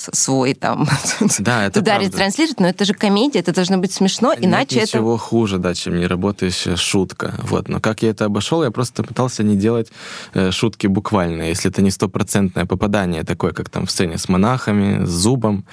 голос 0.00 0.08
свой 0.12 0.54
там 0.54 0.86
да, 1.38 1.66
это 1.66 1.80
туда 1.80 1.98
ретранслировать, 1.98 2.60
но 2.60 2.68
это 2.68 2.84
же 2.84 2.94
комедия, 2.94 3.40
это 3.40 3.52
должно 3.52 3.78
быть 3.78 3.92
смешно, 3.92 4.32
Нет 4.32 4.44
иначе 4.44 4.76
ничего 4.76 4.82
это... 4.82 4.96
ничего 4.98 5.16
хуже, 5.16 5.58
да, 5.58 5.74
чем 5.74 5.98
не 5.98 6.06
работающая 6.06 6.76
шутка. 6.76 7.34
Вот. 7.42 7.68
Но 7.68 7.80
как 7.80 8.02
я 8.02 8.10
это 8.10 8.24
обошел, 8.26 8.62
я 8.64 8.70
просто 8.70 9.02
пытался 9.02 9.42
не 9.42 9.56
делать 9.56 9.88
э, 10.34 10.50
шутки 10.50 10.86
буквально. 10.86 11.42
Если 11.42 11.70
это 11.70 11.82
не 11.82 11.90
стопроцентное 11.90 12.66
попадание, 12.66 13.24
такое, 13.24 13.52
как 13.52 13.68
там 13.68 13.86
в 13.86 13.90
сцене 13.90 14.18
с 14.18 14.28
монахами, 14.28 15.04
с 15.04 15.10
зубом, 15.10 15.64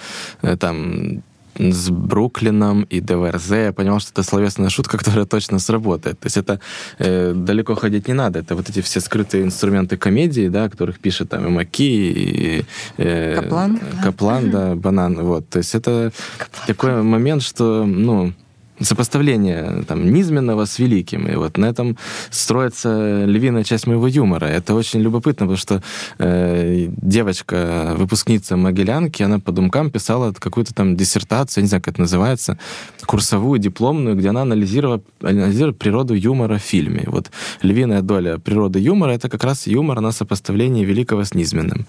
э, 0.41 0.57
там 0.57 1.23
с 1.57 1.89
Бруклином 1.89 2.83
и 2.83 2.99
ДВРЗ, 2.99 3.51
я 3.51 3.73
понимал, 3.73 3.99
что 3.99 4.11
это 4.11 4.23
словесная 4.23 4.69
шутка, 4.69 4.97
которая 4.97 5.25
точно 5.25 5.59
сработает. 5.59 6.19
То 6.19 6.25
есть 6.25 6.37
это 6.37 6.59
э, 6.99 7.33
далеко 7.35 7.75
ходить 7.75 8.07
не 8.07 8.13
надо. 8.13 8.39
Это 8.39 8.55
вот 8.55 8.69
эти 8.69 8.81
все 8.81 8.99
скрытые 8.99 9.43
инструменты 9.43 9.97
комедии, 9.97 10.47
да, 10.47 10.69
которых 10.69 10.99
пишет 10.99 11.29
там 11.29 11.45
и 11.47 11.49
Маки, 11.49 11.83
и 11.83 12.65
э, 12.97 13.35
Каплан, 13.35 13.79
Каплан, 14.03 14.51
да, 14.51 14.75
Банан. 14.75 15.23
Вот. 15.23 15.49
То 15.49 15.57
есть 15.57 15.75
это 15.75 16.11
Каплан. 16.37 16.67
такой 16.67 17.03
момент, 17.03 17.43
что, 17.43 17.85
ну, 17.85 18.33
сопоставление 18.79 19.83
там, 19.87 20.11
низменного 20.11 20.65
с 20.65 20.79
великим. 20.79 21.27
И 21.27 21.35
вот 21.35 21.57
на 21.57 21.65
этом 21.65 21.97
строится 22.29 23.25
львиная 23.25 23.63
часть 23.63 23.87
моего 23.87 24.07
юмора. 24.07 24.45
Это 24.45 24.75
очень 24.75 24.99
любопытно, 24.99 25.45
потому 25.45 25.57
что 25.57 25.83
э, 26.19 26.87
девочка, 26.89 27.95
выпускница 27.97 28.57
Могилянки, 28.57 29.23
она 29.23 29.39
по 29.39 29.51
думкам 29.51 29.89
писала 29.89 30.33
какую-то 30.33 30.73
там 30.73 30.95
диссертацию, 30.95 31.61
я 31.61 31.63
не 31.63 31.69
знаю, 31.69 31.81
как 31.81 31.95
это 31.95 32.01
называется, 32.01 32.57
курсовую, 33.05 33.59
дипломную, 33.59 34.15
где 34.15 34.29
она 34.29 34.41
анализировала, 34.43 35.01
анализировала 35.21 35.73
природу 35.73 36.13
юмора 36.13 36.57
в 36.57 36.61
фильме. 36.61 37.03
Вот 37.07 37.31
львиная 37.61 38.01
доля 38.01 38.37
природы 38.37 38.79
юмора— 38.79 39.11
это 39.13 39.29
как 39.29 39.43
раз 39.43 39.67
юмор 39.67 40.01
на 40.01 40.11
сопоставлении 40.11 40.85
великого 40.85 41.23
с 41.23 41.33
низменным. 41.33 41.87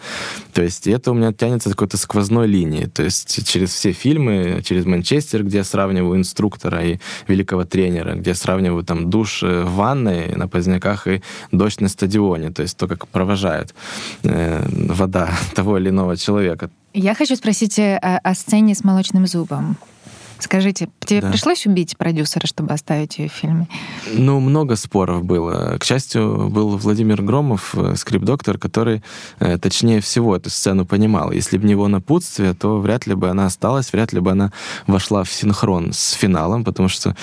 То 0.52 0.62
есть 0.62 0.86
это 0.86 1.10
у 1.10 1.14
меня 1.14 1.32
тянется 1.32 1.70
какой-то 1.70 1.96
сквозной 1.96 2.46
линии. 2.46 2.86
То 2.86 3.02
есть 3.02 3.46
через 3.46 3.70
все 3.70 3.92
фильмы, 3.92 4.62
через 4.64 4.86
Манчестер, 4.86 5.44
где 5.44 5.58
я 5.58 5.64
сравниваю 5.64 6.18
инструктора 6.18 6.77
и 6.82 6.98
великого 7.28 7.64
тренера, 7.64 8.14
где 8.14 8.34
сравнивают 8.34 8.86
там 8.86 9.10
душ 9.10 9.42
э, 9.42 9.64
в 9.64 9.74
ванной 9.74 10.34
на 10.36 10.48
Поздняках 10.48 11.06
и 11.06 11.22
дождь 11.52 11.80
на 11.80 11.88
стадионе, 11.88 12.50
то 12.50 12.62
есть 12.62 12.76
то, 12.76 12.86
как 12.86 13.06
провожает 13.08 13.74
э, 14.24 14.64
вода 14.68 15.30
того 15.54 15.78
или 15.78 15.88
иного 15.88 16.16
человека. 16.16 16.70
Я 16.94 17.14
хочу 17.14 17.36
спросить 17.36 17.78
о, 17.78 17.82
э, 17.82 18.18
о 18.24 18.34
сцене 18.34 18.74
с 18.74 18.84
молочным 18.84 19.26
зубом. 19.26 19.76
Скажите, 20.40 20.88
тебе 21.00 21.20
Да. 21.20 21.30
пришлось 21.30 21.66
убить 21.66 21.96
продюсера, 21.96 22.46
чтобы 22.46 22.72
оставить 22.72 23.18
ее 23.18 23.28
в 23.28 23.32
фильме? 23.32 23.66
Ну, 24.14 24.40
много 24.40 24.76
споров 24.76 25.24
было. 25.24 25.76
К 25.78 25.84
счастью, 25.84 26.48
был 26.50 26.76
Владимир 26.76 27.22
Громов, 27.22 27.74
э, 27.74 27.94
скрипт-доктор, 27.96 28.58
который 28.58 29.02
э, 29.40 29.58
точнее 29.58 30.00
всего 30.00 30.36
эту 30.36 30.50
сцену 30.50 30.86
понимал. 30.86 31.32
Если 31.32 31.58
бы 31.58 31.64
не 31.64 31.72
его 31.72 31.88
напутствие, 31.88 32.54
то 32.54 32.78
вряд 32.78 33.06
ли 33.06 33.14
бы 33.14 33.28
она 33.28 33.46
осталась, 33.46 33.92
вряд 33.92 34.12
ли 34.12 34.20
бы 34.20 34.30
она 34.30 34.52
вошла 34.86 35.24
в 35.24 35.30
синхрон 35.32 35.92
с 35.92 36.12
финалом, 36.12 36.64
потому 36.64 36.88
что 36.88 37.16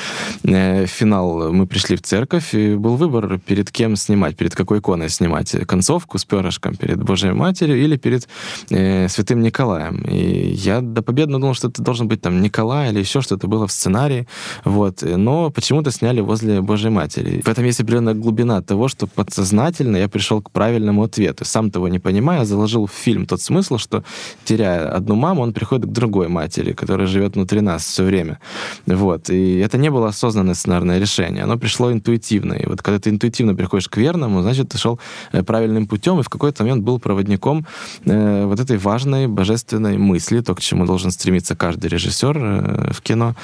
э, 0.43 0.85
финал 0.85 1.53
мы 1.53 1.67
пришли 1.67 1.95
в 1.95 2.01
церковь, 2.01 2.53
и 2.53 2.75
был 2.75 2.95
выбор, 2.95 3.39
перед 3.39 3.71
кем 3.71 3.95
снимать, 3.95 4.35
перед 4.35 4.55
какой 4.55 4.79
иконой 4.79 5.09
снимать 5.09 5.51
концовку 5.67 6.17
с 6.17 6.25
перышком, 6.25 6.75
перед 6.75 7.01
Божьей 7.03 7.31
Матерью 7.31 7.81
или 7.81 7.95
перед 7.97 8.27
э, 8.69 9.07
Святым 9.07 9.41
Николаем. 9.41 10.01
И 10.01 10.51
я 10.51 10.81
до 10.81 11.01
победно 11.01 11.39
думал, 11.39 11.53
что 11.53 11.69
это 11.69 11.81
должен 11.81 12.07
быть 12.07 12.21
там 12.21 12.41
Николай 12.41 12.89
или 12.91 13.04
еще 13.05 13.21
что-то 13.21 13.47
было 13.47 13.67
в 13.67 13.71
сценарии, 13.71 14.27
вот. 14.63 15.01
Но 15.01 15.49
почему-то 15.49 15.91
сняли 15.91 16.21
возле 16.21 16.61
Божьей 16.61 16.89
Матери. 16.89 17.41
В 17.41 17.47
этом 17.47 17.65
есть 17.65 17.79
определенная 17.79 18.13
глубина 18.13 18.61
того, 18.61 18.87
что 18.87 19.07
подсознательно 19.07 19.97
я 19.97 20.09
пришел 20.09 20.41
к 20.41 20.51
правильному 20.51 21.03
ответу. 21.03 21.45
Сам 21.45 21.71
того 21.71 21.87
не 21.87 21.99
понимая, 21.99 22.45
заложил 22.45 22.85
в 22.85 22.91
фильм 22.91 23.25
тот 23.25 23.41
смысл, 23.41 23.77
что 23.77 24.03
теряя 24.43 24.89
одну 24.89 25.15
маму, 25.15 25.41
он 25.41 25.53
приходит 25.53 25.85
к 25.85 25.91
другой 25.91 26.27
матери, 26.27 26.73
которая 26.73 27.07
живет 27.07 27.35
внутри 27.35 27.61
нас 27.61 27.85
все 27.85 28.03
время. 28.03 28.39
Вот. 28.85 29.29
И 29.29 29.57
это 29.57 29.77
не 29.77 29.89
было 29.89 30.07
осознанное 30.07 30.55
сценарное 30.55 30.99
решение. 30.99 31.43
Оно 31.43 31.57
пришло 31.57 31.91
интуитивно. 31.91 32.53
И 32.53 32.65
вот 32.67 32.81
когда 32.81 32.99
ты 32.99 33.09
интуитивно 33.09 33.55
приходишь 33.55 33.87
к 33.87 33.97
верному, 33.97 34.41
значит, 34.41 34.69
ты 34.69 34.77
шел 34.77 34.99
э, 35.31 35.43
правильным 35.43 35.87
путем 35.87 36.19
и 36.19 36.23
в 36.23 36.29
какой-то 36.29 36.63
момент 36.63 36.83
был 36.83 36.99
проводником 36.99 37.65
э, 38.05 38.45
вот 38.45 38.59
этой 38.59 38.77
важной 38.77 39.27
божественной 39.27 39.97
мысли, 39.97 40.41
то, 40.41 40.55
к 40.55 40.61
чему 40.61 40.85
должен 40.85 41.11
стремиться 41.11 41.55
каждый 41.55 41.87
режиссер 41.87 42.37
э, 42.37 42.91
в 42.95 43.01
кино, 43.01 43.35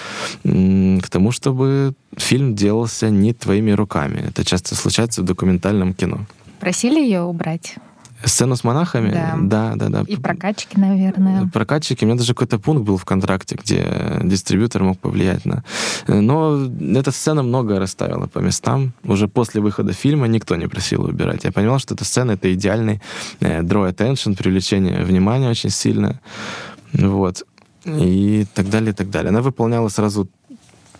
к 0.43 1.09
тому, 1.09 1.31
чтобы 1.31 1.93
фильм 2.17 2.55
делался 2.55 3.09
не 3.09 3.33
твоими 3.33 3.71
руками. 3.71 4.25
Это 4.27 4.43
часто 4.43 4.75
случается 4.75 5.21
в 5.21 5.25
документальном 5.25 5.93
кино. 5.93 6.25
Просили 6.59 6.99
ее 6.99 7.21
убрать? 7.21 7.75
Сцену 8.23 8.55
с 8.55 8.63
монахами? 8.63 9.11
Да. 9.11 9.35
Да, 9.41 9.73
да, 9.75 9.89
да. 9.89 10.03
И 10.07 10.15
прокачки, 10.15 10.79
наверное. 10.79 11.47
Прокатчики, 11.47 12.03
у 12.03 12.07
меня 12.07 12.17
даже 12.17 12.33
какой-то 12.33 12.59
пункт 12.59 12.83
был 12.83 12.97
в 12.97 13.05
контракте, 13.05 13.57
где 13.61 13.83
дистрибьютор 14.23 14.83
мог 14.83 14.99
повлиять 14.99 15.45
на... 15.45 15.63
Но 16.07 16.69
эта 16.95 17.11
сцена 17.11 17.41
много 17.41 17.79
расставила 17.79 18.27
по 18.27 18.37
местам. 18.39 18.93
Уже 19.03 19.27
после 19.27 19.59
выхода 19.59 19.93
фильма 19.93 20.27
никто 20.27 20.55
не 20.55 20.67
просил 20.67 21.03
убирать. 21.03 21.45
Я 21.45 21.51
понимал, 21.51 21.79
что 21.79 21.95
эта 21.95 22.05
сцена— 22.05 22.31
это 22.33 22.53
идеальный 22.53 23.01
э, 23.39 23.61
draw 23.61 23.91
attention, 23.91 24.37
привлечение 24.37 25.03
внимания 25.03 25.49
очень 25.49 25.71
сильное. 25.71 26.21
Вот. 26.93 27.43
И 27.85 28.45
так 28.53 28.69
далее, 28.69 28.91
и 28.91 28.93
так 28.93 29.09
далее. 29.09 29.29
Она 29.29 29.41
выполняла 29.41 29.89
сразу 29.89 30.27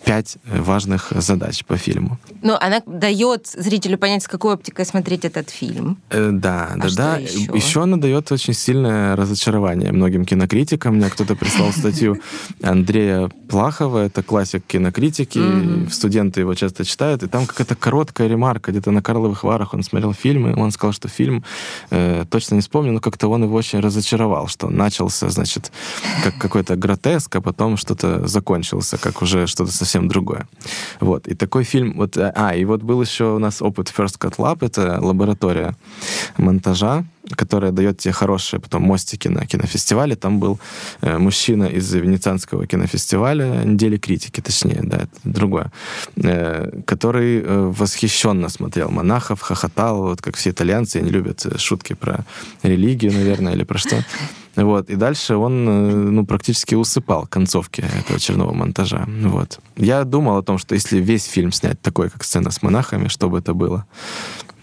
пять 0.06 0.38
важных 0.46 1.14
задач 1.16 1.64
по 1.66 1.78
фильму. 1.78 2.18
Ну, 2.42 2.56
она 2.60 2.82
дает 2.86 3.48
зрителю 3.48 3.98
понять, 3.98 4.24
с 4.24 4.28
какой 4.28 4.54
оптикой 4.56 4.86
смотреть 4.86 5.26
этот 5.26 5.50
фильм. 5.50 5.98
Э, 6.10 6.30
Да, 6.32 6.72
да, 6.76 6.88
что 6.90 6.98
да. 6.98 7.18
еще? 7.18 7.84
она 7.84 7.98
дает 7.98 8.32
очень 8.32 8.54
сильное 8.54 9.16
разочарование 9.16 9.92
многим 9.92 10.26
кинокритикам. 10.26 10.96
Мне 10.96 11.10
кто-то 11.10 11.36
прислал 11.36 11.72
статью 11.72 12.20
Андрея 12.64 13.30
Плахова, 13.50 14.00
это 14.06 14.24
классик 14.24 14.64
кинокритики, 14.66 15.38
Мгм. 15.40 15.92
студенты 15.92 16.40
его 16.42 16.56
часто 16.56 16.84
читают, 16.86 17.24
и 17.24 17.28
там 17.28 17.46
какая-то 17.46 17.76
короткая 17.76 18.28
ремарка, 18.28 18.72
где-то 18.72 18.92
на 18.92 19.02
Карловых 19.02 19.44
Варах 19.44 19.74
он 19.74 19.84
смотрел 19.84 20.14
фильмы, 20.14 20.56
он 20.58 20.72
сказал, 20.72 20.94
что 20.94 21.10
фильм, 21.10 21.44
э, 21.92 22.26
точно 22.30 22.56
не 22.56 22.62
вспомню, 22.62 22.92
но 22.94 23.00
как-то 23.00 23.28
он 23.28 23.44
его 23.44 23.56
очень 23.56 23.80
разочаровал, 23.82 24.48
что 24.48 24.70
начался, 24.70 25.30
значит, 25.30 25.72
как 26.24 26.38
какой-то 26.38 26.76
гротеск, 26.76 27.36
а 27.36 27.42
потом 27.42 27.78
что-то 27.78 28.28
закончился, 28.28 28.98
как 28.98 29.22
уже 29.22 29.46
что-то 29.48 29.72
совсем 29.72 29.91
другое. 30.00 30.48
Вот. 31.00 31.28
И 31.28 31.36
такой 31.36 31.64
фильм... 31.64 31.94
Вот, 31.98 32.18
э, 32.18 32.32
а, 32.36 32.56
и 32.56 32.66
вот 32.66 32.84
был 32.84 33.02
еще 33.02 33.36
у 33.36 33.40
нас 33.40 33.62
опыт 33.62 33.94
First 33.96 34.18
Cut 34.20 34.38
Lab, 34.38 34.66
это 34.66 35.00
лаборатория 35.02 35.76
монтажа, 36.38 37.06
которая 37.36 37.72
дает 37.72 37.98
тебе 37.98 38.14
хорошие 38.14 38.60
потом 38.60 38.84
мостики 38.84 39.28
на 39.28 39.46
кинофестивале. 39.46 40.16
Там 40.16 40.40
был 40.40 40.60
э, 41.02 41.18
мужчина 41.18 41.66
из 41.66 41.94
Венецианского 41.94 42.68
кинофестиваля, 42.68 43.64
недели 43.64 43.98
критики, 43.98 44.42
точнее, 44.42 44.82
да, 44.84 44.98
это 44.98 45.12
другое, 45.24 45.72
э, 46.16 46.82
который 46.86 47.42
э, 47.42 47.72
восхищенно 47.78 48.50
смотрел 48.50 48.90
монахов, 48.90 49.42
хохотал, 49.42 50.04
вот 50.04 50.22
как 50.22 50.36
все 50.36 50.50
итальянцы, 50.50 50.98
они 50.98 51.10
любят 51.10 51.46
э, 51.46 51.58
шутки 51.58 51.94
про 51.94 52.26
религию, 52.64 53.14
наверное, 53.14 53.54
или 53.54 53.64
про 53.64 53.78
что. 53.78 54.04
Вот. 54.56 54.90
И 54.90 54.96
дальше 54.96 55.36
он 55.36 55.68
э, 55.68 55.94
ну, 56.12 56.26
практически 56.26 56.76
усыпал 56.76 57.26
концовки 57.28 57.84
этого 58.00 58.20
черного 58.20 58.54
монтажа. 58.54 59.08
Вот. 59.08 59.60
Я 59.78 60.04
думал 60.04 60.38
о 60.38 60.44
том, 60.44 60.58
что 60.58 60.76
если 60.76 61.00
весь 61.00 61.26
фильм 61.26 61.52
снять 61.52 61.82
такой, 61.82 62.10
как 62.10 62.24
сцена 62.24 62.52
с 62.52 62.62
монахами, 62.62 63.08
что 63.08 63.30
бы 63.30 63.40
это 63.40 63.54
было. 63.54 63.86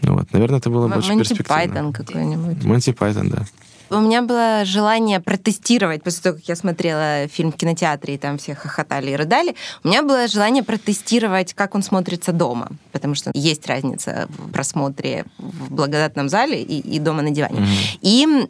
Вот. 0.02 0.32
Наверное, 0.32 0.58
это 0.58 0.70
было 0.70 0.88
бы 0.88 0.96
очень 0.96 1.14
Монти 1.14 1.28
перспективно. 1.28 1.54
Пайтон 1.54 1.92
какой-нибудь. 1.92 2.64
Монти 2.64 2.92
Пайтон, 2.92 3.30
да. 3.30 3.44
У 3.90 4.00
меня 4.00 4.20
было 4.20 4.64
желание 4.66 5.18
протестировать, 5.18 6.02
после 6.02 6.22
того, 6.22 6.36
как 6.36 6.44
я 6.46 6.56
смотрела 6.56 7.26
фильм 7.28 7.52
в 7.52 7.56
кинотеатре, 7.56 8.14
и 8.14 8.18
там 8.18 8.36
все 8.36 8.54
хохотали 8.54 9.12
и 9.12 9.16
рыдали, 9.16 9.54
у 9.82 9.88
меня 9.88 10.02
было 10.02 10.28
желание 10.28 10.62
протестировать, 10.62 11.54
как 11.54 11.74
он 11.74 11.82
смотрится 11.82 12.32
дома. 12.32 12.68
Потому 12.92 13.14
что 13.14 13.30
есть 13.32 13.66
разница 13.66 14.28
в 14.28 14.50
просмотре 14.52 15.24
в 15.38 15.72
благодатном 15.72 16.28
зале 16.28 16.62
и, 16.62 16.80
и 16.80 16.98
дома 16.98 17.22
на 17.22 17.30
диване. 17.30 17.60
Мгм. 17.60 17.68
И 18.02 18.46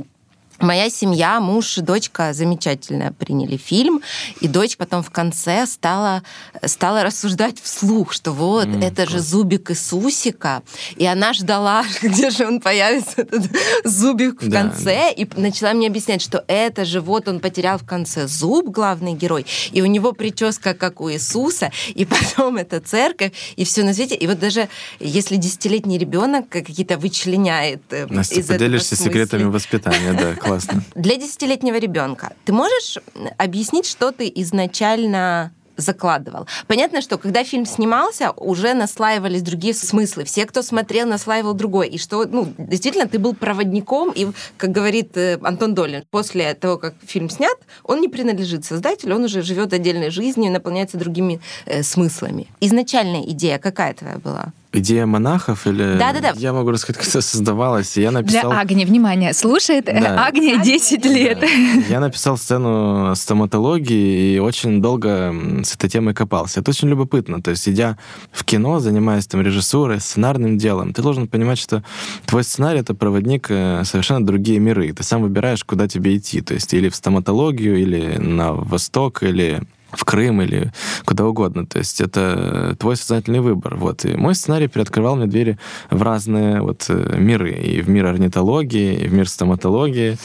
Моя 0.61 0.91
семья, 0.91 1.41
муж 1.41 1.79
и 1.79 1.83
дочка 1.83 2.33
замечательно 2.33 3.13
приняли 3.13 3.57
фильм, 3.57 4.03
и 4.41 4.49
дочь 4.49 4.77
потом 4.77 5.03
в 5.05 5.11
конце 5.11 5.67
стала, 5.67 6.23
стала 6.65 7.05
рассуждать 7.05 7.61
вслух, 7.63 8.13
что 8.13 8.33
вот, 8.33 8.67
М, 8.67 8.83
это 8.83 9.07
же 9.07 9.13
класс. 9.19 9.25
зубик 9.27 9.71
Иисусика, 9.71 10.63
и 10.97 11.07
она 11.07 11.33
ждала, 11.33 11.85
где 12.03 12.31
же 12.31 12.45
он 12.47 12.61
появится, 12.61 13.23
этот 13.23 13.51
зубик 13.85 14.43
в 14.43 14.49
Да, 14.49 14.63
конце, 14.63 15.13
и 15.13 15.29
начала 15.37 15.73
мне 15.75 15.87
объяснять, 15.87 16.23
что 16.23 16.45
это 16.49 16.85
же 16.85 17.01
вот 17.01 17.29
он 17.29 17.39
потерял 17.39 17.79
в 17.79 17.87
конце 17.87 18.27
зуб, 18.27 18.67
главный 18.69 19.13
герой, 19.15 19.47
и 19.73 19.81
у 19.81 19.87
него 19.87 20.13
прическа, 20.13 20.75
как 20.75 21.01
у 21.01 21.09
Иисуса, 21.11 21.71
и 21.95 22.05
потом 22.37 22.57
это 22.57 22.81
церковь, 22.81 23.33
и 23.55 23.65
все 23.65 23.85
на 23.85 23.95
свете. 23.95 24.17
И 24.17 24.27
вот 24.27 24.41
даже 24.41 24.69
если 24.99 25.37
десятилетний 25.37 25.99
ребенок 25.99 26.49
какие-то 26.49 26.99
вычленяет 26.99 27.83
э, 27.91 28.07
Настя, 28.07 28.41
из 28.41 28.47
поделишься 28.49 28.97
секретами 28.97 29.45
воспитания, 29.45 30.13
да, 30.15 30.35
классно. 30.49 30.83
Для 30.95 31.17
десятилетнего 31.17 31.77
ребенка 31.77 32.33
ты 32.45 32.53
можешь 32.53 32.99
объяснить, 33.39 33.87
что 33.87 34.13
ты 34.13 34.31
изначально 34.37 35.53
закладывал. 35.79 36.47
Понятно, 36.67 37.01
что 37.01 37.19
когда 37.19 37.45
фильм 37.45 37.65
снимался, 37.65 38.33
уже 38.33 38.75
наслаивались 38.75 39.43
другие 39.43 39.73
смыслы. 39.75 40.25
Все, 40.25 40.45
кто 40.45 40.63
смотрел, 40.63 41.07
наслаивал 41.07 41.55
другой. 41.55 41.89
И 41.89 41.99
что, 41.99 42.27
ну, 42.27 42.53
действительно, 42.59 43.07
ты 43.07 43.19
был 43.19 43.35
проводником, 43.35 44.13
и, 44.15 44.27
как 44.57 44.73
говорит 44.73 45.17
э, 45.17 45.39
Антон 45.43 45.75
Долин, 45.75 46.05
после 46.11 46.53
того, 46.55 46.79
как 46.79 46.95
фильм 47.07 47.31
снят, 47.31 47.57
он 47.85 48.01
не 48.01 48.09
принадлежит 48.09 48.65
создателю, 48.65 49.15
он 49.15 49.25
уже 49.25 49.43
живет 49.43 49.73
отдельной 49.73 50.11
жизнью 50.11 50.47
и 50.47 50.51
наполняется 50.53 50.99
другими 50.99 51.41
э, 51.65 51.83
смыслами. 51.83 52.49
Изначальная 52.61 53.23
идея 53.23 53.59
какая 53.59 53.95
твоя 53.95 54.19
была? 54.19 54.53
Идея 54.79 55.07
монахов 55.07 55.67
или... 55.67 55.97
Да-да-да. 55.99 56.33
Я 56.37 56.53
могу 56.53 56.71
рассказать, 56.71 56.99
как 56.99 57.09
это 57.09 57.21
создавалось. 57.21 57.97
Я 57.97 58.11
написал... 58.11 58.51
Для 58.51 58.61
Агни, 58.61 58.85
внимание, 58.85 59.33
слушает 59.33 59.87
Да. 59.87 60.27
Агния 60.27 60.59
10 60.63 61.05
лет. 61.07 61.41
Да. 61.41 61.47
Я 61.89 62.01
написал 62.01 62.37
сцену 62.37 63.15
стоматологии 63.17 64.35
и 64.35 64.39
очень 64.39 64.81
долго 64.81 65.35
с 65.65 65.75
этой 65.75 65.91
темой 65.91 66.15
копался. 66.15 66.61
Это 66.61 66.71
очень 66.71 66.89
любопытно. 66.89 67.43
То 67.43 67.51
есть, 67.51 67.69
идя 67.69 67.99
в 68.33 68.45
кино, 68.45 68.79
занимаясь 68.81 69.27
там 69.27 69.41
режиссурой, 69.41 70.01
сценарным 70.01 70.59
делом, 70.59 70.93
ты 70.93 71.03
должен 71.03 71.29
понимать, 71.29 71.59
что 71.59 71.83
твой 72.27 72.45
сценарий— 72.45 72.81
это 72.81 72.95
проводник 72.95 73.47
э, 73.51 73.83
совершенно 73.85 74.25
другие 74.25 74.59
миры. 74.59 74.93
Ты 74.93 75.03
сам 75.03 75.23
выбираешь, 75.23 75.65
куда 75.65 75.89
тебе 75.89 76.17
идти. 76.17 76.41
То 76.41 76.55
есть, 76.55 76.73
или 76.73 76.89
в 76.89 76.95
стоматологию, 76.95 77.79
или 77.79 78.17
на 78.19 78.53
восток, 78.53 79.23
или 79.23 79.63
в 79.93 80.05
Крым 80.05 80.43
или 80.43 80.73
куда 81.05 81.27
угодно. 81.27 81.67
То 81.67 81.79
есть 81.79 82.01
это 82.01 82.77
твой 82.79 82.97
сознательный 82.97 83.41
выбор. 83.41 83.77
Вот. 83.77 84.05
И 84.05 84.17
мой 84.17 84.35
сценарий 84.35 84.69
приоткрывал 84.69 85.17
мне 85.17 85.27
двери 85.27 85.59
в 85.91 86.03
разные 86.03 86.61
вот 86.61 86.87
э, 86.89 87.17
миры. 87.19 87.53
И 87.53 87.81
в 87.81 87.89
мир 87.89 88.07
орнитологии, 88.07 88.95
и 88.97 89.09
в 89.09 89.13
мир 89.13 89.29
стоматологии, 89.29 90.19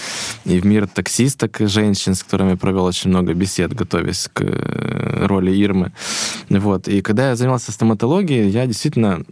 и 0.45 0.59
в 0.59 0.65
мир 0.65 0.87
таксисток 0.87 1.57
женщин, 1.59 2.15
с 2.15 2.23
которыми 2.23 2.51
я 2.51 2.57
провел 2.57 2.85
очень 2.85 3.09
много 3.09 3.33
бесед, 3.33 3.73
готовясь 3.73 4.29
к 4.31 4.41
э, 4.41 5.25
роли 5.27 5.51
Ирмы. 5.51 5.93
Вот. 6.49 6.87
И 6.87 7.01
когда 7.01 7.29
я 7.29 7.35
занимался 7.35 7.71
стоматологией, 7.71 8.49
я 8.49 8.67
действительно 8.67 9.23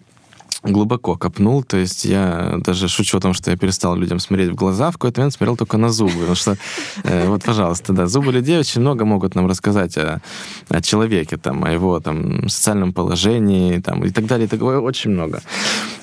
глубоко 0.64 1.16
копнул, 1.18 1.64
то 1.64 1.78
есть 1.78 2.05
я 2.05 2.59
даже 2.64 2.88
шучу 2.88 3.18
о 3.18 3.22
том, 3.22 3.34
что 3.34 3.49
я 3.49 3.57
перестал 3.57 3.95
людям 3.95 4.20
смотреть 4.20 4.51
в 4.51 4.55
глаза, 4.55 4.91
в 4.91 4.93
какой-то 4.93 5.22
момент 5.22 5.34
смотрел 5.34 5.57
только 5.57 5.78
на 5.78 5.89
зубы, 5.89 6.14
потому 6.14 6.36
что, 6.36 6.57
э, 7.03 7.28
вот, 7.28 7.43
пожалуйста, 7.43 7.93
да, 7.93 8.05
зубы 8.05 8.32
людей 8.32 8.59
очень 8.59 8.82
много 8.82 9.03
могут 9.05 9.34
нам 9.34 9.47
рассказать 9.47 9.97
о, 9.97 10.22
человеке, 10.84 11.38
там, 11.38 11.64
о 11.64 11.72
его 11.72 11.99
там 11.99 12.47
социальном 12.47 12.93
положении, 12.93 13.80
там, 13.80 14.05
и 14.05 14.12
так 14.12 14.28
далее, 14.28 14.45
и 14.45 14.49
такое 14.49 14.80
очень 14.80 15.12
много. 15.12 15.41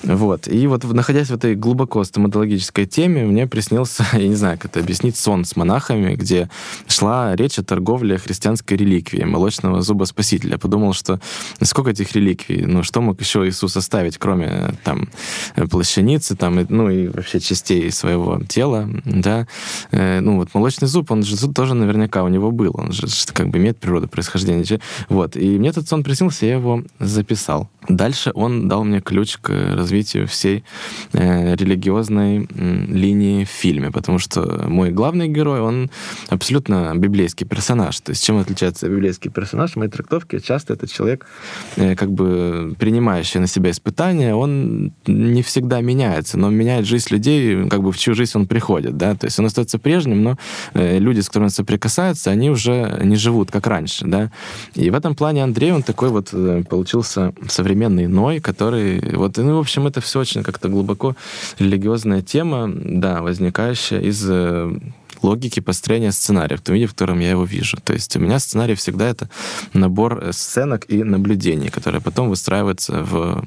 Вот, 0.03 0.47
и 0.47 0.67
вот 0.67 0.83
находясь 0.83 1.29
в 1.29 1.33
этой 1.33 1.55
глубоко 1.55 2.03
стоматологической 2.03 2.85
теме, 2.85 3.25
мне 3.25 3.47
приснился, 3.47 4.05
я 4.13 4.27
не 4.27 4.35
знаю, 4.35 4.57
как 4.57 4.71
это 4.71 4.81
объяснить, 4.81 5.15
сон 5.15 5.45
с 5.45 5.55
монахами, 5.55 6.15
где 6.15 6.49
шла 6.87 7.33
речь 7.35 7.59
о 7.59 7.63
торговле 7.63 8.17
христианской 8.17 8.75
реликвии, 8.77 9.23
молочного 9.23 9.81
зуба 9.81 10.03
спасителя. 10.03 10.57
Подумал, 10.57 10.93
что 10.93 11.19
сколько 11.61 11.91
этих 11.91 12.11
реликвий, 12.13 12.65
ну, 12.65 12.83
что 12.83 13.01
мог 13.01 13.19
еще 13.21 13.47
Иисус 13.47 13.77
оставить, 13.77 14.17
кроме 14.17 14.48
Там 14.83 15.09
э, 15.55 15.67
плащаницы, 15.67 16.35
там, 16.35 16.65
ну 16.69 16.89
и 16.89 17.07
вообще 17.07 17.39
частей 17.39 17.91
своего 17.91 18.41
тела, 18.47 18.89
да. 19.05 19.47
Э, 19.91 20.19
ну 20.19 20.37
вот 20.37 20.53
молочный 20.53 20.87
зуб, 20.87 21.11
он 21.11 21.23
же 21.23 21.35
тоже 21.53 21.73
наверняка 21.73 22.23
у 22.23 22.27
него 22.27 22.51
был, 22.51 22.71
он 22.73 22.91
же 22.91 23.07
как 23.33 23.49
бы 23.49 23.57
имеет 23.57 23.77
природу 23.79 24.07
происхождения. 24.07 24.79
Вот, 25.09 25.35
и 25.35 25.57
мне 25.57 25.69
этот 25.69 25.87
сон 25.87 26.03
приснился, 26.03 26.45
я 26.45 26.53
его 26.53 26.83
записал. 26.99 27.69
Дальше 27.87 28.31
он 28.35 28.67
дал 28.67 28.83
мне 28.83 29.01
ключ 29.01 29.37
к 29.37 29.49
развитию 29.49 30.27
всей 30.27 30.63
э, 31.13 31.55
религиозной 31.55 32.47
линии 32.47 33.45
в 33.45 33.49
фильме, 33.49 33.89
потому 33.91 34.19
что 34.19 34.65
мой 34.67 34.91
главный 34.91 35.27
герой, 35.27 35.61
он 35.61 35.89
абсолютно 36.27 36.93
библейский 36.95 37.47
персонаж. 37.47 37.99
То 38.01 38.11
есть 38.11 38.23
чем 38.23 38.37
отличается 38.37 38.87
библейский 38.89 39.31
персонаж? 39.31 39.73
В 39.73 39.75
моей 39.77 39.89
трактовке 39.89 40.39
часто 40.39 40.73
это 40.73 40.87
человек, 40.87 41.25
как 41.75 42.11
бы 42.11 42.75
принимающий 42.77 43.39
на 43.39 43.47
себя 43.47 43.71
испытания, 43.71 44.35
он 44.39 44.91
не 45.07 45.41
всегда 45.41 45.81
меняется, 45.81 46.37
но 46.37 46.49
меняет 46.49 46.85
жизнь 46.85 47.07
людей, 47.11 47.67
как 47.69 47.81
бы 47.81 47.91
в 47.91 47.97
чью 47.97 48.15
жизнь 48.15 48.31
он 48.35 48.47
приходит, 48.47 48.97
да, 48.97 49.15
то 49.15 49.25
есть 49.25 49.39
он 49.39 49.45
остается 49.45 49.79
прежним, 49.79 50.23
но 50.23 50.37
э, 50.73 50.99
люди, 50.99 51.19
с 51.19 51.27
которыми 51.27 51.47
он 51.47 51.51
соприкасается, 51.51 52.31
они 52.31 52.49
уже 52.49 52.99
не 53.03 53.15
живут 53.15 53.51
как 53.51 53.67
раньше, 53.67 54.05
да. 54.05 54.31
И 54.75 54.89
в 54.89 54.95
этом 54.95 55.15
плане 55.15 55.43
Андрей, 55.43 55.71
он 55.71 55.83
такой 55.83 56.09
вот 56.09 56.29
э, 56.33 56.63
получился 56.69 57.33
современный 57.47 58.07
Ной, 58.07 58.39
который... 58.39 59.15
Вот, 59.15 59.37
ну, 59.37 59.57
в 59.57 59.59
общем, 59.59 59.87
это 59.87 60.01
все 60.01 60.19
очень 60.19 60.43
как-то 60.43 60.69
глубоко 60.69 61.15
религиозная 61.59 62.21
тема, 62.21 62.69
да, 62.73 63.21
возникающая 63.21 63.99
из 63.99 64.25
э, 64.27 64.71
логики 65.21 65.59
построения 65.59 66.11
сценария 66.11 66.55
в 66.55 66.61
том 66.61 66.75
виде, 66.75 66.87
в 66.87 66.91
котором 66.91 67.19
я 67.19 67.31
его 67.31 67.43
вижу. 67.43 67.77
То 67.83 67.93
есть 67.93 68.15
у 68.15 68.19
меня 68.19 68.39
сценарий 68.39 68.75
всегда 68.75 69.07
это 69.07 69.29
набор 69.73 70.29
сценок 70.31 70.85
и 70.87 71.03
наблюдений, 71.03 71.69
которые 71.69 72.01
потом 72.01 72.29
выстраиваются 72.29 73.03
в 73.03 73.43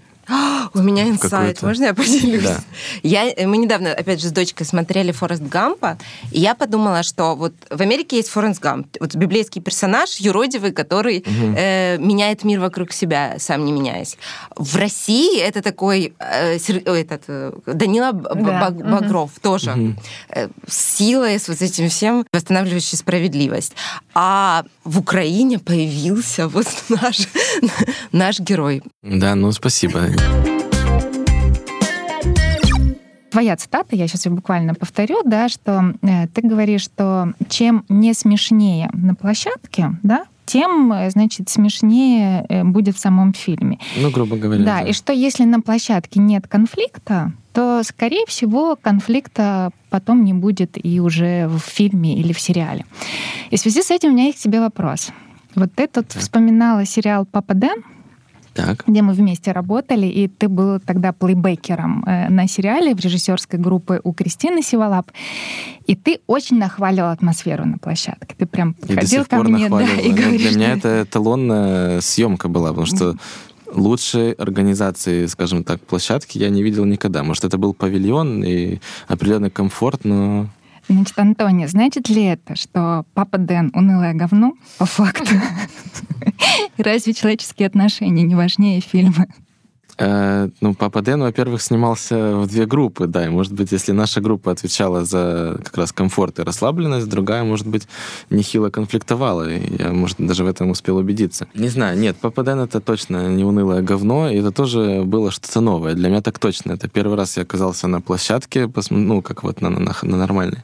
у 0.75 0.83
меня 0.83 1.09
инсайт, 1.09 1.63
можно 1.63 1.85
я 1.85 1.95
поделюсь? 1.95 2.43
Да. 2.43 2.61
Я, 3.03 3.31
э, 3.31 3.47
мы 3.47 3.59
недавно, 3.59 3.93
опять 3.93 4.21
же, 4.21 4.29
с 4.29 4.33
дочкой 4.33 4.67
смотрели 4.67 5.13
Форест 5.13 5.43
Гампа, 5.43 5.99
и 6.31 6.41
я 6.41 6.55
подумала, 6.55 7.03
что 7.03 7.35
вот 7.37 7.55
в 7.71 7.81
Америке 7.81 8.17
есть 8.17 8.29
Форест 8.29 8.61
Гамп, 8.61 8.87
вот 9.01 9.15
библейский 9.15 9.61
персонаж, 9.61 10.17
юродивый, 10.17 10.73
который 10.73 11.19
угу. 11.19 11.55
э, 11.57 11.99
меняет 11.99 12.45
мир 12.45 12.61
вокруг 12.61 12.93
себя, 12.93 13.37
сам 13.39 13.65
не 13.65 13.73
меняясь. 13.73 14.17
В 14.57 14.77
России 14.77 15.41
это 15.41 15.63
такой 15.63 16.15
э, 16.19 16.57
этот, 16.57 17.23
э, 17.29 17.53
Данила 17.67 18.13
да. 18.13 18.71
Багров 18.71 19.31
угу. 19.33 19.41
тоже. 19.41 19.73
Угу. 19.73 19.95
Э, 20.31 20.49
с 20.67 20.97
силой, 20.97 21.39
с 21.39 21.49
вот 21.49 21.61
этим 21.61 21.89
всем, 21.89 22.25
восстанавливающий 22.33 22.99
справедливость. 22.99 23.73
А 24.15 24.65
в 24.85 24.99
Украине 24.99 25.59
появился 25.59 26.49
вот 26.49 26.67
наш, 26.89 27.29
наш 28.13 28.41
герой. 28.41 28.83
Да, 29.03 29.35
ну 29.35 29.53
спасибо. 29.53 30.09
Твоя 33.33 33.57
цитата, 33.57 33.97
я 33.97 34.07
сейчас 34.09 34.27
ее 34.27 34.33
буквально 34.33 34.75
повторю, 34.75 35.23
да, 35.25 35.49
что 35.49 35.95
э, 36.03 36.29
ты 36.29 36.43
говоришь, 36.43 36.83
что 36.83 37.33
чем 37.49 37.87
не 37.89 38.13
смешнее 38.13 38.91
на 38.93 39.15
площадке, 39.15 39.97
да, 40.03 40.27
тем, 40.45 40.93
э, 40.93 41.09
значит, 41.11 41.49
смешнее 41.49 42.45
э, 42.51 42.63
будет 42.63 42.95
в 42.95 42.99
самом 42.99 43.33
фильме. 43.33 43.79
Ну, 43.97 44.11
грубо 44.11 44.37
говоря. 44.37 44.63
Да, 44.63 44.81
да, 44.83 44.89
и 44.89 44.93
что 44.93 45.15
если 45.15 45.45
на 45.45 45.63
площадке 45.63 46.21
нет 46.21 46.47
конфликта, 46.47 47.33
то, 47.55 47.83
скорее 47.85 48.27
всего, 48.27 48.77
конфликта 48.77 49.71
потом 49.89 50.25
не 50.25 50.35
будет 50.35 50.77
и 50.85 51.01
уже 51.01 51.49
в 51.49 51.59
фильме 51.61 52.15
или 52.19 52.35
в 52.35 52.41
сериале. 52.41 52.85
И 53.51 53.57
в 53.57 53.61
связи 53.61 53.83
с 53.83 53.91
этим 53.91 54.11
у 54.11 54.13
меня 54.13 54.27
есть 54.27 54.41
к 54.41 54.43
тебе 54.43 54.61
вопрос. 54.61 55.11
Вот 55.55 55.73
ты 55.75 55.87
тут 55.87 56.09
так. 56.09 56.21
вспоминала 56.21 56.85
сериал 56.85 57.25
«Папа 57.25 57.55
Дэн», 57.55 57.83
так. 58.55 58.85
где 58.87 59.03
мы 59.03 59.13
вместе 59.13 59.53
работали, 59.53 60.07
и 60.07 60.29
ты 60.29 60.49
был 60.49 60.81
тогда 60.81 61.13
плейбекером 61.13 62.05
э, 62.07 62.29
на 62.29 62.47
сериале 62.49 62.95
в 62.95 63.01
режиссерской 63.01 63.59
группе 63.59 64.01
у 64.05 64.13
Кристины 64.13 64.63
Сиволап, 64.63 65.11
и 65.87 65.95
ты 65.95 66.21
очень 66.27 66.59
нахваливал 66.59 67.11
атмосферу 67.11 67.65
на 67.65 67.79
площадке. 67.79 68.35
Ты 68.37 68.47
прям 68.47 68.77
и 68.87 68.95
ходил 68.95 69.25
ко 69.25 69.43
мне 69.43 69.69
да, 69.69 69.85
и 69.85 70.11
ну, 70.11 70.17
говоришь... 70.17 70.43
Для 70.43 70.51
меня 70.51 70.73
это 70.73 71.03
эталонная 71.03 72.01
съемка 72.01 72.49
была, 72.49 72.69
потому 72.69 72.87
что 72.87 73.17
лучшей 73.75 74.33
организации, 74.33 75.27
скажем 75.27 75.65
так, 75.65 75.81
площадки 75.81 76.39
я 76.39 76.51
не 76.51 76.63
видел 76.63 76.85
никогда. 76.85 77.23
Может, 77.23 77.45
это 77.45 77.59
был 77.59 77.75
павильон 77.75 78.45
и 78.45 78.79
определенный 79.09 79.51
комфорт, 79.51 80.05
но 80.05 80.49
Значит, 80.93 81.19
Антония, 81.19 81.69
значит 81.69 82.09
ли 82.11 82.25
это, 82.25 82.55
что 82.55 83.07
папа 83.15 83.39
Дэн 83.39 83.71
унылое 83.75 84.13
говно 84.13 84.53
по 84.79 84.85
факту? 84.85 85.35
Разве 86.77 87.15
человеческие 87.15 87.67
отношения 87.67 88.23
не 88.23 88.35
важнее 88.35 88.81
фильма? 88.81 89.27
Э, 89.99 90.49
ну, 90.61 90.75
Папа 90.75 91.03
Дэн, 91.03 91.21
во-первых, 91.21 91.63
снимался 91.63 92.37
в 92.37 92.47
две 92.47 92.67
группы, 92.67 93.07
да, 93.07 93.27
и, 93.27 93.29
может 93.29 93.53
быть, 93.53 93.73
если 93.73 93.93
наша 93.93 94.21
группа 94.21 94.51
отвечала 94.51 95.05
за 95.05 95.61
как 95.63 95.77
раз 95.77 95.93
комфорт 95.93 96.39
и 96.39 96.43
расслабленность, 96.43 97.09
другая, 97.09 97.45
может 97.45 97.67
быть, 97.67 97.87
нехило 98.31 98.71
конфликтовала, 98.71 99.49
и 99.49 99.83
я, 99.83 99.93
может, 99.93 100.17
даже 100.19 100.45
в 100.45 100.47
этом 100.47 100.71
успел 100.71 100.97
убедиться. 100.97 101.47
Не 101.55 101.69
знаю, 101.69 101.99
нет, 101.99 102.17
Папа 102.21 102.43
Дэн— 102.43 102.61
это 102.61 102.81
точно 102.81 103.29
не 103.29 103.45
унылое 103.45 103.83
говно, 103.83 104.31
и 104.31 104.37
это 104.37 104.51
тоже 104.51 105.03
было 105.05 105.31
что-то 105.31 105.61
новое. 105.61 105.95
Для 105.95 106.09
меня 106.09 106.23
так 106.23 106.39
точно. 106.39 106.73
Это 106.73 106.89
первый 106.89 107.17
раз 107.17 107.37
я 107.37 107.43
оказался 107.43 107.87
на 107.89 108.01
площадке, 108.01 108.71
ну, 108.91 109.23
как 109.23 109.43
вот 109.43 109.61
на, 109.61 109.71
на, 109.71 109.95
на 110.03 110.17
нормальной. 110.17 110.63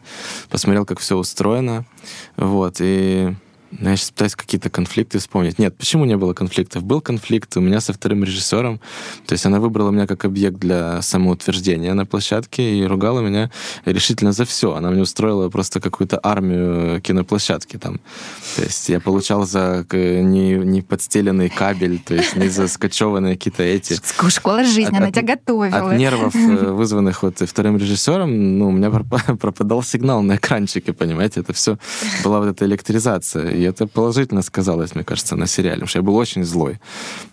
Посмотрел, 0.48 0.86
как 0.86 1.00
все 1.00 1.16
устроено, 1.16 1.84
вот, 2.36 2.76
и 2.80 3.34
ну, 3.70 3.90
я 3.90 3.96
сейчас 3.96 4.10
пытаюсь 4.10 4.34
какие-то 4.34 4.70
конфликты 4.70 5.18
вспомнить. 5.18 5.58
Нет, 5.58 5.76
почему 5.76 6.06
не 6.06 6.16
было 6.16 6.32
конфликтов? 6.32 6.84
Был 6.84 7.02
конфликт 7.02 7.54
у 7.56 7.60
меня 7.60 7.80
со 7.80 7.92
вторым 7.92 8.24
режиссером. 8.24 8.80
То 9.26 9.34
есть 9.34 9.44
она 9.44 9.60
выбрала 9.60 9.90
меня 9.90 10.06
как 10.06 10.24
объект 10.24 10.56
для 10.56 11.02
самоутверждения 11.02 11.92
на 11.92 12.06
площадке 12.06 12.78
и 12.78 12.84
ругала 12.84 13.20
меня 13.20 13.50
решительно 13.84 14.32
за 14.32 14.46
все. 14.46 14.74
Она 14.74 14.90
мне 14.90 15.02
устроила 15.02 15.50
просто 15.50 15.80
какую-то 15.80 16.18
армию 16.22 17.00
киноплощадки 17.02 17.76
там. 17.76 18.00
То 18.56 18.62
есть 18.62 18.88
я 18.88 19.00
получал 19.00 19.46
за 19.46 19.84
не, 19.92 20.54
не 20.54 20.80
подстеленный 20.80 21.50
кабель, 21.50 21.98
то 21.98 22.14
есть 22.14 22.36
не 22.36 22.48
за 22.48 22.68
скачеванные 22.68 23.34
какие-то 23.34 23.62
эти... 23.62 23.96
Школа 24.28 24.64
жизни, 24.64 24.96
от, 24.96 25.02
она 25.02 25.10
тебя 25.10 25.36
готовила. 25.36 25.90
От 25.90 25.98
нервов, 25.98 26.34
э, 26.34 26.38
вызванных 26.72 27.22
вот 27.22 27.38
вторым 27.38 27.76
режиссером, 27.76 28.58
ну, 28.58 28.68
у 28.68 28.72
меня 28.72 28.90
пропадал 29.40 29.82
сигнал 29.82 30.22
на 30.22 30.36
экранчике, 30.36 30.94
понимаете? 30.94 31.40
Это 31.40 31.52
все 31.52 31.78
была 32.24 32.40
вот 32.40 32.48
эта 32.48 32.64
электризация 32.64 33.57
и 33.58 33.62
это 33.62 33.86
положительно 33.86 34.42
сказалось, 34.42 34.94
мне 34.94 35.04
кажется, 35.04 35.36
на 35.36 35.46
сериале. 35.46 35.76
Потому 35.76 35.88
что 35.88 35.98
я 35.98 36.02
был 36.02 36.16
очень 36.16 36.44
злой 36.44 36.80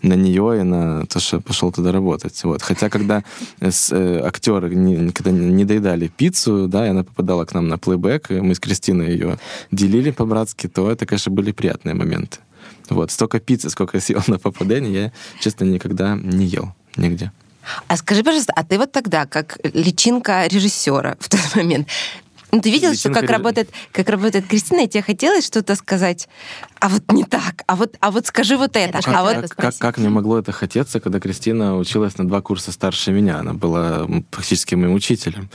на 0.02 0.14
нее 0.14 0.60
и 0.60 0.62
на 0.62 1.06
то, 1.06 1.20
что 1.20 1.40
пошел 1.40 1.72
туда 1.72 1.92
работать. 1.92 2.44
Вот. 2.44 2.62
Хотя, 2.62 2.88
когда 2.88 3.22
с, 3.60 3.92
э, 3.92 4.20
актеры 4.24 4.74
не, 4.74 5.10
когда 5.12 5.30
не 5.30 5.64
доедали 5.64 6.08
пиццу, 6.08 6.66
да, 6.68 6.86
и 6.86 6.90
она 6.90 7.04
попадала 7.04 7.44
к 7.44 7.54
нам 7.54 7.68
на 7.68 7.78
плейбэк, 7.78 8.30
и 8.30 8.40
мы 8.40 8.54
с 8.54 8.60
Кристиной 8.60 9.12
ее 9.12 9.38
делили 9.70 10.10
по-братски, 10.10 10.68
то 10.68 10.90
это, 10.90 11.06
конечно, 11.06 11.32
были 11.32 11.52
приятные 11.52 11.94
моменты. 11.94 12.38
Вот. 12.90 13.10
Столько 13.10 13.40
пиццы, 13.40 13.70
сколько 13.70 13.96
я 13.96 14.00
съел 14.00 14.22
на 14.26 14.38
попадении, 14.38 14.90
я, 14.90 15.12
честно, 15.40 15.64
никогда 15.64 16.16
не 16.16 16.46
ел 16.46 16.74
нигде. 16.96 17.30
А 17.88 17.96
скажи, 17.96 18.22
пожалуйста, 18.22 18.52
а 18.56 18.64
ты 18.64 18.78
вот 18.78 18.92
тогда, 18.92 19.26
как 19.26 19.58
личинка 19.64 20.46
режиссера 20.46 21.16
в 21.18 21.28
тот 21.28 21.40
момент, 21.56 21.88
ну, 22.56 22.62
ты 22.62 22.70
видел, 22.70 22.94
что 22.94 23.10
как 23.10 23.28
работает, 23.28 23.70
как 23.92 24.08
работает 24.08 24.46
Кристина, 24.46 24.80
и 24.80 24.88
тебе 24.88 25.02
хотелось 25.02 25.46
что-то 25.46 25.74
сказать, 25.74 26.28
а 26.80 26.88
вот 26.88 27.10
не 27.12 27.24
так, 27.24 27.62
а 27.66 27.76
вот, 27.76 27.96
а 28.00 28.10
вот 28.10 28.26
скажи 28.26 28.56
вот 28.56 28.76
это. 28.76 29.00
Как, 29.02 29.14
а 29.14 29.22
вот... 29.22 29.34
как, 29.34 29.56
как, 29.56 29.78
как 29.78 29.98
мне 29.98 30.08
могло 30.08 30.38
это 30.38 30.52
хотеться, 30.52 31.00
когда 31.00 31.20
Кристина 31.20 31.76
училась 31.76 32.18
на 32.18 32.26
два 32.26 32.40
курса 32.40 32.72
старше 32.72 33.12
меня? 33.12 33.38
Она 33.38 33.54
была 33.54 34.06
практически 34.30 34.74
моим 34.74 34.94
учителем. 34.94 35.48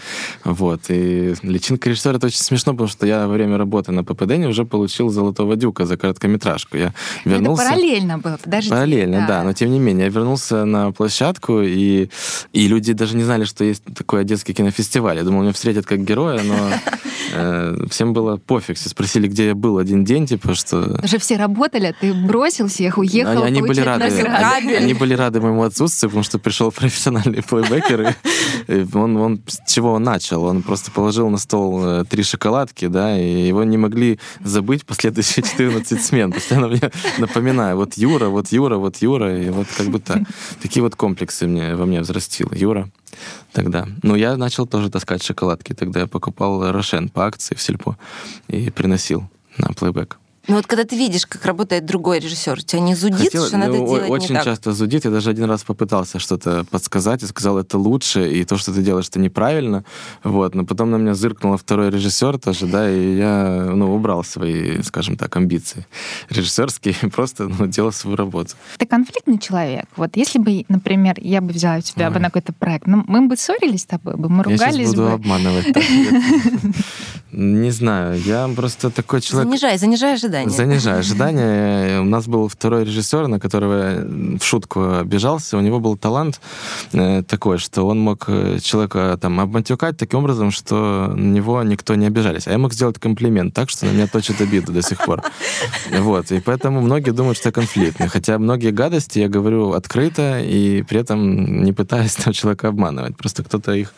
Вот. 0.44 0.82
И 0.90 1.36
личинка 1.44 1.90
режиссера 1.90 2.16
это 2.18 2.28
очень 2.28 2.40
смешно, 2.40 2.74
потому 2.74 2.90
что 2.90 3.06
я 3.06 3.28
во 3.28 3.34
время 3.34 3.58
работы 3.58 3.92
на 3.92 4.04
ППД 4.04 4.32
уже 4.48 4.66
получил 4.66 5.10
золотого 5.10 5.56
дюка 5.56 5.86
за 5.86 5.98
короткометражку. 5.98 6.78
Я 6.78 6.94
вернулся... 7.26 7.64
Это 7.64 7.72
параллельно 7.72 8.18
было, 8.18 8.38
подожди. 8.42 8.70
Параллельно, 8.70 9.20
да. 9.22 9.28
да. 9.28 9.44
Но 9.44 9.54
тем 9.54 9.72
не 9.72 9.80
менее, 9.80 10.06
я 10.06 10.12
вернулся 10.12 10.66
на 10.66 10.92
площадку, 10.92 11.62
и, 11.62 12.10
и 12.54 12.68
люди 12.68 12.94
даже 12.94 13.16
не 13.16 13.24
знали, 13.24 13.44
что 13.44 13.64
есть 13.64 13.84
такой 13.96 14.24
детский 14.26 14.54
кинофестиваль. 14.54 15.18
Я 15.18 15.24
думал, 15.24 15.42
меня 15.42 15.54
встретят 15.54 15.86
как 15.86 16.04
героя, 16.04 16.42
но 16.44 16.72
э, 17.34 17.86
всем 17.90 18.14
было 18.14 18.38
пофиг. 18.38 18.78
Все 18.78 18.90
спросили, 18.90 19.28
где 19.28 19.48
я 19.48 19.56
был 19.56 19.78
один 19.78 20.04
день, 20.04 20.26
типа, 20.26 20.56
что 20.56 21.00
Уже 21.12 21.20
все 21.20 21.36
работали, 21.36 21.94
ты 22.00 22.14
бросил 22.14 22.68
всех, 22.70 22.98
уехал. 22.98 23.44
Они, 23.44 23.60
они 23.60 23.62
были 23.62 23.82
рады. 23.82 24.10
награды. 24.10 24.78
Они 24.78 24.94
были 24.94 25.14
рады 25.14 25.42
моему 25.42 25.64
отсутствию, 25.64 26.10
потому 26.10 26.24
что 26.24 26.40
пришел 26.40 26.72
профессиональный 26.72 27.44
плейбекер. 27.44 28.16
и- 28.70 28.88
он, 28.94 29.18
он 29.18 29.42
с 29.46 29.60
чего 29.70 29.92
он 29.92 30.04
начал? 30.04 30.46
Он 30.46 30.62
просто 30.64 30.90
положил 30.90 31.30
на 31.30 31.38
стол 31.38 31.86
э, 31.86 32.06
три 32.06 32.24
шоколадки, 32.24 32.88
да, 32.88 33.20
и 33.20 33.46
его 33.46 33.66
не 33.66 33.78
могли 33.78 34.22
забыть 34.40 34.86
последующие 34.86 35.44
14 35.44 36.02
смен. 36.02 36.32
Постоянно 36.32 36.70
мне 36.70 36.80
напоминаю, 37.18 37.76
вот 37.76 37.96
Юра, 37.98 38.28
вот 38.30 38.48
Юра, 38.54 38.78
вот 38.78 38.96
Юра, 39.02 39.38
и 39.38 39.50
вот 39.50 39.68
как 39.76 39.88
бы 39.88 40.00
так. 40.00 40.20
Такие 40.62 40.82
вот 40.82 40.96
комплексы 40.96 41.46
мне, 41.46 41.76
во 41.76 41.86
мне 41.86 42.00
взрастил 42.00 42.50
Юра 42.54 42.90
тогда. 43.52 43.86
Ну, 44.02 44.16
я 44.16 44.38
начал 44.38 44.66
тоже 44.66 44.90
таскать 44.90 45.22
шоколадки. 45.24 45.74
Тогда 45.74 46.00
я 46.00 46.08
покупал 46.08 46.72
Рошен 46.72 47.10
по 47.10 47.26
акции 47.26 47.54
в 47.54 47.62
Сельпо 47.62 47.98
и 48.48 48.70
приносил 48.70 49.30
на 49.58 49.74
плейбек. 49.74 50.21
Ну 50.48 50.56
вот 50.56 50.66
когда 50.66 50.84
ты 50.86 50.96
видишь, 50.98 51.26
как 51.28 51.46
работает 51.46 51.86
другой 51.86 52.20
режиссер, 52.20 52.54
у 52.58 52.62
тебя 52.62 52.82
не 52.82 52.96
зудит, 52.96 53.20
Хотел- 53.20 53.46
что 53.46 53.58
надо 53.58 53.74
ну, 53.74 53.84
о- 53.84 53.96
делать 53.96 54.10
Очень 54.10 54.30
не 54.30 54.36
так? 54.36 54.46
часто 54.46 54.74
зудит. 54.74 55.06
Я 55.06 55.12
даже 55.12 55.30
один 55.30 55.46
раз 55.46 55.64
попытался 55.64 56.18
что-то 56.18 56.66
подсказать 56.72 57.22
и 57.22 57.28
сказал, 57.28 57.60
это 57.60 57.78
лучше, 57.78 58.28
и 58.32 58.44
то, 58.44 58.58
что 58.58 58.74
ты 58.74 58.82
делаешь, 58.82 59.08
это 59.08 59.20
неправильно. 59.20 59.84
Вот. 60.24 60.56
Но 60.56 60.66
потом 60.66 60.90
на 60.90 60.96
меня 60.96 61.14
зыркнул 61.14 61.56
второй 61.58 61.92
режиссер 61.92 62.40
тоже, 62.40 62.66
да, 62.66 62.90
и 62.90 63.18
я 63.18 63.70
ну, 63.72 63.94
убрал 63.94 64.24
свои, 64.24 64.82
скажем 64.82 65.16
так, 65.16 65.36
амбиции 65.36 65.86
режиссерские 66.30 66.96
просто 67.14 67.48
ну, 67.48 67.68
делал 67.68 67.92
свою 67.92 68.18
работу. 68.18 68.56
Ты 68.78 68.86
конфликтный 68.88 69.38
человек. 69.38 69.86
Вот 69.96 70.16
если 70.16 70.40
бы, 70.40 70.66
например, 70.70 71.16
я 71.20 71.42
бы 71.42 71.54
взяла 71.54 71.82
тебя 71.82 72.10
бы 72.10 72.16
Ой. 72.16 72.22
на 72.22 72.28
какой-то 72.30 72.54
проект, 72.54 72.88
ну, 72.88 73.04
мы 73.08 73.28
бы 73.28 73.38
ссорились 73.38 73.82
с 73.82 73.86
тобой, 73.86 74.16
бы, 74.16 74.28
мы 74.28 74.44
я 74.50 74.58
сейчас 74.58 74.70
ругались 74.72 74.90
буду 74.90 75.02
бы. 75.04 75.12
обманывать. 75.12 75.68
Не 77.32 77.72
знаю, 77.72 78.20
я 78.20 78.50
просто 78.54 78.90
такой 78.90 79.22
человек... 79.22 79.48
Занижай, 79.50 79.78
занижай 79.78 80.18
ожидания. 80.32 80.50
Занижаю 80.50 81.00
ожидания. 81.00 82.02
У 82.02 82.06
нас 82.06 82.28
был 82.28 82.48
второй 82.48 82.86
режиссер, 82.86 83.28
на 83.28 83.40
которого 83.40 84.04
в 84.38 84.44
шутку 84.44 85.00
обижался. 85.00 85.58
У 85.58 85.62
него 85.62 85.80
был 85.80 85.98
талант 85.98 86.42
э, 86.94 87.24
такой, 87.24 87.58
что 87.58 87.84
он 87.84 88.00
мог 88.00 88.26
э, 88.28 88.60
человека 88.62 89.18
там 89.22 89.40
обматюкать 89.40 89.98
таким 89.98 90.20
образом, 90.20 90.52
что 90.52 91.14
на 91.16 91.34
него 91.34 91.62
никто 91.64 91.96
не 91.96 92.08
обижались. 92.08 92.48
А 92.48 92.52
я 92.52 92.58
мог 92.58 92.74
сделать 92.74 93.00
комплимент 93.00 93.54
так, 93.54 93.70
что 93.70 93.86
на 93.86 93.92
меня 93.92 94.08
точит 94.08 94.42
обиду 94.42 94.72
до 94.72 94.82
сих 94.82 94.98
пор. 95.06 95.22
Вот. 95.92 96.32
И 96.32 96.40
поэтому 96.40 96.82
многие 96.82 97.12
думают, 97.12 97.38
что 97.38 97.50
я 97.50 97.54
конфликтный. 97.54 98.08
Хотя 98.08 98.38
многие 98.38 98.72
гадости 98.72 99.20
я 99.20 99.28
говорю 99.28 99.74
открыто 99.74 100.40
и 100.40 100.84
при 100.84 101.00
этом 101.00 101.64
не 101.64 101.74
пытаясь 101.74 102.16
там 102.16 102.34
человека 102.34 102.70
обманывать. 102.70 103.18
Просто 103.18 103.44
кто-то 103.44 103.74
их 103.74 103.94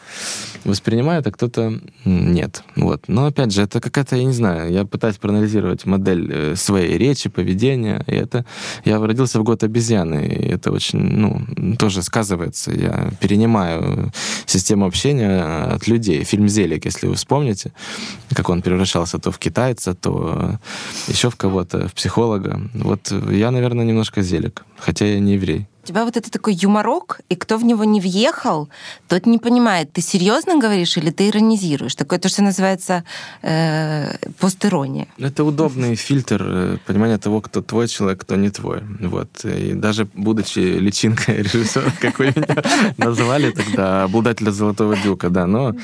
воспринимает, 0.65 1.27
а 1.27 1.31
кто-то 1.31 1.79
нет. 2.05 2.63
Вот. 2.75 3.03
Но 3.07 3.25
опять 3.25 3.51
же, 3.51 3.61
это 3.61 3.79
какая-то, 3.79 4.15
я 4.15 4.23
не 4.23 4.33
знаю, 4.33 4.71
я 4.71 4.85
пытаюсь 4.85 5.17
проанализировать 5.17 5.85
модель 5.85 6.22
э, 6.29 6.55
своей 6.55 6.97
речи, 6.97 7.29
поведения, 7.29 8.03
и 8.07 8.15
это... 8.15 8.45
Я 8.85 8.99
родился 8.99 9.39
в 9.39 9.43
год 9.43 9.63
обезьяны, 9.63 10.25
и 10.25 10.47
это 10.47 10.71
очень, 10.71 10.99
ну, 10.99 11.75
тоже 11.77 12.01
сказывается. 12.01 12.71
Я 12.71 13.11
перенимаю 13.19 14.11
систему 14.45 14.85
общения 14.85 15.43
от 15.75 15.87
людей. 15.87 16.23
Фильм 16.23 16.47
«Зелик», 16.47 16.85
если 16.85 17.07
вы 17.07 17.15
вспомните, 17.15 17.71
как 18.33 18.49
он 18.49 18.61
превращался 18.61 19.19
то 19.19 19.31
в 19.31 19.37
китайца, 19.37 19.93
то 19.93 20.59
еще 21.07 21.29
в 21.29 21.35
кого-то, 21.35 21.87
в 21.87 21.93
психолога. 21.93 22.61
Вот 22.73 23.13
я, 23.31 23.51
наверное, 23.51 23.85
немножко 23.85 24.21
«Зелик», 24.21 24.65
хотя 24.77 25.05
я 25.05 25.19
не 25.19 25.33
еврей. 25.33 25.67
Тебя 25.83 26.05
вот 26.05 26.17
это 26.17 26.31
такой 26.31 26.53
юморок, 26.53 27.21
и 27.29 27.35
кто 27.35 27.57
в 27.57 27.65
него 27.65 27.83
не 27.83 27.99
въехал, 27.99 28.69
тот 29.07 29.25
не 29.25 29.37
понимает, 29.37 29.91
ты 29.91 30.01
серьезно 30.01 30.57
говоришь 30.57 30.97
или 30.97 31.11
ты 31.11 31.27
иронизируешь. 31.27 31.95
Такое 31.95 32.19
то, 32.19 32.29
что 32.29 32.41
называется 32.41 33.03
э, 33.41 34.15
постирония. 34.39 35.07
Это 35.17 35.43
удобный 35.43 35.95
фильтр 35.95 36.41
э, 36.45 36.77
понимания 36.85 37.17
того, 37.17 37.41
кто 37.41 37.61
твой 37.61 37.87
человек, 37.87 38.21
кто 38.21 38.35
не 38.35 38.49
твой. 38.49 38.81
Вот. 39.01 39.43
И 39.43 39.73
даже 39.73 40.07
будучи 40.13 40.59
личинкой 40.59 41.37
режиссера, 41.43 41.91
как 41.99 42.19
вы 42.19 42.27
меня 42.27 42.63
назвали 42.97 43.51
тогда, 43.51 44.03
обладателя 44.03 44.51
«Золотого 44.51 44.95
дюка», 44.95 45.29
да, 45.29 45.47
но 45.47 45.75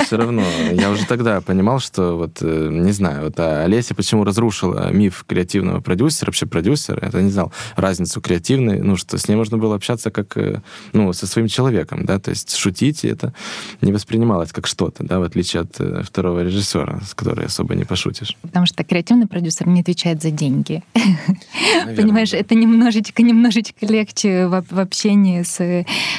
все 0.00 0.16
равно 0.16 0.44
я 0.72 0.90
уже 0.90 1.04
тогда 1.06 1.40
понимал, 1.40 1.80
что 1.80 2.16
вот, 2.16 2.38
э, 2.40 2.68
не 2.70 2.92
знаю, 2.92 3.24
вот 3.24 3.38
а 3.38 3.64
Олеся 3.64 3.94
почему 3.94 4.24
разрушила 4.24 4.90
миф 4.92 5.24
креативного 5.26 5.80
продюсера, 5.80 6.28
вообще 6.28 6.46
продюсера, 6.46 7.00
это 7.00 7.20
не 7.20 7.30
знал 7.30 7.52
разницу 7.76 8.20
креативной, 8.20 8.80
ну, 8.80 8.96
что 8.96 9.18
с 9.26 9.28
ней 9.28 9.34
можно 9.34 9.58
было 9.58 9.74
общаться 9.74 10.10
как, 10.10 10.36
э, 10.36 10.62
ну, 10.92 11.12
со 11.12 11.26
своим 11.26 11.48
человеком, 11.48 12.06
да, 12.06 12.20
то 12.20 12.30
есть 12.30 12.56
шутить, 12.56 13.04
и 13.04 13.08
это 13.08 13.34
не 13.80 13.92
воспринималось 13.92 14.52
как 14.52 14.68
что-то, 14.68 15.02
да, 15.04 15.18
в 15.18 15.24
отличие 15.24 15.62
от 15.62 15.80
э, 15.80 16.02
второго 16.04 16.44
режиссера, 16.44 17.00
с 17.00 17.12
которой 17.14 17.46
особо 17.46 17.74
не 17.74 17.84
пошутишь. 17.84 18.36
Потому 18.42 18.66
что 18.66 18.84
креативный 18.84 19.26
продюсер 19.26 19.66
не 19.66 19.80
отвечает 19.80 20.22
за 20.22 20.30
деньги. 20.30 20.84
Наверное, 20.94 21.96
Понимаешь, 21.96 22.30
да. 22.30 22.38
это 22.38 22.54
немножечко, 22.54 23.22
немножечко 23.22 23.84
легче 23.84 24.46
в, 24.46 24.64
в 24.70 24.78
общении 24.78 25.42
с, 25.42 25.56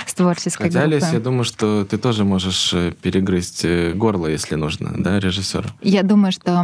с 0.06 0.14
творческой 0.14 0.64
Хотя, 0.64 0.82
группой. 0.82 0.98
Олесь, 0.98 1.14
я 1.14 1.20
думаю, 1.22 1.46
что 1.46 1.86
ты 1.86 1.98
тоже 1.98 2.26
можешь 2.26 2.74
э, 2.74 2.92
перегрызть 3.02 3.66
горло, 3.96 4.28
если 4.28 4.56
нужно, 4.56 4.94
да, 4.98 5.20
режиссера. 5.20 5.70
Я 5.82 6.04
думаю, 6.04 6.34
что 6.34 6.62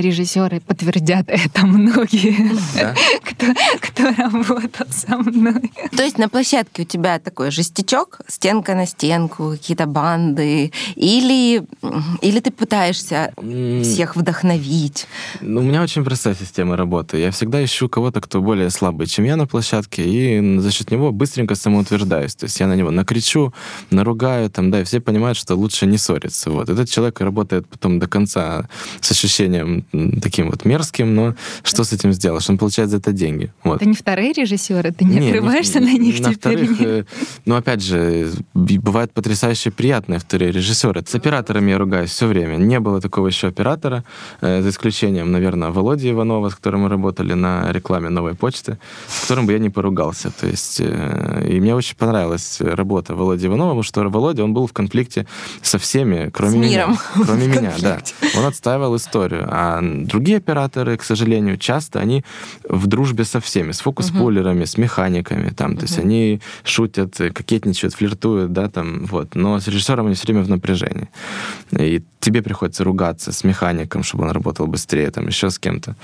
режиссеры 0.00 0.60
подтвердят 0.60 1.24
это 1.28 1.64
многие, 1.64 2.36
Да? 2.74 2.94
кто, 3.22 3.46
кто 3.80 4.22
работал 4.22 4.86
со 4.90 5.16
мной. 5.16 5.70
То 5.94 6.02
есть 6.02 6.18
на 6.18 6.28
площадке 6.28 6.82
у 6.82 6.84
тебя 6.84 7.18
такой 7.18 7.50
жестячок, 7.50 8.20
стенка 8.28 8.74
на 8.74 8.86
стенку, 8.86 9.50
какие-то 9.52 9.86
банды, 9.86 10.72
или, 10.94 11.62
или 12.22 12.40
ты 12.40 12.50
пытаешься 12.50 13.32
всех 13.82 14.16
вдохновить. 14.16 15.06
Ну, 15.40 15.60
у 15.60 15.64
меня 15.64 15.82
очень 15.82 16.04
простая 16.04 16.34
система 16.34 16.76
работы. 16.76 17.18
Я 17.18 17.30
всегда 17.30 17.64
ищу 17.64 17.88
кого-то, 17.88 18.20
кто 18.20 18.40
более 18.40 18.70
слабый, 18.70 19.06
чем 19.06 19.24
я 19.24 19.36
на 19.36 19.46
площадке, 19.46 20.04
и 20.04 20.58
за 20.58 20.70
счет 20.70 20.90
него 20.90 21.12
быстренько 21.12 21.54
самоутверждаюсь. 21.54 22.34
То 22.34 22.44
есть 22.44 22.60
я 22.60 22.66
на 22.66 22.76
него 22.76 22.90
накричу, 22.90 23.52
наругаю, 23.90 24.50
там, 24.50 24.70
да, 24.70 24.80
и 24.80 24.84
все 24.84 25.00
понимают, 25.00 25.38
что 25.38 25.54
лучше 25.54 25.86
не 25.86 25.98
ссориться. 25.98 26.50
Вот. 26.50 26.68
Этот 26.68 26.90
человек 26.90 27.20
работает 27.20 27.66
потом 27.68 27.98
до 27.98 28.06
конца 28.06 28.68
с 29.00 29.10
ощущением 29.10 29.84
таким 30.22 30.50
вот 30.50 30.64
мерзким, 30.64 31.14
но 31.14 31.34
что 31.62 31.84
с 31.84 31.92
этим 31.92 32.12
сделаешь? 32.12 32.48
Он 32.50 32.58
получает 32.58 32.90
за 32.90 32.98
это 32.98 33.12
деньги. 33.12 33.52
Вот. 33.64 33.76
Это 33.76 33.86
не 33.86 33.94
вторые 33.94 34.32
режиссеры, 34.32 34.92
ты 34.92 35.04
не 35.04 35.16
Не, 35.16 35.28
отрываешься 35.28 35.75
на 35.80 35.92
них 35.98 36.16
теперь. 36.16 36.34
вторых, 36.34 37.06
ну, 37.44 37.54
опять 37.56 37.82
же, 37.82 38.30
б- 38.54 38.78
бывают 38.80 39.12
потрясающе 39.12 39.70
приятные 39.70 40.18
вторые 40.18 40.52
режиссеры. 40.52 41.02
С 41.06 41.14
операторами 41.14 41.70
я 41.70 41.78
ругаюсь 41.78 42.10
все 42.10 42.26
время. 42.26 42.56
Не 42.56 42.80
было 42.80 43.00
такого 43.00 43.26
еще 43.28 43.48
оператора, 43.48 44.04
э, 44.40 44.62
за 44.62 44.68
исключением, 44.68 45.32
наверное, 45.32 45.70
Володи 45.70 46.10
Иванова, 46.10 46.48
с 46.50 46.54
которым 46.54 46.82
мы 46.82 46.88
работали 46.88 47.34
на 47.34 47.70
рекламе 47.72 48.08
новой 48.08 48.34
почты, 48.34 48.78
с 49.08 49.22
которым 49.22 49.46
бы 49.46 49.52
я 49.52 49.58
не 49.58 49.70
поругался. 49.70 50.30
То 50.30 50.46
есть, 50.46 50.80
э, 50.80 51.46
и 51.48 51.60
мне 51.60 51.74
очень 51.74 51.96
понравилась 51.96 52.60
работа 52.60 53.14
Володи 53.14 53.46
Иванова, 53.46 53.70
потому 53.70 53.82
что 53.82 54.08
Володя, 54.08 54.44
он 54.44 54.54
был 54.54 54.66
в 54.66 54.72
конфликте 54.72 55.26
со 55.62 55.78
всеми, 55.78 56.30
кроме 56.32 56.52
С 56.52 56.54
меня. 56.54 56.68
миром. 56.86 56.98
Кроме 57.26 57.44
В 57.44 57.48
меня, 57.56 57.72
да. 57.80 57.98
Он 58.38 58.44
отстаивал 58.46 58.94
историю. 58.96 59.46
А 59.50 59.80
другие 59.82 60.38
операторы, 60.38 60.96
к 60.96 61.02
сожалению, 61.02 61.56
часто 61.58 61.98
они 62.00 62.24
в 62.68 62.86
дружбе 62.86 63.24
со 63.24 63.40
всеми, 63.40 63.72
с 63.72 63.80
фокус-пулерами, 63.80 64.64
с 64.64 64.76
механиками, 64.78 65.50
там, 65.50 65.65
то 65.74 65.82
есть 65.82 65.98
они 65.98 66.40
шутят, 66.64 67.20
э, 67.20 67.30
кокетничают, 67.30 67.94
флиртуют, 67.94 68.52
да, 68.52 68.68
там, 68.68 69.06
вот. 69.06 69.34
Но 69.34 69.58
с 69.58 69.66
режиссером 69.66 70.06
они 70.06 70.14
все 70.14 70.26
время 70.26 70.42
в 70.42 70.48
напряжении. 70.48 71.08
И 71.72 72.02
тебе 72.20 72.42
приходится 72.42 72.84
ругаться 72.84 73.32
с 73.32 73.42
механиком, 73.44 74.02
чтобы 74.02 74.24
он 74.24 74.30
работал 74.30 74.66
быстрее, 74.66 75.10
там, 75.10 75.26
еще 75.26 75.50
с 75.50 75.58
кем-то. 75.58 75.96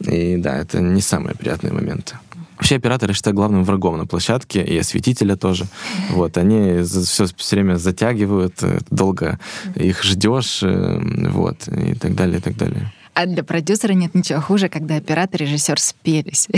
И 0.00 0.36
да, 0.36 0.58
это 0.58 0.80
не 0.80 1.00
самые 1.00 1.34
приятные 1.34 1.72
моменты. 1.72 2.16
Вообще 2.60 2.76
операторы 2.76 3.14
считаю 3.14 3.34
главным 3.34 3.64
врагом 3.64 3.96
на 3.96 4.06
площадке, 4.06 4.62
и 4.62 4.76
осветителя 4.78 5.34
тоже. 5.34 5.64
Вот, 6.10 6.36
они 6.36 6.82
все, 6.82 7.24
все 7.24 7.56
время 7.56 7.76
затягивают, 7.76 8.62
э, 8.62 8.80
долго 8.90 9.38
их 9.74 10.02
ждешь, 10.04 10.62
э, 10.62 11.00
вот, 11.30 11.68
и 11.68 11.94
так 11.94 12.14
далее, 12.14 12.36
и 12.36 12.40
так 12.42 12.56
далее. 12.58 12.92
А 13.14 13.26
для 13.26 13.42
продюсера 13.42 13.92
нет 13.92 14.14
ничего 14.14 14.40
хуже, 14.40 14.68
когда 14.68 14.96
оператор 14.96 15.42
и 15.42 15.46
режиссер 15.46 15.78
спелись. 15.80 16.48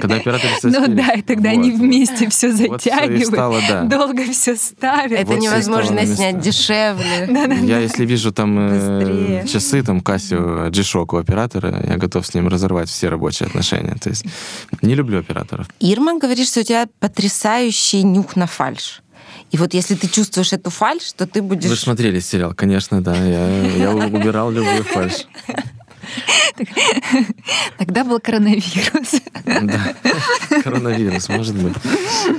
Когда 0.00 0.16
операторы 0.16 0.52
Ну 0.62 0.72
соспелись, 0.72 1.06
да, 1.06 1.12
и 1.12 1.22
тогда 1.22 1.50
они 1.50 1.70
вот, 1.70 1.80
вместе 1.80 2.28
все 2.28 2.50
Вот 2.52 2.80
всё 2.80 2.90
и 2.90 2.92
затягивают, 2.92 3.26
стало, 3.26 3.60
да. 3.68 3.82
долго 3.84 4.24
все 4.32 4.56
ставят. 4.56 5.12
Это 5.12 5.32
Вот 5.32 5.40
невозможно 5.40 6.06
снять 6.06 6.40
дешевле. 6.40 7.28
Я 7.62 7.78
если 7.78 8.06
вижу 8.06 8.32
там 8.32 8.56
э, 8.58 9.44
часы, 9.46 9.82
там 9.82 9.98
Casio 9.98 10.70
G-Shock 10.70 11.14
у 11.14 11.16
оператора, 11.16 11.84
я 11.86 11.96
готов 11.96 12.26
с 12.26 12.34
ним 12.34 12.48
разорвать 12.48 12.88
все 12.88 13.08
рабочие 13.08 13.46
отношения. 13.46 13.96
То 14.00 14.10
есть 14.10 14.24
не 14.82 14.94
люблю 14.94 15.18
операторов. 15.18 15.66
Ирма 15.80 16.18
говорит, 16.18 16.46
что 16.46 16.60
у 16.60 16.62
тебя 16.62 16.88
потрясающий 17.00 18.02
нюх 18.02 18.36
на 18.36 18.46
фальш. 18.46 19.02
И 19.50 19.56
вот 19.56 19.74
если 19.74 19.94
ты 19.96 20.08
чувствуешь 20.08 20.52
эту 20.52 20.70
фальш, 20.70 21.12
то 21.12 21.26
ты 21.26 21.42
будешь... 21.42 21.68
Вы 21.68 21.76
смотрели 21.76 22.20
сериал, 22.20 22.54
конечно, 22.54 23.02
да. 23.02 23.16
Я, 23.16 23.48
я 23.76 23.90
убирал 23.90 24.50
любую 24.50 24.84
фальш. 24.84 25.26
Тогда 27.78 28.04
был 28.04 28.20
коронавирус. 28.20 29.20
Да, 29.44 29.94
коронавирус, 30.62 31.28
может 31.28 31.56
быть. 31.56 31.74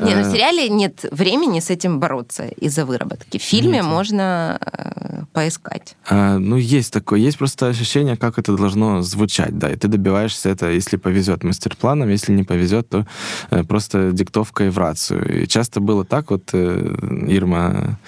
Не, 0.02 0.16
ну 0.16 0.24
в 0.24 0.28
Э, 0.28 0.32
сериале 0.32 0.70
нет 0.70 1.06
времени 1.12 1.60
с 1.60 1.70
этим 1.70 2.00
бороться 2.00 2.48
из-за 2.48 2.86
выработки. 2.86 3.38
В 3.38 3.42
фильме 3.42 3.80
Нет. 3.80 3.86
можно 3.86 4.60
э, 4.62 5.24
поискать. 5.34 5.96
А, 6.10 6.38
ну, 6.38 6.58
есть 6.58 6.94
такое. 6.94 7.20
Есть 7.20 7.38
просто 7.38 7.68
ощущение, 7.68 8.18
как 8.18 8.38
это 8.38 8.56
должно 8.56 9.02
звучать, 9.02 9.58
да. 9.58 9.72
И 9.72 9.76
ты 9.76 9.88
добиваешься 9.88 10.50
это, 10.50 10.70
если 10.70 10.98
повезет, 10.98 11.44
мастер-планом, 11.44 12.10
если 12.10 12.34
не 12.34 12.44
повезет, 12.44 12.90
то 12.90 13.06
э, 13.50 13.64
просто 13.64 14.12
диктовкой 14.12 14.70
в 14.70 14.78
рацию. 14.78 15.44
И 15.44 15.48
часто 15.48 15.80
было 15.80 16.06
так, 16.06 16.32
вот, 16.32 16.50
э, 16.54 16.96
Ирма, 17.28 18.00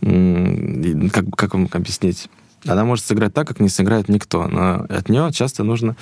и 0.00 1.08
как, 1.12 1.24
как 1.36 1.54
вам 1.54 1.68
объяснить? 1.72 2.28
Она 2.66 2.84
может 2.84 3.04
сыграть 3.04 3.34
так, 3.34 3.48
как 3.48 3.60
не 3.60 3.68
сыграет 3.68 4.08
никто, 4.08 4.46
но 4.46 4.86
от 4.88 5.08
нее 5.08 5.30
часто 5.32 5.64
нужно 5.64 5.96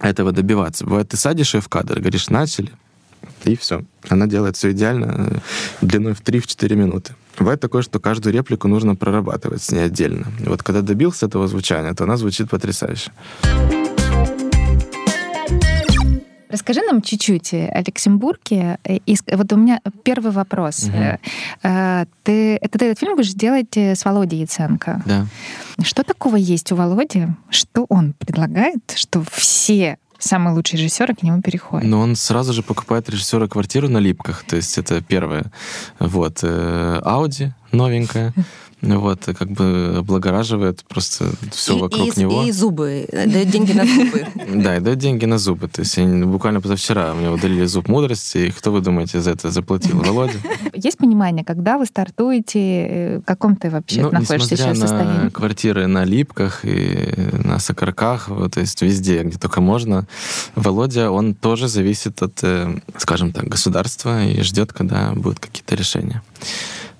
этого 0.00 0.32
добиваться. 0.32 0.84
Бывает, 0.84 1.08
ты 1.08 1.16
садишь 1.16 1.54
ее 1.54 1.60
в 1.60 1.68
кадр, 1.68 2.00
говоришь, 2.00 2.28
начали, 2.28 2.72
и 3.44 3.56
все. 3.56 3.84
Она 4.08 4.26
делает 4.26 4.56
все 4.56 4.72
идеально, 4.72 5.14
э, 5.16 5.38
длиной 5.80 6.14
в 6.14 6.22
3-4 6.22 6.74
минуты. 6.74 7.14
Бывает 7.38 7.60
такое, 7.60 7.82
что 7.82 7.98
каждую 7.98 8.32
реплику 8.32 8.68
нужно 8.68 8.96
прорабатывать 8.96 9.62
с 9.62 9.72
ней 9.72 9.86
отдельно. 9.86 10.26
И 10.40 10.48
вот 10.48 10.62
когда 10.62 10.82
добился 10.82 11.26
этого 11.26 11.46
звучания, 11.48 11.92
то 11.94 12.04
она 12.04 12.16
звучит 12.16 12.50
потрясающе. 12.50 13.10
Расскажи 16.54 16.82
нам 16.82 17.02
чуть-чуть 17.02 17.52
о 17.52 17.80
Люксембурге. 17.84 18.78
Э, 18.84 18.98
И 19.06 19.16
вот 19.32 19.52
у 19.52 19.56
меня 19.56 19.80
первый 20.04 20.30
вопрос. 20.30 20.88
Э, 21.62 22.06
Ты, 22.22 22.56
это 22.60 22.78
ты 22.78 22.84
этот 22.86 23.00
фильм 23.00 23.16
будешь 23.16 23.34
делать 23.34 23.76
с 23.76 24.04
Володей 24.04 24.38
Яценко. 24.42 25.02
Да. 25.04 25.26
Что 25.82 26.04
такого 26.04 26.36
есть 26.36 26.70
у 26.70 26.76
Володи, 26.76 27.26
что 27.50 27.86
он 27.88 28.12
предлагает, 28.12 28.92
что 28.94 29.24
все 29.32 29.98
самые 30.20 30.54
лучшие 30.54 30.78
режиссеры 30.80 31.16
к 31.16 31.24
нему 31.24 31.42
переходят? 31.42 31.88
Но 31.88 31.98
он 31.98 32.14
сразу 32.14 32.52
же 32.52 32.62
покупает 32.62 33.10
режиссера 33.10 33.48
квартиру 33.48 33.88
на 33.88 33.98
Липках, 33.98 34.44
то 34.44 34.54
есть 34.54 34.78
это 34.78 35.02
первое. 35.02 35.46
Вот. 35.98 36.44
Ауди 36.44 37.52
новенькая. 37.72 38.32
Вот, 38.84 39.28
и 39.28 39.34
как 39.34 39.50
бы 39.50 39.96
облагораживает 39.98 40.84
просто 40.84 41.26
все 41.52 41.76
и, 41.76 41.80
вокруг 41.80 42.16
и, 42.16 42.20
него. 42.20 42.42
и 42.44 42.52
зубы, 42.52 43.06
э, 43.10 43.26
дает 43.26 43.50
деньги 43.50 43.72
на 43.72 43.86
зубы. 43.86 44.26
Да, 44.62 44.76
и 44.76 44.80
дает 44.80 44.98
деньги 44.98 45.24
на 45.24 45.38
зубы. 45.38 45.68
То 45.68 45.80
есть 45.82 45.96
они 45.98 46.24
буквально 46.24 46.60
позавчера 46.60 47.14
мне 47.14 47.30
удалили 47.30 47.64
зуб 47.64 47.88
мудрости, 47.88 48.38
и 48.38 48.50
кто, 48.50 48.72
вы 48.72 48.80
думаете, 48.80 49.20
за 49.20 49.30
это 49.30 49.50
заплатил? 49.50 49.98
Володя? 50.00 50.38
Есть 50.74 50.98
понимание, 50.98 51.44
когда 51.44 51.78
вы 51.78 51.86
стартуете, 51.86 52.58
э, 52.58 53.18
в 53.18 53.22
каком 53.22 53.56
ты 53.56 53.70
вообще 53.70 54.02
Ну, 54.02 54.10
находишься 54.10 54.54
несмотря 54.54 54.56
сейчас 54.56 54.78
на 54.78 54.86
состоянии? 54.88 55.28
квартиры 55.30 55.86
на 55.86 56.04
Липках 56.04 56.64
и 56.64 57.14
на 57.44 57.58
Сокарках, 57.58 58.28
вот, 58.28 58.54
то 58.54 58.60
есть 58.60 58.80
везде, 58.82 59.22
где 59.22 59.38
только 59.38 59.60
можно, 59.60 60.06
Володя, 60.54 61.10
он 61.10 61.34
тоже 61.34 61.68
зависит 61.68 62.22
от, 62.22 62.38
э, 62.42 62.78
скажем 62.98 63.32
так, 63.32 63.44
государства 63.44 64.24
и 64.24 64.42
ждет, 64.42 64.72
когда 64.72 65.12
будут 65.12 65.38
какие-то 65.38 65.74
решения. 65.74 66.22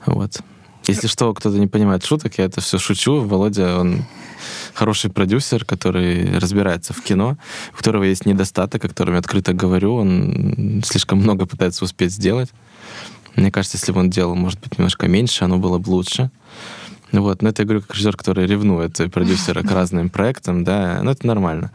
Вот. 0.07 0.41
Если 0.87 1.07
что, 1.07 1.33
кто-то 1.33 1.59
не 1.59 1.67
понимает 1.67 2.05
шуток, 2.05 2.39
я 2.39 2.45
это 2.45 2.61
все 2.61 2.79
шучу. 2.79 3.21
Володя, 3.21 3.79
он 3.79 4.05
хороший 4.75 5.11
продюсер, 5.11 5.65
который 5.65 6.39
разбирается 6.39 6.93
в 6.93 7.03
кино, 7.03 7.39
у 7.73 7.77
которого 7.77 8.05
есть 8.05 8.27
недостаток, 8.27 8.85
о 8.85 8.89
котором 8.89 9.15
я 9.15 9.21
открыто 9.21 9.55
говорю. 9.55 9.95
Он 9.95 10.83
слишком 10.85 11.19
много 11.19 11.47
пытается 11.47 11.85
успеть 11.85 12.13
сделать. 12.13 12.51
Мне 13.35 13.51
кажется, 13.51 13.79
если 13.79 13.93
бы 13.93 14.01
он 14.01 14.11
делал, 14.11 14.35
может 14.35 14.61
быть, 14.61 14.79
немножко 14.79 15.09
меньше, 15.09 15.45
оно 15.45 15.59
было 15.59 15.79
бы 15.79 15.89
лучше. 15.89 16.31
Вот. 17.13 17.43
Но 17.43 17.49
это 17.49 17.63
я 17.63 17.67
говорю 17.67 17.81
как 17.83 17.95
режиссер, 17.95 18.17
который 18.17 18.47
ревнует 18.47 19.01
продюсера 19.13 19.63
к 19.63 19.71
разным 19.71 20.11
проектам, 20.11 20.65
да, 20.65 21.01
но 21.03 21.13
это 21.13 21.27
нормально. 21.27 21.71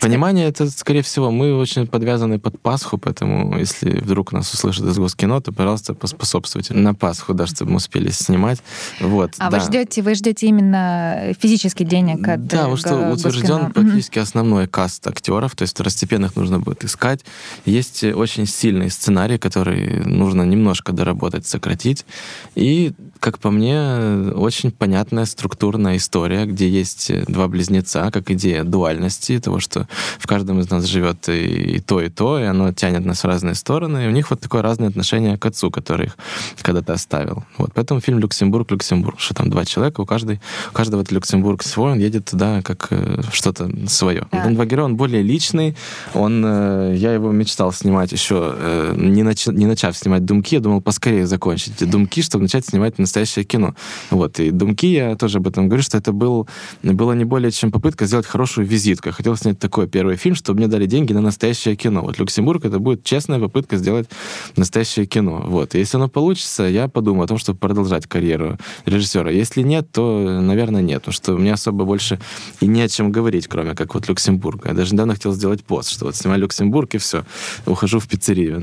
Понимание 0.00 0.48
это, 0.48 0.70
скорее 0.70 1.02
всего, 1.02 1.30
мы 1.30 1.56
очень 1.56 1.86
подвязаны 1.86 2.38
под 2.38 2.60
Пасху, 2.60 2.98
поэтому 2.98 3.58
если 3.58 4.00
вдруг 4.00 4.32
нас 4.32 4.52
услышат 4.52 4.86
из 4.86 4.96
Госкино, 4.96 5.40
то, 5.40 5.52
пожалуйста, 5.52 5.94
поспособствуйте 5.94 6.74
на 6.74 6.94
Пасху, 6.94 7.34
да, 7.34 7.46
чтобы 7.46 7.72
мы 7.72 7.76
успели 7.78 8.10
снимать. 8.10 8.62
Вот, 9.00 9.32
А 9.38 9.50
да. 9.50 9.58
вы 9.58 9.64
ждете, 9.64 10.02
вы 10.02 10.14
ждете 10.14 10.46
именно 10.46 11.34
физический 11.40 11.84
денег 11.84 12.26
от 12.28 12.46
Да, 12.46 12.66
э, 12.66 12.68
вот 12.68 12.78
что 12.78 13.10
утвержден 13.12 13.48
Госкино? 13.48 13.70
Практически 13.70 14.18
основной 14.18 14.68
каст 14.68 15.06
актеров, 15.06 15.56
то 15.56 15.62
есть 15.62 15.74
второстепенных 15.74 16.36
нужно 16.36 16.60
будет 16.60 16.84
искать. 16.84 17.24
Есть 17.64 18.04
э, 18.04 18.14
очень 18.14 18.46
сильный 18.46 18.90
сценарий, 18.90 19.38
который 19.38 20.04
нужно 20.04 20.42
немножко 20.42 20.92
доработать, 20.92 21.46
сократить. 21.46 22.06
И, 22.54 22.92
как 23.18 23.38
по 23.38 23.50
мне, 23.50 24.32
очень 24.34 24.70
понятная 24.70 25.24
структурная 25.24 25.96
история, 25.96 26.46
где 26.46 26.68
есть 26.68 27.10
э, 27.10 27.24
два 27.26 27.48
близнеца, 27.48 28.10
как 28.12 28.30
идея 28.30 28.62
дуальности, 28.62 29.40
того, 29.40 29.58
что 29.58 29.87
в 30.18 30.26
каждом 30.26 30.60
из 30.60 30.70
нас 30.70 30.84
живет 30.84 31.28
и, 31.28 31.76
и 31.76 31.80
то, 31.80 32.00
и 32.00 32.08
то, 32.08 32.38
и 32.38 32.44
оно 32.44 32.72
тянет 32.72 33.04
нас 33.04 33.22
в 33.22 33.26
разные 33.26 33.54
стороны, 33.54 34.04
и 34.04 34.08
у 34.08 34.10
них 34.10 34.30
вот 34.30 34.40
такое 34.40 34.62
разное 34.62 34.88
отношение 34.88 35.36
к 35.38 35.46
отцу, 35.46 35.70
который 35.70 36.06
их 36.06 36.16
когда-то 36.62 36.92
оставил. 36.92 37.44
Вот, 37.56 37.70
поэтому 37.74 38.00
фильм 38.00 38.18
«Люксембург, 38.18 38.70
Люксембург», 38.70 39.20
что 39.20 39.34
там 39.34 39.50
два 39.50 39.64
человека, 39.64 40.00
у, 40.00 40.06
каждой, 40.06 40.40
у 40.70 40.72
каждого 40.72 41.02
это 41.02 41.14
Люксембург 41.14 41.62
свой, 41.62 41.92
он 41.92 41.98
едет 41.98 42.26
туда 42.26 42.62
как 42.62 42.88
э, 42.90 43.22
что-то 43.32 43.70
свое. 43.88 44.26
Да. 44.32 44.44
Дон 44.44 44.54
два 44.54 44.66
героя, 44.66 44.86
он 44.86 44.96
более 44.96 45.22
личный, 45.22 45.76
он, 46.14 46.42
э, 46.44 46.94
я 46.96 47.12
его 47.12 47.32
мечтал 47.32 47.72
снимать 47.72 48.12
еще, 48.12 48.54
э, 48.56 48.94
не, 48.96 49.22
нач- 49.22 49.52
не 49.52 49.66
начав 49.66 49.96
снимать 49.96 50.24
«Думки», 50.24 50.54
я 50.54 50.60
думал 50.60 50.80
поскорее 50.80 51.26
закончить 51.26 51.74
эти 51.76 51.84
«Думки», 51.84 52.22
чтобы 52.22 52.42
начать 52.42 52.66
снимать 52.66 52.98
настоящее 52.98 53.44
кино. 53.44 53.74
Вот, 54.10 54.40
и 54.40 54.50
«Думки», 54.50 54.86
я 54.86 55.16
тоже 55.16 55.38
об 55.38 55.46
этом 55.46 55.68
говорю, 55.68 55.82
что 55.82 55.98
это 55.98 56.12
был, 56.12 56.48
было 56.82 57.12
не 57.12 57.24
более 57.24 57.50
чем 57.50 57.70
попытка 57.70 58.06
сделать 58.06 58.26
хорошую 58.26 58.66
визитку. 58.66 59.08
Я 59.08 59.12
хотел 59.12 59.36
снять 59.36 59.58
такой 59.58 59.77
первый 59.86 60.16
фильм, 60.16 60.34
чтобы 60.34 60.58
мне 60.58 60.68
дали 60.68 60.86
деньги 60.86 61.12
на 61.12 61.20
настоящее 61.20 61.76
кино. 61.76 62.02
Вот 62.02 62.18
«Люксембург» 62.18 62.64
это 62.64 62.78
будет 62.78 63.04
честная 63.04 63.38
попытка 63.38 63.76
сделать 63.76 64.08
настоящее 64.56 65.06
кино. 65.06 65.44
Вот. 65.46 65.74
Если 65.74 65.96
оно 65.96 66.08
получится, 66.08 66.64
я 66.64 66.88
подумаю 66.88 67.24
о 67.24 67.26
том, 67.28 67.38
чтобы 67.38 67.58
продолжать 67.58 68.06
карьеру 68.06 68.58
режиссера. 68.86 69.30
Если 69.30 69.62
нет, 69.62 69.90
то, 69.92 70.40
наверное, 70.40 70.82
нет. 70.82 71.02
Потому 71.02 71.12
что 71.12 71.36
мне 71.36 71.52
особо 71.52 71.84
больше 71.84 72.18
и 72.60 72.66
не 72.66 72.82
о 72.82 72.88
чем 72.88 73.12
говорить, 73.12 73.46
кроме 73.46 73.74
как 73.74 73.94
вот 73.94 74.08
Люксембурга. 74.08 74.70
Я 74.70 74.74
даже 74.74 74.94
недавно 74.94 75.14
хотел 75.14 75.32
сделать 75.32 75.64
пост, 75.64 75.90
что 75.90 76.06
вот 76.06 76.16
снимаю 76.16 76.40
Люксембург, 76.40 76.94
и 76.94 76.98
все, 76.98 77.24
ухожу 77.66 78.00
в 78.00 78.08
пиццерию. 78.08 78.62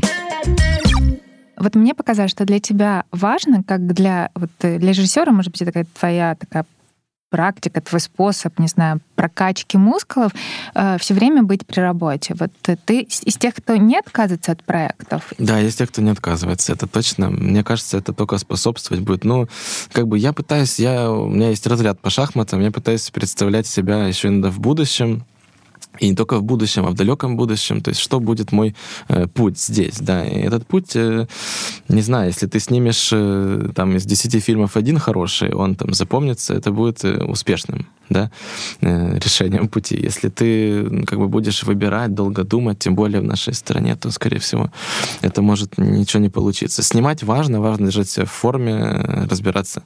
Вот 1.57 1.75
мне 1.75 1.93
показалось, 1.93 2.31
что 2.31 2.45
для 2.45 2.59
тебя 2.59 3.05
важно, 3.11 3.63
как 3.63 3.87
для, 3.87 4.29
вот, 4.35 4.51
э, 4.61 4.77
для 4.77 4.89
режиссера, 4.89 5.31
может 5.31 5.51
быть, 5.51 5.61
это 5.61 5.71
такая 5.71 5.87
твоя 5.97 6.35
такая 6.35 6.65
практика, 7.35 7.81
твой 7.81 7.99
способ, 7.99 8.57
не 8.59 8.67
знаю, 8.67 9.01
прокачки 9.15 9.77
мускулов, 9.77 10.31
все 10.99 11.13
время 11.13 11.43
быть 11.43 11.65
при 11.65 11.81
работе. 11.81 12.33
Вот 12.39 12.51
э, 12.67 12.77
ты 12.85 13.01
из 13.01 13.35
из 13.35 13.37
тех, 13.37 13.53
кто 13.53 13.75
не 13.75 13.97
отказывается 13.97 14.53
от 14.53 14.63
проектов. 14.63 15.33
Да, 15.37 15.59
есть 15.59 15.77
те, 15.77 15.85
кто 15.85 16.01
не 16.01 16.11
отказывается, 16.11 16.71
это 16.71 16.87
точно. 16.87 17.29
Мне 17.29 17.63
кажется, 17.63 17.97
это 17.97 18.13
только 18.13 18.37
способствовать 18.37 19.03
будет. 19.03 19.25
Ну, 19.25 19.47
как 19.91 20.07
бы 20.07 20.17
я 20.17 20.31
пытаюсь, 20.31 20.79
я, 20.79 21.11
у 21.11 21.27
меня 21.27 21.49
есть 21.49 21.67
разряд 21.67 21.99
по 21.99 22.09
шахматам, 22.09 22.61
я 22.61 22.71
пытаюсь 22.71 23.09
представлять 23.11 23.67
себя 23.67 24.05
еще 24.07 24.29
иногда 24.29 24.49
в 24.49 24.59
будущем, 24.59 25.25
и 25.99 26.09
не 26.09 26.15
только 26.15 26.37
в 26.37 26.43
будущем, 26.43 26.85
а 26.85 26.89
в 26.89 26.93
далеком 26.93 27.37
будущем. 27.37 27.81
То 27.81 27.89
есть, 27.89 28.01
что 28.01 28.19
будет 28.19 28.51
мой 28.51 28.75
э, 29.07 29.27
путь 29.27 29.59
здесь, 29.59 29.99
да. 29.99 30.25
И 30.25 30.39
этот 30.39 30.65
путь, 30.67 30.95
э, 30.95 31.27
не 31.87 32.01
знаю, 32.01 32.27
если 32.27 32.47
ты 32.47 32.59
снимешь 32.59 33.09
э, 33.13 33.69
там 33.75 33.95
из 33.95 34.05
10 34.05 34.43
фильмов 34.43 34.77
один 34.77 34.99
хороший, 34.99 35.53
он 35.53 35.75
там 35.75 35.93
запомнится, 35.93 36.53
это 36.53 36.71
будет 36.71 37.03
э, 37.05 37.23
успешным, 37.23 37.87
да, 38.09 38.31
э, 38.81 39.19
решением 39.19 39.67
пути. 39.67 39.97
Если 40.01 40.29
ты 40.29 41.05
как 41.05 41.19
бы 41.19 41.27
будешь 41.27 41.63
выбирать, 41.63 42.13
долго 42.13 42.43
думать, 42.43 42.79
тем 42.79 42.95
более 42.95 43.21
в 43.21 43.25
нашей 43.25 43.53
стране, 43.53 43.95
то, 43.95 44.11
скорее 44.11 44.39
всего, 44.39 44.71
это 45.21 45.41
может 45.41 45.77
ничего 45.77 46.21
не 46.21 46.29
получиться. 46.29 46.83
Снимать 46.83 47.23
важно, 47.23 47.61
важно 47.61 47.87
держать 47.87 48.09
себя 48.09 48.25
в 48.25 48.31
форме, 48.31 48.73
э, 48.73 49.27
разбираться 49.29 49.83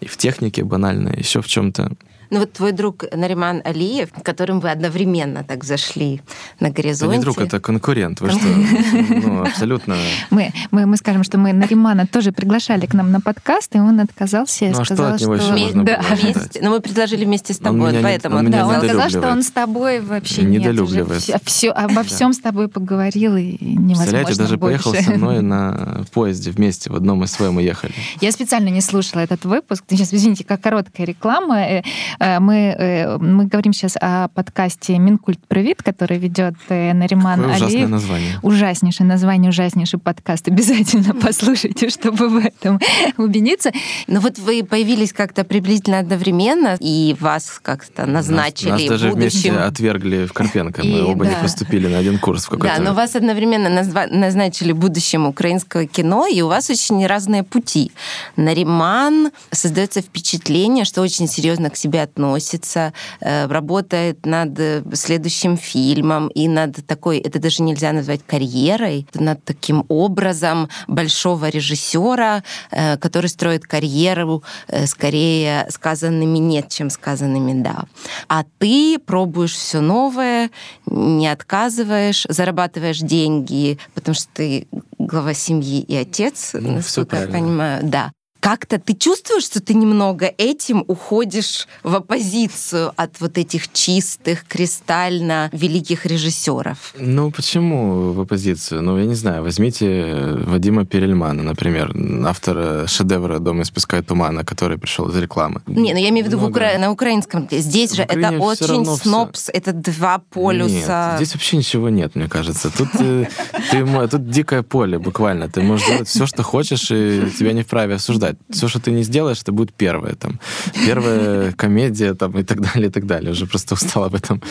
и 0.00 0.06
в 0.06 0.16
технике 0.16 0.64
банально, 0.64 1.10
еще 1.16 1.40
в 1.40 1.46
чем-то. 1.46 1.92
Ну 2.30 2.38
вот 2.40 2.52
твой 2.52 2.72
друг 2.72 3.04
Нариман 3.12 3.60
Алиев, 3.64 4.10
которым 4.22 4.60
вы 4.60 4.70
одновременно 4.70 5.42
так 5.44 5.64
зашли 5.64 6.20
на 6.60 6.66
Это 6.68 6.76
горизонте. 6.76 7.16
не 7.16 7.22
друг, 7.22 7.38
это 7.38 7.60
конкурент. 7.60 8.20
Вы 8.20 8.30
что? 8.30 8.40
Ну, 9.20 9.42
абсолютно. 9.42 9.96
Мы, 10.30 10.52
мы, 10.70 10.86
мы 10.86 10.96
скажем, 10.96 11.24
что 11.24 11.38
мы 11.38 11.52
Наримана 11.52 12.06
тоже 12.06 12.32
приглашали 12.32 12.86
к 12.86 12.94
нам 12.94 13.10
на 13.10 13.20
подкаст, 13.20 13.74
и 13.74 13.78
он 13.78 13.98
отказался 14.00 14.66
и 14.66 14.70
Ну, 14.70 14.80
а 14.80 14.84
что 14.84 14.94
сказал, 14.94 15.14
от 15.14 15.20
него 15.20 15.34
еще 15.34 15.52
можно 15.52 15.84
да. 15.84 16.02
Вместе, 16.14 16.60
ну, 16.62 16.70
мы 16.70 16.80
предложили 16.80 17.24
вместе 17.24 17.52
с 17.52 17.58
Он 17.58 17.64
тобой, 17.64 17.88
меня 17.90 17.98
не- 17.98 18.02
поэтому 18.04 18.36
он 18.36 18.46
меня 18.46 18.58
Да, 18.58 18.66
он 18.68 18.78
сказал, 18.88 19.08
что 19.10 19.28
он 19.28 19.42
с 19.42 19.50
тобой 19.50 20.00
вообще 20.00 20.42
Недолюбливает. 20.42 21.26
нет. 21.28 21.40
Все, 21.44 21.70
обо 21.70 22.02
всем 22.04 22.32
с 22.32 22.38
тобой 22.38 22.68
поговорил, 22.68 23.36
и 23.36 23.56
невозможно 23.60 23.94
Представляете, 23.96 24.34
даже 24.38 24.56
больше. 24.56 24.82
поехал 24.84 25.04
со 25.04 25.10
мной 25.18 25.42
на 25.42 26.04
поезде 26.12 26.50
вместе, 26.50 26.90
в 26.90 26.94
одном 26.96 27.24
из 27.24 27.32
своем 27.32 27.54
мы 27.54 27.62
ехали. 27.62 27.92
Я 28.20 28.30
специально 28.32 28.68
не 28.68 28.80
слушала 28.80 29.20
этот 29.20 29.44
выпуск. 29.44 29.84
Сейчас, 29.88 30.14
извините, 30.14 30.44
как 30.44 30.60
короткая 30.60 31.06
реклама. 31.06 31.82
Э, 32.20 32.38
мы, 32.38 32.76
э, 32.78 33.16
мы 33.16 33.46
говорим 33.46 33.72
сейчас 33.72 33.96
о 33.98 34.28
подкасте 34.28 34.98
«Минкульт 34.98 35.40
Привит», 35.48 35.82
который 35.82 36.18
ведет 36.18 36.54
э, 36.68 36.92
Нариман 36.92 37.40
Какое 37.40 37.56
ужасное 37.56 37.76
Алиев. 37.76 37.88
название. 37.88 38.38
Ужаснейшее 38.42 39.06
название, 39.06 39.48
ужаснейший 39.48 39.98
подкаст. 39.98 40.46
Обязательно 40.48 41.14
послушайте, 41.22 41.88
чтобы 41.88 42.28
в 42.28 42.36
этом 42.36 42.78
убедиться. 43.16 43.72
Ну 44.06 44.20
вот 44.20 44.38
вы 44.38 44.62
появились 44.62 45.14
как-то 45.14 45.44
приблизительно 45.44 45.98
одновременно, 45.98 46.76
и 46.78 47.16
вас 47.18 47.58
как-то 47.62 48.04
назначили 48.04 48.70
Нас, 48.70 48.80
нас 48.80 48.88
даже 48.90 49.08
будущим... 49.08 49.30
вместе 49.30 49.52
отвергли 49.52 50.26
в 50.26 50.34
Карпенко. 50.34 50.82
Мы 50.82 50.90
И, 50.90 51.00
оба 51.00 51.24
не 51.24 51.32
да. 51.32 51.38
поступили 51.40 51.88
на 51.88 51.98
один 51.98 52.18
курс 52.18 52.44
в 52.44 52.50
какой-то... 52.50 52.76
Да, 52.76 52.82
но 52.82 52.92
вас 52.92 53.16
одновременно 53.16 53.68
назва- 53.68 54.08
назначили 54.10 54.72
будущим 54.72 55.26
украинского 55.26 55.86
кино, 55.86 56.26
и 56.26 56.42
у 56.42 56.48
вас 56.48 56.68
очень 56.68 57.06
разные 57.06 57.44
пути. 57.44 57.92
Нариман 58.36 59.30
создается 59.50 60.02
впечатление, 60.02 60.84
что 60.84 61.00
очень 61.00 61.26
серьезно 61.26 61.70
к 61.70 61.76
себе 61.76 62.02
относится, 62.10 62.92
э, 63.20 63.46
работает 63.46 64.26
над 64.26 64.58
э, 64.58 64.82
следующим 64.94 65.56
фильмом 65.56 66.28
и 66.28 66.48
над 66.48 66.84
такой, 66.86 67.18
это 67.18 67.38
даже 67.38 67.62
нельзя 67.62 67.92
назвать 67.92 68.20
карьерой, 68.26 69.06
над 69.14 69.44
таким 69.44 69.84
образом 69.88 70.68
большого 70.88 71.48
режиссера, 71.48 72.42
э, 72.70 72.96
который 72.96 73.28
строит 73.28 73.64
карьеру 73.64 74.42
скорее 74.86 75.66
сказанными 75.70 76.38
нет, 76.38 76.68
чем 76.68 76.90
сказанными 76.90 77.62
да. 77.62 77.84
А 78.28 78.44
ты 78.58 78.98
пробуешь 78.98 79.54
все 79.54 79.80
новое, 79.80 80.50
не 80.86 81.28
отказываешь, 81.28 82.26
зарабатываешь 82.28 82.98
деньги, 82.98 83.78
потому 83.94 84.14
что 84.14 84.28
ты 84.34 84.66
глава 84.98 85.34
семьи 85.34 85.80
и 85.80 85.96
отец, 85.96 86.50
Ну, 86.54 86.72
насколько 86.72 87.16
я 87.16 87.22
правильно. 87.26 87.38
понимаю, 87.48 87.80
да. 87.84 88.12
Как-то 88.40 88.78
ты 88.78 88.94
чувствуешь, 88.94 89.44
что 89.44 89.60
ты 89.60 89.74
немного 89.74 90.26
этим 90.38 90.84
уходишь 90.88 91.68
в 91.82 91.94
оппозицию 91.94 92.92
от 92.96 93.20
вот 93.20 93.38
этих 93.38 93.72
чистых, 93.72 94.44
кристально 94.48 95.50
великих 95.52 96.06
режиссеров? 96.06 96.94
Ну, 96.98 97.30
почему 97.30 98.12
в 98.12 98.20
оппозицию? 98.20 98.82
Ну, 98.82 98.98
я 98.98 99.04
не 99.04 99.14
знаю, 99.14 99.42
возьмите 99.42 99.86
э, 99.86 100.36
Вадима 100.44 100.86
Перельмана, 100.86 101.42
например, 101.42 101.94
автора 102.26 102.86
шедевра 102.86 103.38
«Дом 103.38 103.60
из 103.60 103.70
песка 103.70 103.98
и 103.98 104.02
тумана», 104.02 104.44
который 104.44 104.78
пришел 104.78 105.08
из 105.10 105.16
рекламы. 105.16 105.60
Не, 105.66 105.92
ну 105.92 105.98
я 105.98 106.08
имею 106.08 106.24
в 106.24 106.28
виду 106.28 106.38
в 106.38 106.40
Много. 106.40 106.58
укра- 106.58 106.78
на 106.78 106.90
украинском. 106.90 107.46
Здесь 107.50 107.92
В 107.92 107.96
же 107.96 108.02
это 108.02 108.18
Украине 108.18 108.38
очень 108.38 108.86
снобс, 108.86 109.50
это 109.52 109.72
два 109.72 110.18
полюса. 110.30 111.08
Нет, 111.10 111.16
здесь 111.16 111.34
вообще 111.34 111.56
ничего 111.58 111.88
нет, 111.90 112.16
мне 112.16 112.28
кажется. 112.28 112.70
Тут, 112.76 112.88
э, 113.00 113.26
ты, 113.70 114.08
тут 114.08 114.30
дикое 114.30 114.62
поле, 114.62 114.98
буквально. 114.98 115.48
Ты 115.48 115.62
можешь 115.62 115.86
делать 115.86 116.08
все, 116.08 116.26
что 116.26 116.42
хочешь, 116.42 116.90
и 116.90 117.30
тебя 117.38 117.52
не 117.52 117.62
вправе 117.62 117.94
осуждать. 117.96 118.29
Все, 118.50 118.68
что 118.68 118.80
ты 118.80 118.90
не 118.90 119.02
сделаешь, 119.02 119.40
это 119.42 119.52
будет 119.52 119.72
первое. 119.72 120.14
Там, 120.14 120.40
первая 120.86 121.52
комедия 121.52 122.14
там, 122.14 122.38
и 122.38 122.42
так 122.42 122.60
далее, 122.60 122.88
и 122.88 122.92
так 122.92 123.06
далее. 123.06 123.32
Уже 123.32 123.46
просто 123.46 123.74
устал 123.74 124.04
об 124.04 124.14
этом 124.14 124.42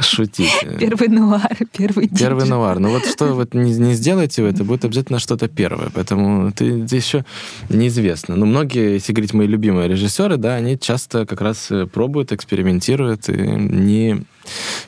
шутить. 0.00 0.52
Первый 0.78 1.08
нуар, 1.08 1.56
первый 1.76 2.08
Первый 2.08 2.42
диджей. 2.42 2.50
нуар. 2.50 2.78
Ну 2.78 2.90
вот 2.90 3.06
что 3.06 3.34
вот 3.34 3.54
не, 3.54 3.72
не 3.72 3.94
сделаете 3.94 4.42
вы, 4.42 4.48
это 4.48 4.64
будет 4.64 4.84
обязательно 4.84 5.18
что-то 5.18 5.48
первое. 5.48 5.90
Поэтому 5.94 6.52
ты 6.52 6.80
здесь 6.86 7.04
еще 7.06 7.24
неизвестно. 7.68 8.36
Но 8.36 8.46
многие, 8.46 8.94
если 8.94 9.12
говорить 9.12 9.34
мои 9.34 9.46
любимые 9.46 9.88
режиссеры, 9.88 10.36
да, 10.36 10.54
они 10.54 10.78
часто 10.78 11.26
как 11.26 11.40
раз 11.40 11.70
э, 11.70 11.86
пробуют, 11.86 12.32
экспериментируют 12.32 13.28
и 13.28 13.32
не 13.32 14.22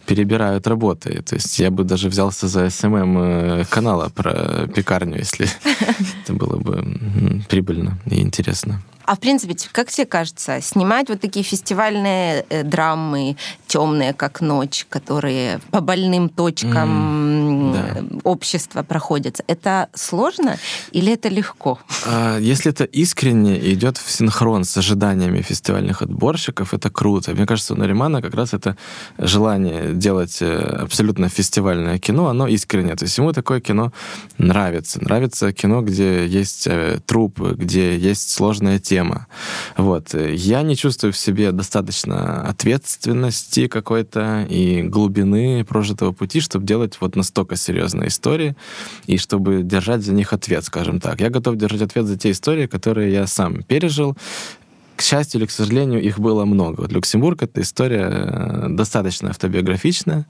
перебирают 0.07 0.67
работы. 0.67 1.23
То 1.23 1.35
есть 1.35 1.59
я 1.59 1.71
бы 1.71 1.85
даже 1.85 2.09
взялся 2.09 2.49
за 2.49 2.71
SMM 2.71 3.19
э, 3.19 3.65
канала 3.69 4.11
про 4.15 4.67
пекарню, 4.75 5.19
если 5.19 5.49
это 6.25 6.33
было 6.33 6.57
бы 6.57 7.43
прибыльно 7.49 7.99
и 8.07 8.21
интересно. 8.21 8.83
А 9.11 9.17
в 9.17 9.19
принципе, 9.19 9.57
как 9.73 9.91
тебе 9.91 10.07
кажется, 10.07 10.61
снимать 10.61 11.09
вот 11.09 11.21
такие 11.21 11.45
фестивальные 11.45 12.47
э, 12.49 12.63
драмы, 12.63 13.37
темные 13.67 14.13
как 14.13 14.41
ночь, 14.41 14.87
которые 14.89 15.59
по 15.73 15.81
больным 15.81 16.29
точкам 16.29 17.30
да. 17.83 18.01
э, 18.01 18.05
общества 18.25 18.83
проходятся, 18.83 19.45
это 19.47 19.89
сложно 19.95 20.59
или 20.93 21.13
это 21.13 21.29
легко? 21.29 21.79
А, 22.07 22.39
Если 22.39 22.71
это 22.71 22.85
искренне 22.85 23.59
и 23.59 23.75
идет 23.75 23.97
в 23.99 24.11
синхрон 24.11 24.65
с 24.65 24.77
ожиданиями 24.77 25.43
фестивальных 25.43 26.03
отборщиков, 26.03 26.75
это 26.75 26.91
круто. 26.91 27.33
Мне 27.33 27.47
кажется, 27.47 27.75
у 27.75 27.77
Наримана 27.77 28.23
как 28.23 28.35
раз 28.35 28.55
это 28.55 28.77
желание 29.19 29.93
делать 29.95 30.39
э, 30.41 30.57
абсолютно 30.83 31.29
фестивальное 31.29 31.99
кино, 31.99 32.29
оно 32.29 32.47
искреннее. 32.49 32.97
То 32.97 33.05
есть 33.05 33.19
ему 33.19 33.33
такое 33.33 33.61
кино 33.61 33.93
нравится. 34.39 35.03
Нравится 35.03 35.53
кино, 35.53 35.83
где 35.83 36.27
есть 36.27 36.67
э, 36.67 37.01
труп, 37.07 37.41
где 37.41 37.97
есть 37.97 38.31
сложная 38.31 38.79
тема. 38.79 39.27
Вот. 39.77 40.15
Я 40.15 40.63
не 40.63 40.77
чувствую 40.77 41.13
в 41.13 41.17
себе 41.17 41.53
достаточно 41.53 42.43
ответственности 42.49 43.67
какой-то 43.67 44.47
и 44.49 44.83
глубины 44.83 45.65
прожитого 45.65 46.13
пути, 46.13 46.41
чтобы 46.41 46.67
делать 46.67 46.99
вот 47.01 47.17
настолько 47.17 47.57
серьезные 47.71 48.09
истории 48.09 48.57
и 49.07 49.17
чтобы 49.17 49.63
держать 49.63 50.03
за 50.03 50.13
них 50.13 50.33
ответ, 50.33 50.65
скажем 50.65 51.01
так. 51.01 51.21
Я 51.21 51.31
готов 51.31 51.57
держать 51.57 51.83
ответ 51.83 52.07
за 52.07 52.19
те 52.19 52.31
истории, 52.31 52.67
которые 52.67 53.13
я 53.13 53.27
сам 53.27 53.63
пережил. 53.63 54.17
К 55.01 55.03
счастью 55.03 55.41
или 55.41 55.47
к 55.47 55.51
сожалению, 55.51 56.03
их 56.03 56.19
было 56.19 56.45
много. 56.45 56.83
Вот 56.83 56.93
Люксембург— 56.93 57.43
это 57.45 57.63
история 57.63 58.07
э, 58.11 58.67
достаточно 58.69 59.31
автобиографичная. 59.31 60.27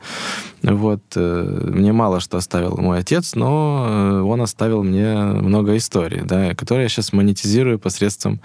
Вот. 0.63 1.03
э, 1.17 1.71
Мне 1.75 1.93
мало 1.93 2.21
что 2.21 2.37
оставил 2.37 2.77
мой 2.77 3.01
отец, 3.01 3.35
но 3.35 3.87
э, 3.89 4.21
он 4.21 4.41
оставил 4.43 4.85
мне 4.85 5.13
много 5.17 5.77
историй, 5.77 6.23
да, 6.23 6.55
которые 6.55 6.85
я 6.85 6.89
сейчас 6.89 7.13
монетизирую 7.13 7.81
посредством 7.81 8.41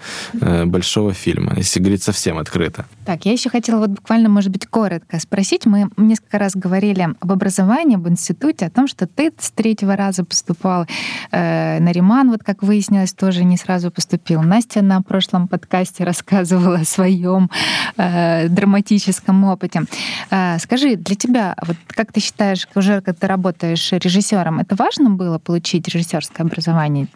большого 0.64 1.12
фильма, 1.12 1.52
если 1.56 1.78
говорить 1.78 2.02
совсем 2.02 2.38
открыто. 2.38 2.86
Так, 3.04 3.24
я 3.24 3.30
еще 3.30 3.48
хотела 3.48 3.78
вот 3.78 3.90
буквально, 3.90 4.28
может 4.28 4.50
быть, 4.50 4.66
коротко 4.66 5.20
спросить. 5.20 5.64
Мы 5.64 5.90
несколько 5.96 6.40
раз 6.40 6.56
говорили 6.56 7.08
об 7.20 7.30
образовании, 7.30 7.94
об 7.94 8.08
институте, 8.08 8.66
о 8.66 8.70
том, 8.70 8.88
что 8.88 9.06
ты 9.06 9.32
с 9.38 9.52
третьего 9.52 9.94
раза 9.94 10.24
поступал. 10.24 10.86
Э, 11.30 11.78
Нариман, 11.78 12.32
вот 12.32 12.42
как 12.42 12.64
выяснилось, 12.64 13.12
тоже 13.12 13.44
не 13.44 13.56
сразу 13.56 13.92
поступил. 13.92 14.42
Настя 14.42 14.82
на 14.82 15.02
прошлом 15.02 15.46
подкасте 15.46 16.02
рассказывала 16.16 16.78
о 16.78 16.84
своем 16.84 17.50
э, 17.96 18.48
драматическом 18.48 19.44
опыте. 19.44 19.82
Э, 20.30 20.58
скажи, 20.58 20.96
для 20.96 21.14
тебя, 21.14 21.54
вот 21.66 21.76
как 21.88 22.12
ты 22.12 22.20
считаешь, 22.20 22.66
уже 22.74 23.00
когда 23.00 23.12
ты 23.12 23.26
работаешь 23.26 23.92
режиссером, 23.92 24.60
это 24.60 24.74
важно 24.76 25.10
было 25.10 25.38
получить 25.38 25.88
режиссерское 25.88 26.46
образование? 26.46 27.08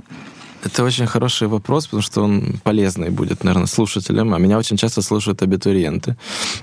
Это 0.62 0.84
очень 0.84 1.07
хороший 1.07 1.48
вопрос, 1.48 1.86
потому 1.86 2.03
что 2.03 2.22
он 2.22 2.61
полезный 2.62 3.09
будет, 3.09 3.44
наверное, 3.44 3.66
слушателям. 3.66 4.34
А 4.34 4.38
меня 4.38 4.59
очень 4.59 4.76
часто 4.76 5.01
слушают 5.01 5.42
абитуриенты. 5.42 6.16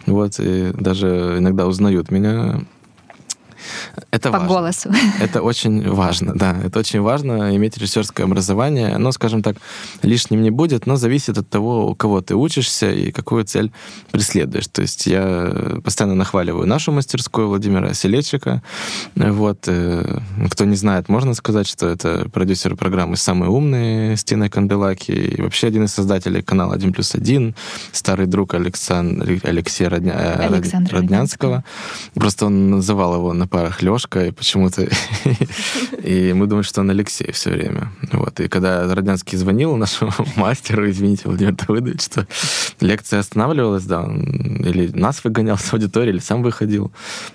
Вот, 0.05 0.39
и 0.39 0.71
даже 0.73 1.37
иногда 1.39 1.65
узнают 1.65 2.11
меня. 2.11 2.61
Это 4.11 4.29
По 4.31 4.39
важно. 4.39 4.47
голосу. 4.47 4.89
Это 5.19 5.41
очень 5.41 5.89
важно, 5.89 6.33
да. 6.35 6.55
Это 6.63 6.79
очень 6.79 7.01
важно, 7.01 7.55
иметь 7.55 7.77
режиссерское 7.77 8.25
образование. 8.25 8.95
Оно, 8.95 9.11
скажем 9.11 9.41
так, 9.43 9.57
лишним 10.01 10.41
не 10.41 10.51
будет, 10.51 10.85
но 10.87 10.95
зависит 10.95 11.37
от 11.37 11.49
того, 11.49 11.89
у 11.89 11.95
кого 11.95 12.21
ты 12.21 12.35
учишься 12.35 12.91
и 12.91 13.11
какую 13.11 13.43
цель 13.45 13.71
преследуешь. 14.11 14.67
То 14.67 14.81
есть 14.81 15.07
я 15.07 15.79
постоянно 15.83 16.15
нахваливаю 16.15 16.67
нашу 16.67 16.91
мастерскую 16.91 17.47
Владимира 17.47 17.93
Селечика. 17.93 18.61
Вот. 19.15 19.67
э, 19.67 20.19
Кто 20.51 20.65
не 20.65 20.75
знает, 20.75 21.09
можно 21.09 21.33
сказать, 21.33 21.67
что 21.67 21.87
это 21.87 22.27
продюсер 22.29 22.75
программы 22.75 23.17
«Самые 23.17 23.49
умные» 23.49 24.15
с 24.17 24.23
Тиной 24.23 24.49
Канделаки 24.49 25.11
и 25.11 25.41
вообще 25.41 25.67
один 25.67 25.83
из 25.85 25.93
создателей 25.93 26.41
канала 26.41 26.75
«1 26.75 26.91
плюс 26.93 27.13
1», 27.15 27.55
старый 27.91 28.25
друг 28.27 28.53
Александр, 28.53 29.39
Алексея 29.43 29.89
Родня- 29.89 30.15
э, 30.17 30.45
Александра 30.47 30.97
Роднянского. 30.97 31.63
Просто 32.13 32.45
он 32.45 32.69
называл 32.71 33.15
его 33.15 33.33
на 33.33 33.46
парах 33.47 33.81
Лешка, 33.81 34.25
и 34.25 34.31
почему-то... 34.31 34.87
И 36.03 36.33
мы 36.33 36.47
думаем, 36.47 36.63
что 36.63 36.81
он 36.81 36.89
Алексей 36.89 37.31
все 37.31 37.51
время. 37.51 37.91
Вот. 38.13 38.39
И 38.39 38.47
когда 38.47 38.93
Роднянский 38.93 39.37
звонил 39.37 39.75
нашему 39.75 40.11
мастеру, 40.35 40.89
извините, 40.89 41.23
Владимир 41.25 41.53
Давыдович, 41.53 42.01
что 42.01 42.27
лекция 42.79 43.19
останавливалась, 43.19 43.83
да, 43.83 44.05
или 44.05 44.91
нас 44.93 45.23
выгонял 45.23 45.57
с 45.57 45.73
аудитории, 45.73 46.09
или 46.09 46.19
сам 46.19 46.43
выходил. 46.43 46.91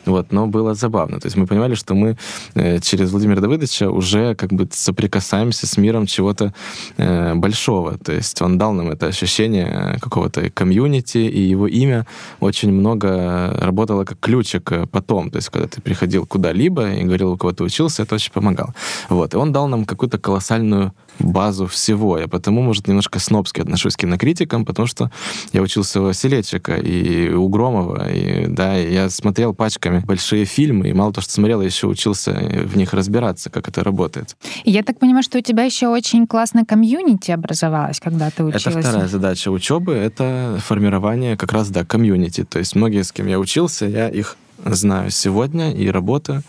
Вот. 0.07 0.33
Но 0.33 0.47
было 0.47 0.75
забавно. 0.75 1.21
То 1.21 1.27
есть 1.27 1.37
мы 1.37 1.47
понимали, 1.47 1.75
что 1.75 1.95
мы 1.95 2.17
э, 2.55 2.79
через 2.81 3.11
Владимира 3.11 3.41
Давыдовича 3.41 3.91
уже 3.91 4.35
как 4.35 4.53
бы 4.53 4.69
соприкасаемся 4.73 5.67
с 5.67 5.77
миром 5.77 6.07
чего-то 6.07 6.55
э, 6.97 7.35
большого. 7.35 7.99
То 7.99 8.13
есть 8.13 8.41
он 8.43 8.59
дал 8.59 8.73
нам 8.73 8.91
это 8.91 9.07
ощущение 9.07 9.99
какого-то 10.01 10.51
комьюнити, 10.51 11.19
и 11.19 11.41
его 11.41 11.67
имя 11.67 12.07
очень 12.41 12.73
много 12.73 13.55
работало 13.61 14.05
как 14.05 14.19
ключик 14.21 14.73
э, 14.73 14.87
потом. 14.87 15.31
То 15.31 15.37
есть 15.37 15.49
когда 15.49 15.67
ты 15.69 15.81
приходил 15.81 16.02
куда 16.07 16.43
куда-либо 16.43 16.93
и 16.93 17.05
говорил, 17.05 17.33
у 17.33 17.37
кого 17.37 17.53
ты 17.53 17.65
учился, 17.65 18.03
это 18.03 18.17
очень 18.17 18.33
помогало. 18.33 18.75
Вот. 19.09 19.35
И 19.35 19.37
он 19.37 19.53
дал 19.53 19.69
нам 19.69 19.85
какую-то 19.85 20.19
колоссальную 20.19 20.93
базу 21.19 21.67
всего. 21.67 22.19
Я 22.19 22.27
потому, 22.27 22.63
может, 22.63 22.89
немножко 22.89 23.19
снобски 23.19 23.61
отношусь 23.61 23.97
к 23.97 24.01
кинокритикам, 24.01 24.65
потому 24.65 24.87
что 24.87 25.11
я 25.53 25.63
учился 25.63 26.01
у 26.01 26.05
Василечика 26.05 26.75
и 26.75 27.31
у 27.33 27.49
Громова, 27.49 28.11
и, 28.11 28.47
да, 28.49 28.79
и 28.79 28.93
я 28.93 29.11
смотрел 29.11 29.55
пачками 29.55 30.01
большие 30.01 30.45
фильмы, 30.45 30.89
и 30.89 30.93
мало 30.93 31.13
того, 31.13 31.23
что 31.23 31.33
смотрел, 31.33 31.61
я 31.61 31.67
еще 31.67 31.87
учился 31.87 32.33
в 32.33 32.77
них 32.77 32.93
разбираться, 32.93 33.51
как 33.51 33.69
это 33.69 33.85
работает. 33.85 34.37
Я 34.65 34.83
так 34.83 34.99
понимаю, 34.99 35.23
что 35.23 35.39
у 35.39 35.43
тебя 35.43 35.65
еще 35.65 35.89
очень 35.89 36.27
классная 36.27 36.65
комьюнити 36.65 37.31
образовалась, 37.31 38.01
когда 38.01 38.31
ты 38.31 38.43
учился. 38.45 38.71
Это 38.71 38.81
вторая 38.81 39.09
задача 39.09 39.51
учебы, 39.51 39.93
это 39.93 40.59
формирование 40.65 41.37
как 41.37 41.53
раз, 41.53 41.69
да, 41.71 41.85
комьюнити. 41.85 42.45
То 42.45 42.59
есть 42.59 42.75
многие, 42.75 43.03
с 43.03 43.13
кем 43.13 43.27
я 43.27 43.39
учился, 43.39 43.87
я 43.87 44.09
их 44.09 44.37
знаю 44.65 45.11
сегодня 45.11 45.73
и 45.73 45.91
работаю. 45.91 46.43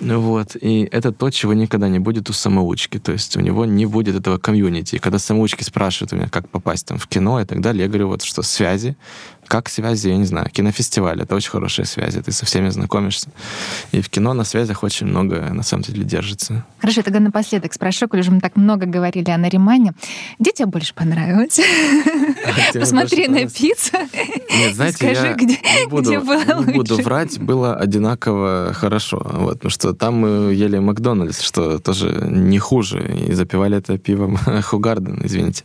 Вот. 0.00 0.56
И 0.60 0.88
это 0.90 1.12
то, 1.12 1.30
чего 1.30 1.54
никогда 1.54 1.88
не 1.88 1.98
будет 1.98 2.30
у 2.30 2.32
самоучки. 2.32 2.98
То 2.98 3.12
есть 3.12 3.36
у 3.36 3.40
него 3.40 3.64
не 3.64 3.86
будет 3.86 4.14
этого 4.14 4.38
комьюнити. 4.38 4.96
И 4.96 4.98
когда 4.98 5.18
самоучки 5.18 5.62
спрашивают 5.62 6.12
у 6.12 6.16
меня, 6.16 6.28
как 6.28 6.48
попасть 6.48 6.86
там 6.86 6.98
в 6.98 7.06
кино 7.06 7.40
и 7.40 7.44
так 7.44 7.60
далее, 7.60 7.82
я 7.84 7.88
говорю, 7.88 8.08
вот 8.08 8.22
что 8.22 8.42
связи, 8.42 8.96
как 9.46 9.68
связи, 9.68 10.08
я 10.08 10.16
не 10.16 10.24
знаю. 10.24 10.48
Кинофестиваль— 10.50 11.20
это 11.22 11.34
очень 11.34 11.50
хорошие 11.50 11.84
связи, 11.84 12.22
ты 12.22 12.32
со 12.32 12.46
всеми 12.46 12.70
знакомишься. 12.70 13.28
И 13.92 14.00
в 14.00 14.08
кино 14.08 14.32
на 14.32 14.44
связях 14.44 14.82
очень 14.82 15.06
много, 15.06 15.52
на 15.52 15.62
самом 15.62 15.84
деле, 15.84 16.04
держится. 16.04 16.64
Хорошо, 16.78 17.02
тогда 17.02 17.20
напоследок 17.20 17.74
спрошу, 17.74 18.08
коль 18.08 18.20
уже 18.20 18.30
мы 18.30 18.40
так 18.40 18.56
много 18.56 18.86
говорили 18.86 19.30
о 19.30 19.38
Наримане. 19.38 19.92
Где 20.38 20.52
тебе 20.52 20.66
больше 20.66 20.94
понравилось? 20.94 21.60
Посмотри 22.72 23.28
на 23.28 23.46
пиццу. 23.46 23.98
Нет, 24.50 24.74
знаете, 24.74 25.12
я 25.12 25.34
не 25.34 25.88
буду 26.72 26.96
врать, 27.02 27.38
было 27.38 27.76
одинаково 27.76 28.72
хорошо. 28.74 29.22
Вот, 29.24 29.54
потому 29.54 29.70
что 29.70 29.83
там 29.92 30.14
мы 30.14 30.54
ели 30.54 30.78
Макдональдс, 30.78 31.40
что 31.40 31.78
тоже 31.78 32.26
не 32.30 32.58
хуже, 32.58 33.26
и 33.28 33.32
запивали 33.34 33.76
это 33.78 33.98
пивом 33.98 34.38
Хугарден, 34.62 35.20
извините. 35.24 35.64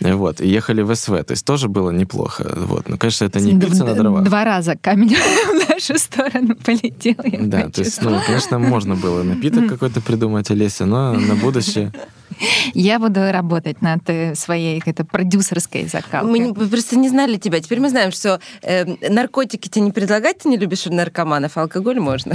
Вот, 0.00 0.40
и 0.40 0.48
ехали 0.48 0.82
в 0.82 0.94
СВ, 0.94 1.24
то 1.24 1.32
есть 1.32 1.44
тоже 1.44 1.68
было 1.68 1.90
неплохо. 1.90 2.52
Вот, 2.56 2.88
ну, 2.88 2.98
конечно, 2.98 3.24
это 3.24 3.40
не 3.40 3.58
пицца 3.58 3.84
на 3.84 3.94
дрова. 3.94 4.20
Два 4.20 4.44
раза 4.44 4.76
камень 4.76 5.16
в 5.46 5.68
нашу 5.68 5.98
сторону 5.98 6.56
полетел. 6.56 7.16
Да, 7.48 7.70
то 7.70 7.80
есть, 7.80 8.02
ну, 8.02 8.20
конечно, 8.26 8.58
можно 8.58 8.96
было 8.96 9.22
напиток 9.22 9.68
какой-то 9.68 10.00
придумать, 10.00 10.50
Олеся, 10.50 10.84
но 10.84 11.14
на 11.14 11.36
будущее 11.36 11.92
я 12.74 12.98
буду 12.98 13.30
работать 13.30 13.82
над 13.82 14.08
э, 14.08 14.34
своей 14.34 14.82
это 14.84 15.04
продюсерской 15.04 15.86
закалкой. 15.86 16.52
Мы 16.52 16.54
просто 16.54 16.96
не 16.96 17.08
знали 17.08 17.36
тебя. 17.36 17.60
Теперь 17.60 17.80
мы 17.80 17.90
знаем, 17.90 18.12
что 18.12 18.40
э, 18.62 18.84
наркотики 19.08 19.68
тебе 19.68 19.84
не 19.86 19.92
предлагать, 19.92 20.38
ты 20.38 20.48
не 20.48 20.56
любишь 20.56 20.86
наркоманов, 20.86 21.56
а 21.56 21.62
алкоголь 21.62 22.00
можно. 22.00 22.34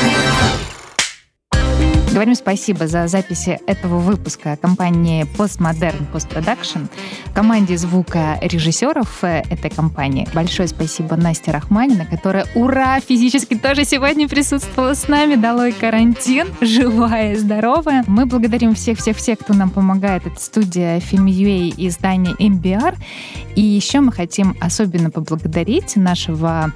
Thank 0.00 0.34
you. 0.34 0.39
Говорим 2.12 2.34
спасибо 2.34 2.88
за 2.88 3.06
записи 3.06 3.60
этого 3.68 4.00
выпуска 4.00 4.56
компании 4.56 5.24
Postmodern 5.38 6.10
Post 6.12 6.34
Production, 6.34 6.88
команде 7.32 7.76
звука 7.76 8.36
режиссеров 8.42 9.22
э, 9.22 9.44
этой 9.48 9.70
компании. 9.70 10.26
Большое 10.34 10.66
спасибо 10.66 11.14
Насте 11.14 11.52
Рахманина, 11.52 12.04
которая, 12.04 12.46
ура, 12.56 12.98
физически 12.98 13.54
тоже 13.54 13.84
сегодня 13.84 14.28
присутствовала 14.28 14.94
с 14.94 15.06
нами. 15.06 15.36
Долой 15.36 15.70
карантин, 15.70 16.48
живая 16.60 17.34
и 17.34 17.36
здоровая. 17.36 18.02
Мы 18.08 18.26
благодарим 18.26 18.74
всех-всех-всех, 18.74 19.38
кто 19.38 19.54
нам 19.54 19.70
помогает. 19.70 20.26
Это 20.26 20.40
студия 20.40 20.98
Film.ua 20.98 21.72
и 21.76 21.86
издание 21.86 22.34
MBR. 22.34 22.96
И 23.54 23.62
еще 23.62 24.00
мы 24.00 24.10
хотим 24.10 24.56
особенно 24.60 25.10
поблагодарить 25.10 25.94
нашего 25.94 26.72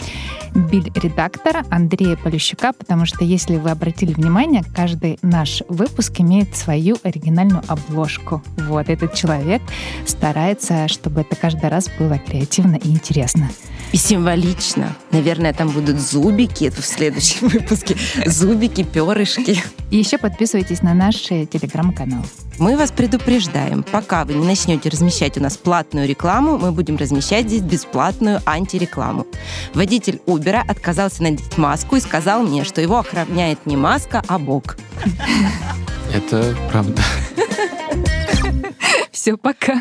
биль-редактора 0.55 1.65
Андрея 1.71 2.17
Полищука, 2.17 2.73
потому 2.73 3.07
что, 3.07 3.25
если 3.25 3.57
вы 3.57 3.71
обратили 3.71 4.13
внимание, 4.13 4.63
каждый 4.75 5.19
наш 5.25 5.63
выпуск 5.69 6.21
имеет 6.21 6.57
свою 6.57 6.97
оригинальную 7.03 7.63
обложку. 7.67 8.43
Вот 8.57 8.89
этот 8.89 9.15
человек 9.15 9.63
старается, 10.07 10.87
чтобы 10.89 11.23
это 11.23 11.35
каждый 11.35 11.69
раз 11.71 11.89
было 11.99 12.19
креативно 12.19 12.77
и 12.77 12.89
интересно. 12.89 13.51
И 13.93 13.97
символично. 13.97 14.97
Наверное, 15.13 15.53
там 15.53 15.69
будут 15.69 16.01
зубики 16.01 16.71
в 16.71 16.85
следующем 16.85 17.49
выпуске. 17.49 17.97
Зубики, 18.27 18.83
перышки. 18.83 19.63
И 19.91 19.97
еще 19.97 20.19
подписывайтесь 20.19 20.83
на 20.83 20.95
наш 20.95 21.31
э, 21.31 21.47
телеграм-канал. 21.47 22.25
Мы 22.59 22.77
вас 22.77 22.93
предупреждаем, 22.93 23.83
пока 23.83 24.25
вы 24.25 24.35
не 24.35 24.47
начнете 24.47 24.89
размещать 24.89 25.37
у 25.39 25.41
нас 25.41 25.57
платную 25.57 26.07
рекламу, 26.07 26.57
мы 26.57 26.71
будем 26.71 26.97
размещать 26.97 27.47
здесь 27.47 27.63
бесплатную 27.63 28.41
антирекламу. 28.47 29.27
Водитель 29.75 30.21
Uber 30.27 30.63
отказался 30.69 31.23
надеть 31.25 31.59
маску 31.59 31.97
и 31.97 32.01
сказал 32.01 32.43
мне, 32.43 32.65
что 32.65 32.81
его 32.81 32.99
охраняет 32.99 33.67
не 33.67 33.77
маска, 33.77 34.23
а 34.29 34.39
Бог. 34.39 34.77
Это 36.13 36.57
правда. 36.71 37.03
Все, 39.11 39.37
пока. 39.37 39.79